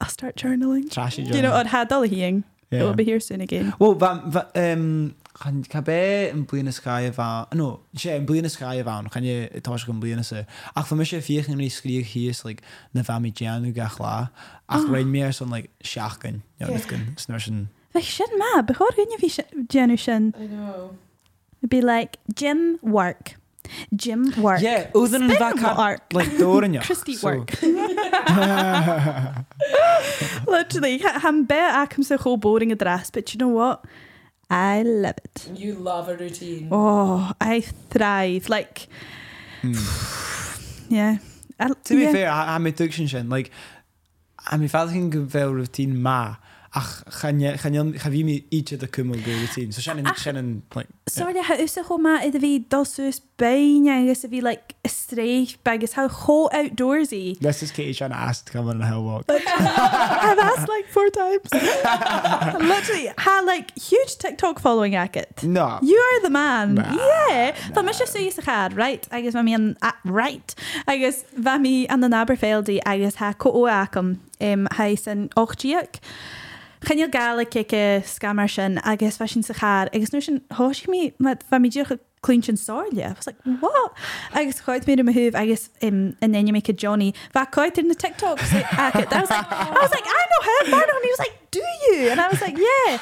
I'll 0.00 0.08
start 0.08 0.36
journaling. 0.36 0.90
Trashy 0.90 1.24
Do 1.24 1.36
you 1.36 1.42
know, 1.42 1.54
or 1.58 1.64
had 1.64 1.92
all 1.92 2.02
hearing. 2.02 2.44
It 2.70 2.76
Yeah. 2.76 2.84
will 2.84 2.94
be 2.94 3.04
here 3.04 3.20
soon 3.20 3.40
again. 3.40 3.72
Well, 3.78 3.94
fa, 3.98 4.48
um, 4.54 5.14
chan 5.38 5.62
ca 5.70 5.80
be 5.84 6.00
yn 6.32 6.44
blin 6.50 6.70
y 6.70 6.74
sgai 6.74 7.08
y 7.08 7.14
fa... 7.14 7.46
No, 7.56 7.68
sé, 7.94 8.16
yn 8.18 8.26
blin 8.28 8.48
y 8.48 8.52
sgai 8.52 8.80
y 8.82 8.84
fa, 8.86 8.98
chan 9.14 9.26
je 9.26 9.62
tos 9.64 9.86
yn 9.88 10.02
blin 10.02 10.22
y 10.22 10.26
se. 10.26 10.44
Ach, 10.74 10.86
fa 10.88 10.98
mi 10.98 11.06
sé 11.08 11.22
fiech 11.24 11.48
yn 11.50 11.58
rhi 11.60 11.70
sgrig 11.72 12.12
hys, 12.12 12.44
like, 12.46 12.64
na 12.94 13.06
fa 13.06 13.18
mi 13.22 13.30
gian 13.30 13.66
yw 13.68 13.74
gach 13.76 13.98
la. 14.02 14.14
Ach, 14.68 14.82
oh. 14.82 14.88
rhaid 14.90 15.10
mi'r 15.10 15.34
son, 15.34 15.52
like, 15.54 15.70
siach 15.84 16.18
gyn. 16.24 16.42
Iawn, 16.60 16.74
yeah. 16.74 16.88
gyn, 16.90 17.04
snwyr 17.22 17.44
sy'n... 17.44 17.66
Like, 17.94 18.04
shin 18.04 18.38
ma, 18.38 18.62
before 18.62 18.90
you 18.96 19.18
fi 19.18 19.28
Jenu 19.72 19.98
shin, 19.98 20.34
I 20.38 20.46
know 20.46 20.90
it'd 21.58 21.70
be 21.70 21.80
like 21.80 22.18
gym 22.34 22.78
work. 22.82 23.34
Gym 23.94 24.32
work. 24.40 24.62
Yeah, 24.62 24.90
oedden 24.96 25.26
yn 25.26 25.36
fa 25.36 25.50
Spin 25.50 25.62
ca... 25.62 25.74
work. 25.76 26.12
Like, 26.16 26.38
door 26.38 26.64
yn 26.64 26.78
Christy 26.86 27.16
work. 27.22 27.52
Literally, 30.46 30.98
ha- 30.98 31.18
ham 31.20 31.44
be 31.44 31.54
acum 31.54 32.04
so 32.04 32.16
whole 32.16 32.36
boring 32.38 32.72
address, 32.72 33.10
but 33.10 33.34
you 33.34 33.38
know 33.38 33.48
what? 33.48 33.84
I 34.50 34.82
love 34.82 35.18
it. 35.24 35.50
you 35.54 35.74
love 35.74 36.08
a 36.08 36.16
routine 36.16 36.68
Oh, 36.72 37.32
I 37.40 37.60
thrive. 37.60 38.48
Like, 38.48 38.88
hmm. 39.60 39.74
yeah. 40.88 41.18
I, 41.60 41.68
To 41.84 41.94
be 41.94 42.02
yeah. 42.02 42.12
fair, 42.12 42.30
I'm 42.30 42.66
a 42.66 42.72
sy'n 42.72 43.08
sy'n, 43.08 43.28
like, 43.28 43.50
I'm 44.46 44.60
a 44.60 44.62
mi 44.62 44.68
fath 44.68 44.90
chi'n 44.92 45.10
gyfel 45.10 45.52
routine 45.54 46.00
ma, 46.00 46.36
ach, 46.74 47.02
chan 47.20 47.40
je, 47.40 47.56
chan 47.56 47.74
je, 47.74 47.98
chan 47.98 48.12
fi 48.12 48.22
mi 48.22 48.44
each 48.50 48.72
of 48.72 48.80
the 48.80 48.88
cymol 48.88 49.24
go 49.24 49.32
routine. 49.32 49.72
So 49.72 49.80
sy'n, 49.80 50.04
sy'n, 50.04 50.62
like, 50.74 50.88
Sorry, 51.08 51.40
ha 51.40 51.54
usa 51.54 51.82
ho 51.82 51.98
ma 51.98 52.18
idda 52.20 52.40
fi 52.40 52.60
dosus 52.68 53.20
bain 53.38 53.88
agus 53.88 54.24
a 54.24 54.28
fi 54.28 54.40
like 54.40 54.74
a 54.84 54.88
strafe 54.88 55.56
bagus 55.64 55.92
how 55.92 56.08
ho 56.08 56.48
outdoorsy. 56.52 57.38
this 57.38 57.62
is 57.62 57.70
Katie 57.70 57.94
trying 57.94 58.10
to 58.10 58.16
ask 58.16 58.46
to 58.46 58.52
come 58.52 58.68
on 58.68 58.82
a 58.82 58.86
hill 58.86 59.04
walk. 59.04 59.24
I've 59.28 60.38
asked 60.38 60.68
like 60.68 60.86
four 60.88 61.08
times. 61.08 61.48
Literally, 61.52 63.12
ha 63.16 63.42
like 63.46 63.76
huge 63.78 64.16
TikTok 64.16 64.58
following 64.58 64.94
at 64.94 65.16
it. 65.16 65.42
No. 65.42 65.78
You 65.82 65.96
are 65.96 66.22
the 66.22 66.30
man. 66.30 66.74
Nah, 66.74 66.94
yeah. 66.94 67.56
Tá 67.72 67.84
mis 67.84 68.00
sé 68.00 68.26
is 68.26 68.38
chad, 68.44 68.76
right? 68.76 69.06
Agus 69.10 69.34
ma 69.34 69.42
mi 69.42 69.54
an 69.54 69.76
ah, 69.82 69.96
right. 70.04 70.54
Agus 70.86 71.24
bha 71.36 71.58
mi 71.58 71.86
an 71.88 72.00
den 72.00 72.12
Aberfeldy 72.12 72.80
agus 72.84 73.16
ha 73.16 73.32
co 73.32 73.52
ó 73.52 73.86
acham 73.86 74.18
um, 74.40 74.68
ha 74.72 74.94
san 74.94 75.28
ochtíach. 75.30 76.00
Chnne 76.80 77.10
gala 77.10 77.44
cice 77.44 78.02
scamar 78.06 78.48
sin 78.48 78.78
agus 78.78 79.16
fe 79.16 79.26
sin 79.26 79.42
sa 79.42 79.54
char, 79.54 79.88
agus 79.92 80.12
nu 80.12 80.20
sin 80.20 80.40
háisi 80.50 80.86
mí 80.88 81.12
fa 81.48 81.58
míidircha 81.58 81.98
clean 82.22 82.42
sin 82.42 82.56
sáile. 82.56 83.04
I 83.04 83.12
was 83.12 83.26
like, 83.26 83.36
what? 83.60 83.92
I 84.32 84.42
Agus 84.42 84.60
choid 84.60 84.84
mé 84.86 84.98
am 84.98 85.08
húh 85.08 85.34
agus 85.34 85.70
um, 85.82 86.16
you 86.46 86.52
make 86.52 86.68
a 86.68 86.72
Johnny. 86.72 87.14
Va 87.32 87.46
coit 87.46 87.78
in 87.78 87.88
the 87.88 87.94
TikToks. 87.94 88.52
I 88.52 89.20
was 89.20 89.30
like, 89.30 89.52
I 89.52 89.78
was 89.82 89.90
like, 89.90 90.06
I 90.06 90.24
know 90.30 90.42
him, 90.48 90.74
I 90.74 90.86
know 90.86 90.96
him. 90.96 91.02
He 91.02 91.10
was 91.10 91.18
like, 91.18 91.38
do 91.50 91.60
you? 91.60 92.10
And 92.10 92.20
I 92.20 92.28
was 92.28 92.40
like, 92.40 92.56
yeah. 92.56 92.98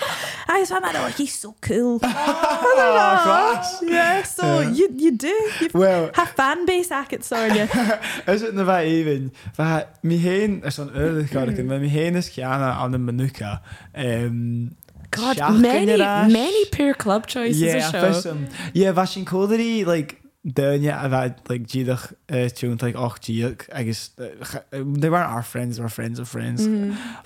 I 0.49 0.61
was 0.61 0.71
like, 0.71 0.95
oh, 0.95 1.09
he's 1.17 1.35
so 1.35 1.55
cool. 1.61 2.01
Oh, 2.03 3.79
yeah, 3.83 4.23
so 4.23 4.61
you, 4.61 4.89
you 4.97 5.13
do. 5.13 5.51
You 5.61 5.69
Well, 5.75 6.11
have 6.15 6.35
fanbase 6.37 6.91
ac 6.91 7.23
sorry. 7.23 7.69
is 8.27 8.41
het 8.41 8.55
nou 8.55 8.71
even? 8.71 9.33
Waar 9.57 9.87
mi 10.03 10.17
is 10.63 10.77
een 10.77 10.95
eerlijk 10.95 11.31
garken, 11.31 11.67
maar 11.67 11.81
mi 11.81 11.89
is 11.89 12.31
Kiana 12.31 12.73
aan 12.73 12.91
de 12.91 12.99
Manuka. 12.99 13.63
Um, 13.99 14.77
God, 15.17 15.61
many, 15.61 15.93
in 15.93 15.99
your 15.99 16.07
ass. 16.07 16.33
many 16.33 16.65
poor 16.67 16.95
club 16.95 17.27
choices 17.27 17.61
yeah, 17.61 17.89
a 17.89 17.91
show. 17.91 18.11
fissum. 18.11 18.51
Yeah, 18.73 18.91
was 18.91 19.11
sin 19.11 19.25
cóirí 19.25 19.85
like 19.87 20.23
a 20.47 21.09
bheit 21.09 21.49
like 21.49 21.67
ddíach 21.67 22.13
uh, 22.31 22.49
tún 22.55 22.81
like 22.81 22.95
och 22.95 23.21
díach 23.21 23.69
agus 23.73 24.11
uh, 24.19 24.25
uh, 24.55 24.85
they 24.85 25.11
weren't 25.11 25.29
our 25.29 25.43
friends 25.43 25.81
or 25.81 25.89
friends 25.89 26.19
of 26.19 26.29
friends. 26.29 26.67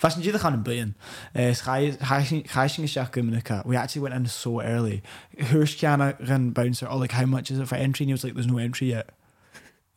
Was 0.03 0.15
sin 0.15 0.23
ddíach 0.23 0.45
an 0.45 0.55
an 0.55 0.65
blian. 0.65 0.95
Chaising 1.35 2.87
seach 2.87 3.11
gomunica. 3.13 3.65
We 3.67 3.77
actually 3.77 4.03
went 4.03 4.15
in 4.15 4.27
so 4.27 4.61
early. 4.63 5.03
Hurs 5.39 5.77
ceanna 5.77 6.55
bouncer, 6.55 6.87
oh 6.89 6.97
like 6.97 7.13
how 7.13 7.27
much 7.27 7.51
is 7.51 7.59
it 7.59 7.69
for 7.69 7.77
entry? 7.77 8.05
And 8.05 8.09
he 8.11 8.15
was 8.15 8.25
like, 8.25 8.35
there's 8.35 8.47
no 8.47 8.59
entry 8.59 8.89
yet. 8.89 9.11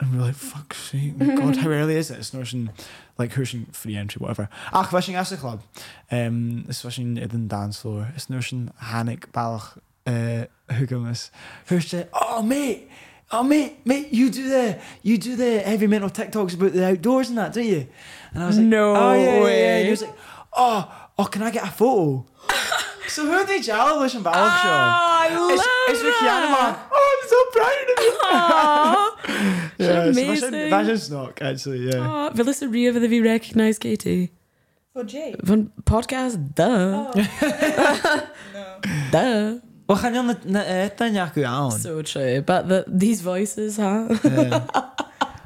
And 0.03 0.11
we 0.11 0.17
we're 0.17 0.25
like, 0.25 0.35
fuck 0.35 0.73
sake, 0.73 1.17
god, 1.37 1.55
how 1.55 1.69
early 1.69 1.95
is 1.95 2.11
it? 2.11 2.19
It's 2.19 2.33
nursing, 2.33 2.69
like, 3.17 3.37
nursing 3.37 3.67
free 3.71 3.95
entry, 3.95 4.19
whatever. 4.19 4.49
Ach, 4.73 4.91
fishing 4.91 5.15
as 5.15 5.31
a 5.31 5.37
club. 5.37 5.61
Um, 6.11 6.65
it's 6.67 6.81
fishing 6.81 7.15
in 7.15 7.29
the 7.29 7.37
dance 7.37 7.79
floor. 7.79 8.09
It's 8.13 8.29
nursing 8.29 8.71
Hannick 8.81 9.31
Balach, 9.31 9.77
uh. 10.05 10.47
Who's 11.67 11.87
say, 11.87 12.07
oh, 12.11 12.41
mate, 12.41 12.89
oh, 13.31 13.43
mate, 13.43 13.77
mate, 13.85 14.11
you 14.11 14.29
do 14.29 14.49
the, 14.49 14.81
you 15.03 15.17
do 15.17 15.37
the 15.37 15.59
heavy 15.59 15.87
metal 15.87 16.09
TikToks 16.09 16.55
about 16.55 16.73
the 16.73 16.85
outdoors 16.85 17.29
and 17.29 17.37
that, 17.37 17.53
don't 17.53 17.63
you? 17.63 17.87
And 18.33 18.43
I 18.43 18.47
was 18.47 18.57
like, 18.57 18.65
No 18.65 18.95
oh, 18.95 19.13
yeah, 19.13 19.23
yeah, 19.23 19.37
yeah. 19.37 19.43
way. 19.43 19.77
And 19.77 19.85
he 19.85 19.91
was 19.91 20.01
like, 20.01 20.15
oh, 20.51 21.09
oh, 21.17 21.25
can 21.25 21.43
I 21.43 21.51
get 21.51 21.63
a 21.63 21.71
photo? 21.71 22.25
so 23.07 23.25
who 23.25 23.45
did 23.45 23.63
Jallow 23.63 24.01
Wish 24.01 24.15
and 24.15 24.25
Balach 24.25 24.61
show? 24.61 24.69
I 24.69 25.29
It's, 25.51 25.63
it's 25.89 26.03
with 26.03 26.15
Kiana. 26.15 26.77
Oh, 26.91 27.03
I'm 27.11 27.23
so 27.29 27.39
proud 27.55 27.87
of 27.91 27.97
you. 28.05 28.13
Aw. 28.23 29.09
Yeah, 29.77 30.05
it's 30.05 30.17
amazing. 30.17 30.51
fashion, 30.51 30.69
fashion 30.69 30.95
snock, 30.95 31.41
actually, 31.41 31.89
yeah. 31.89 31.99
Aw, 31.99 32.29
Vil 32.29 32.47
is 32.49 32.61
ri 32.61 32.85
of 32.87 32.95
vi 32.95 33.19
recognize 33.21 33.79
Katie. 33.79 34.31
For 34.93 35.03
Jay. 35.03 35.33
Van 35.43 35.71
podcast, 35.83 36.37
duh. 36.55 37.09
Oh. 37.09 37.11
Duh. 39.11 39.59
Wel, 39.85 39.97
gaan 39.97 40.13
jullie 40.13 40.35
na 40.45 40.63
eten 40.63 41.13
ja 41.13 41.27
ku 41.33 41.43
aan? 41.43 41.71
So 41.71 42.01
true. 42.01 42.41
But 42.41 42.67
the, 42.69 42.83
these 42.87 43.21
voices, 43.21 43.77
huh? 43.77 44.07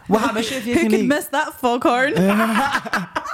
Wel, 0.08 0.20
gaan 0.20 0.34
we 0.34 0.39
even 0.39 0.74
Who 0.74 0.80
could 0.80 0.93
even 0.93 1.08
miss 1.08 1.28
that 1.28 1.53
foghorn? 1.60 2.14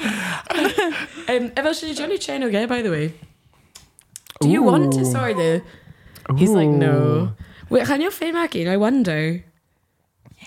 Um, 1.30 1.50
Evel, 1.50 1.78
should 1.78 1.96
Johnny 1.96 2.18
Chen 2.18 2.42
okay, 2.44 2.66
by 2.66 2.82
the 2.82 2.90
way? 2.90 3.14
Do 4.40 4.48
you 4.48 4.62
want 4.64 4.92
to? 4.94 5.04
Sorry, 5.04 5.34
though. 5.34 5.60
He's 6.36 6.50
like, 6.50 6.68
no. 6.68 7.34
Wait, 7.68 7.86
can 7.86 8.00
you 8.00 8.10
fame 8.10 8.34
again? 8.36 8.66
I 8.66 8.76
wonder. 8.76 9.44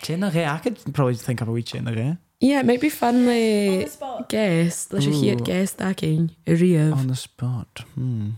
Chin 0.02 0.20
nog, 0.20 0.36
I 0.36 0.58
could 0.58 0.78
probably 0.94 1.16
think 1.16 1.40
of 1.40 1.48
a 1.48 1.52
wee 1.52 1.64
chin 1.64 1.86
nog, 1.86 2.18
Yeah, 2.42 2.60
it 2.60 2.66
might 2.66 2.82
be 2.82 2.90
fun, 2.90 3.26
like, 3.26 3.88
spot. 3.90 4.28
guest. 4.28 4.92
Let's 4.92 5.06
just 5.06 5.22
hear 5.24 5.36
Ooh. 5.36 5.40
guest 5.46 5.80
again. 5.80 6.32
Ria. 6.46 6.92
On 6.92 7.08
the 7.08 7.16
spot. 7.16 7.86
Hmm. 7.96 8.32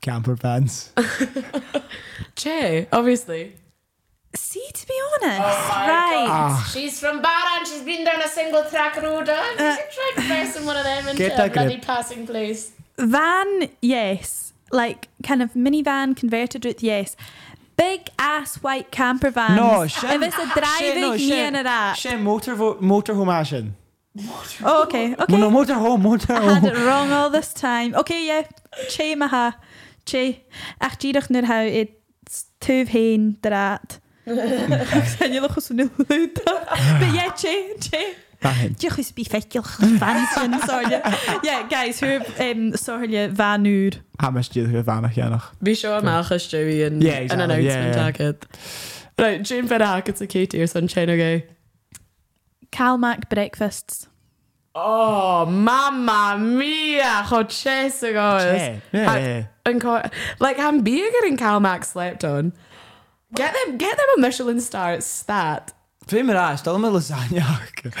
Camper 0.00 0.36
pants. 0.36 0.92
Che, 2.36 2.86
obviously. 2.92 3.52
See, 4.34 4.64
to 4.74 4.86
be 4.86 4.94
honest, 5.14 5.40
right. 5.40 6.26
Ah, 6.28 6.70
She's 6.72 7.00
from 7.00 7.22
Barra 7.22 7.58
and 7.58 7.66
she's 7.66 7.82
been 7.82 8.04
down 8.04 8.20
a 8.20 8.28
single 8.28 8.62
track 8.64 8.96
road. 9.02 9.28
Uh, 9.28 9.42
you 9.58 9.72
should 9.74 9.90
try 9.90 10.10
pressing 10.26 10.66
one 10.66 10.76
of 10.76 10.84
them 10.84 11.08
into 11.08 11.18
Get 11.18 11.32
a 11.32 11.36
that 11.36 11.52
bloody 11.54 11.74
grip. 11.76 11.84
passing 11.86 12.26
place. 12.26 12.72
Van, 12.98 13.68
yes. 13.80 14.52
Like 14.70 15.08
kind 15.22 15.42
of 15.42 15.54
minivan 15.54 16.14
converted 16.14 16.64
route, 16.66 16.82
yes. 16.82 17.16
Big 17.76 18.08
ass 18.18 18.56
white 18.56 18.90
camper 18.90 19.30
van. 19.30 19.56
No, 19.56 19.86
shit. 19.86 20.10
If 20.10 20.22
it's 20.22 20.36
a 20.38 20.46
driving 20.60 21.18
here 21.18 21.46
and 21.46 21.56
that. 21.66 21.96
Shem 21.96 22.22
motorvo- 22.24 22.78
motorhome 22.80 23.32
ashen. 23.32 23.76
Oh, 24.64 24.82
okay, 24.82 25.14
okay. 25.14 25.36
No, 25.38 25.48
motorhome, 25.50 26.28
I 26.30 26.54
had 26.54 26.64
it 26.64 26.76
wrong 26.84 27.12
all 27.12 27.30
this 27.30 27.54
time. 27.54 27.94
Okay, 27.94 28.26
yeah. 28.26 28.42
Che 28.90 29.14
maha. 29.14 29.56
Che. 30.04 30.44
Ach, 30.80 30.98
ddíireach 30.98 31.28
nuair 31.30 31.44
ha 31.44 31.60
i 31.62 31.88
tuh 32.60 32.84
hain 32.86 33.36
drat. 33.40 34.00
Zijn 35.18 35.32
jullie 35.32 35.48
goed 35.48 35.62
zo 35.62 35.74
nu 35.74 35.90
luid? 36.08 36.32
But 36.98 37.12
yeah, 37.12 37.36
che, 37.36 37.74
che. 37.78 38.14
Dahin. 38.38 38.74
Diolch 38.78 38.98
is 38.98 39.12
bifeiciol 39.12 39.62
fan 39.98 40.26
sorry. 40.66 41.00
Yeah, 41.42 41.68
guys, 41.68 42.00
who 42.00 42.20
um 42.38 42.76
sorry 42.76 43.30
van 43.34 43.64
uur. 43.64 43.92
Ha, 44.16 44.30
mes 44.30 44.48
je 44.52 44.62
er 44.62 44.84
vannig, 44.84 45.14
ja 45.14 45.28
nog. 45.28 45.54
Be 45.58 45.74
sure 45.74 46.02
Malchus 46.02 46.50
Joey 46.50 46.84
and 46.86 47.02
Yeah, 47.02 47.30
an 47.30 47.40
announcement 47.40 47.62
Yeah, 47.64 47.84
yeah. 47.84 47.94
jacket. 47.94 48.46
Right, 49.16 49.48
Jane 49.48 49.66
Fed 49.66 49.80
Hackett's 49.80 50.20
a 50.20 50.26
Katie 50.26 50.60
or 50.60 50.66
son 50.68 50.86
Chen 50.86 51.10
okay. 51.10 51.44
Calmac 52.70 53.28
breakfasts. 53.28 54.06
Oh, 54.74 55.44
mamma 55.44 56.36
mia! 56.38 57.26
God, 57.28 57.48
Chesa 57.48 58.12
Yeah, 58.12 58.76
yeah, 58.92 59.16
yeah. 59.16 59.44
And 59.64 59.80
co- 59.80 60.02
like 60.38 60.56
hamburger 60.56 61.26
and 61.26 61.38
Calmac 61.38 61.84
slept 61.84 62.22
on. 62.24 62.52
Get 63.34 63.54
them, 63.54 63.76
get 63.76 63.96
them 63.96 64.06
a 64.16 64.20
Michelin 64.20 64.60
star 64.60 65.00
stat. 65.00 65.74
Vreemd 66.08 66.26
me 66.26 66.32
raar, 66.32 66.56
stel 66.56 66.78
me 66.78 66.88
lasagne. 66.88 67.42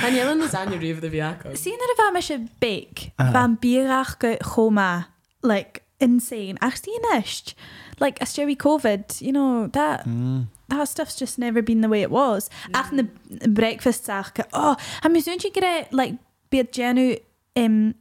And 0.02 0.16
you're 0.16 0.30
in 0.30 0.40
lasagna 0.40 0.80
rief 0.84 1.00
the 1.00 1.10
Viaco. 1.10 1.54
Sien 1.56 1.78
er 1.78 1.94
van 1.96 2.12
me 2.12 2.20
se 2.20 2.38
big 2.58 3.12
van 3.16 3.58
bierach 3.60 4.18
go 4.18 4.36
choma 4.36 5.08
like 5.42 5.82
insane. 6.00 6.56
Ach 6.62 6.76
sien 6.76 7.02
nicht. 7.12 7.54
Like 8.00 8.22
as 8.22 8.32
Jerry 8.32 8.56
COVID, 8.56 9.20
you 9.20 9.32
know, 9.32 9.66
that 9.66 10.06
mm. 10.06 10.46
that 10.68 10.88
stuff's 10.88 11.16
just 11.16 11.38
never 11.38 11.60
been 11.60 11.82
the 11.82 11.88
way 11.88 12.00
it 12.00 12.10
was. 12.10 12.48
Ach 12.72 12.90
the 12.90 13.08
breakfast 13.48 14.06
sach 14.06 14.40
oh, 14.54 14.76
ha 15.02 15.08
mi 15.08 15.20
soon 15.20 15.38
gre 15.38 15.86
like 15.92 16.14
beat 16.48 16.72
genu 16.72 17.12
um, 17.12 17.18
im 17.54 17.94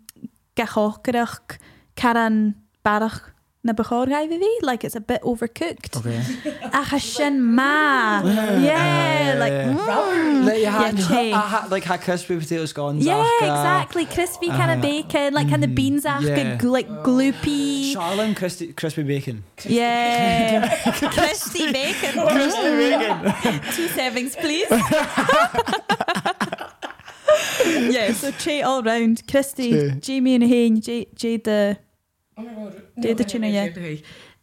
gachokerach 0.55 1.57
karan 1.95 2.55
barach 2.85 3.33
na 3.67 3.73
begorgai 3.73 4.25
vi 4.31 4.39
like 4.63 4.83
it's 4.87 4.95
a 4.95 5.01
bit 5.01 5.21
overcooked. 5.21 5.99
Oké. 5.99 6.15
Ach 6.79 6.93
a 6.93 6.99
shin 6.99 7.41
ma. 7.41 8.21
Yeah, 8.23 9.35
like 9.39 9.53
mm. 9.53 10.45
Like, 10.47 10.57
you 10.57 10.63
Yeah, 10.63 10.71
had, 10.71 10.97
che. 10.97 11.69
Like, 11.69 11.83
had 11.83 12.01
crispy 12.01 12.37
potatoes 12.39 12.73
gone. 12.73 12.99
Yeah, 12.99 13.23
ach, 13.23 13.41
exactly. 13.41 14.05
Crispy 14.05 14.47
kind 14.47 14.71
of 14.71 14.79
uh, 14.79 14.81
bacon, 14.81 15.33
like 15.33 15.49
kind 15.49 15.63
of 15.63 15.75
beans 15.75 16.05
after, 16.05 16.27
yeah. 16.27 16.57
gl- 16.57 16.71
like 16.71 16.87
gloopy. 17.03 17.93
Charlene 17.93 18.35
crispy, 18.35 18.73
crispy 18.73 19.03
bacon. 19.03 19.43
Yeah, 19.65 20.75
crispy 21.15 21.71
bacon. 21.71 22.13
Crispy 22.27 22.69
bacon. 22.81 23.61
Two 23.75 23.87
servings, 23.97 24.37
please. 24.39 24.67
yeah, 27.93 28.11
so 28.13 28.31
Che 28.31 28.61
all 28.61 28.83
round. 28.83 29.27
Christy, 29.27 29.91
Jamie 29.99 30.35
and 30.35 30.43
Hain, 30.43 30.81
Jay, 30.81 31.07
Jay 31.15 31.37
the. 31.37 31.77
Oh 32.37 32.43
my 32.43 32.53
god. 32.53 32.81
Dé 32.99 33.15
de 33.15 33.23
tuna, 33.23 33.47
yeah. 33.47 33.69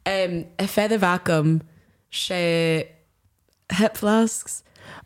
Um, 0.07 0.47
a 0.59 0.67
feather 0.67 0.99
vacuum, 0.99 1.63
she 2.11 2.85
hip 3.73 3.97
flasks. 3.97 4.63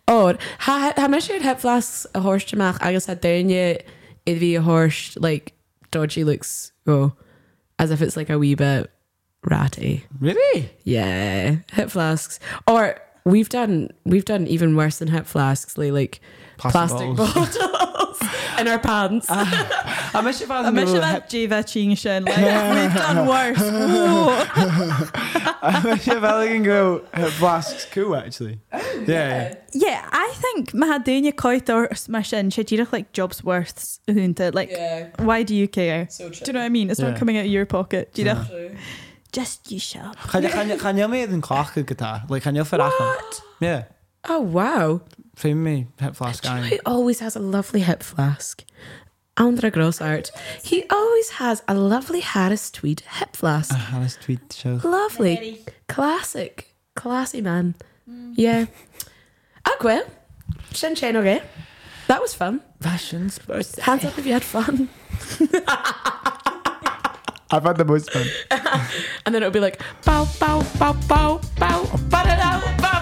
Or, 0.08 0.38
ha, 0.60 0.92
ha, 0.96 1.08
ha 1.08 1.38
hip 1.40 1.58
flasks 1.60 2.06
a 2.14 2.20
horse 2.20 2.44
chamach, 2.44 2.78
agus 2.80 3.06
had 3.06 3.20
down 3.20 3.50
yet, 3.50 3.86
it'd 4.26 4.40
be 4.40 4.54
a 4.54 4.62
horse, 4.62 5.16
like, 5.20 5.52
dodgy 5.90 6.24
looks 6.24 6.72
go, 6.86 7.14
as 7.78 7.90
if 7.90 8.02
it's 8.02 8.16
like 8.16 8.30
a 8.30 8.38
wee 8.38 8.54
bit 8.54 8.90
ratty. 9.44 10.04
Really? 10.18 10.70
Yeah, 10.84 11.56
hip 11.72 11.90
flasks. 11.90 12.40
Or, 12.66 12.98
we've 13.30 13.48
done, 13.48 13.90
we've 14.04 14.24
done 14.24 14.46
even 14.46 14.76
worse 14.76 14.98
than 14.98 15.08
hip 15.08 15.26
flasks, 15.26 15.76
like, 15.78 15.92
like 15.92 16.20
Plastic 16.56 17.14
plastic, 17.14 17.16
bottles 17.16 18.20
in 18.58 18.66
our 18.66 18.80
pants. 18.80 19.26
I 19.30 20.20
miss 20.24 20.40
you 20.40 20.46
I 20.50 20.70
miss 20.70 20.90
you 20.92 20.98
that 20.98 21.30
Jiva 21.30 21.64
Ching 21.64 21.94
Shin. 21.94 22.24
Like, 22.24 22.36
we've 22.36 22.94
done 22.94 23.26
worse. 23.34 23.58
I 25.60 25.80
miss 25.84 26.06
you 26.06 26.18
that 26.18 26.46
can 26.48 26.62
go 26.62 27.04
uh, 27.14 27.30
flasks 27.30 27.86
cool 27.92 28.16
actually. 28.16 28.58
Yeah. 29.06 29.54
Yeah, 29.72 30.08
I 30.10 30.32
think 30.36 30.72
Mahadunya 30.72 31.32
Koitor 31.32 31.88
Smashin 31.90 32.52
should 32.52 32.70
you 32.72 32.78
like 32.92 33.12
jobs 33.12 33.44
worths 33.44 34.00
hunted. 34.08 34.54
Like, 34.54 34.70
yeah, 34.70 35.10
why 35.18 35.42
do 35.44 35.54
you 35.54 35.68
care? 35.68 36.08
so. 36.10 36.28
Do 36.30 36.40
you 36.46 36.52
know 36.54 36.60
what 36.60 36.66
I 36.66 36.70
mean? 36.70 36.90
It's 36.90 36.98
Yeah. 36.98 37.10
not 37.10 37.18
coming 37.18 37.36
out 37.36 37.44
of 37.44 37.50
your 37.52 37.66
pocket. 37.66 38.12
Do 38.14 38.22
you 38.22 38.26
know? 38.34 38.44
True. 39.30 39.42
Just 39.44 39.70
you 39.70 39.80
shut 39.80 40.02
up. 40.04 40.16
Gaan 40.18 40.42
je, 40.42 40.48
gaan 40.48 40.66
je, 40.66 40.78
gaan 40.78 40.96
je 40.96 41.08
mee 41.08 41.28
een 41.28 41.40
klachten 41.40 41.86
gitaar? 41.86 42.24
Like, 42.28 42.42
gaan 42.42 42.54
je 42.54 42.64
verrachen? 42.64 43.24
Yeah. 43.58 43.82
Oh, 44.30 44.52
wow. 44.52 45.00
Vind 45.34 45.56
me, 45.56 45.86
hip 45.96 46.16
flask 46.16 46.42
Do 46.42 46.48
you 46.48 46.60
know 46.60 46.68
guy. 46.68 46.78
who 46.84 46.96
always 46.96 47.20
has 47.20 47.36
a 47.36 47.40
lovely 47.40 47.80
hip 47.80 48.02
flask? 48.02 48.60
Andra 49.34 49.70
Grossart. 49.70 50.30
He 50.62 50.84
always 50.88 51.30
has 51.30 51.62
a 51.68 51.74
lovely 51.74 52.20
Harris 52.20 52.70
Tweed 52.70 53.02
hip 53.06 53.36
flask. 53.36 53.70
Harris 53.74 54.16
Tweed 54.16 54.40
show. 54.52 54.80
Lovely. 54.82 55.60
Classic. 55.86 56.74
Classy 56.94 57.40
man. 57.40 57.74
Mm. 58.10 58.32
Yeah. 58.34 58.66
Agwe. 59.62 60.02
Shin 60.72 60.94
Chen 60.96 61.16
okay. 61.16 61.40
That 62.08 62.20
was 62.20 62.34
fun. 62.34 62.60
Fashions. 62.80 63.38
Hands 63.80 64.04
up 64.04 64.18
if 64.18 64.26
you 64.26 64.32
had 64.32 64.42
fun. 64.42 64.88
I've 67.50 67.62
had 67.62 67.76
the 67.76 67.84
most 67.84 68.10
fun. 68.10 68.26
and 69.26 69.34
then 69.34 69.42
it'll 69.42 69.50
be 69.50 69.60
like 69.60 69.80
bow 70.04 70.26
bow 70.38 70.62
bow 70.78 70.92
bow 71.08 71.40
bow 71.58 71.84
bow 72.10 72.97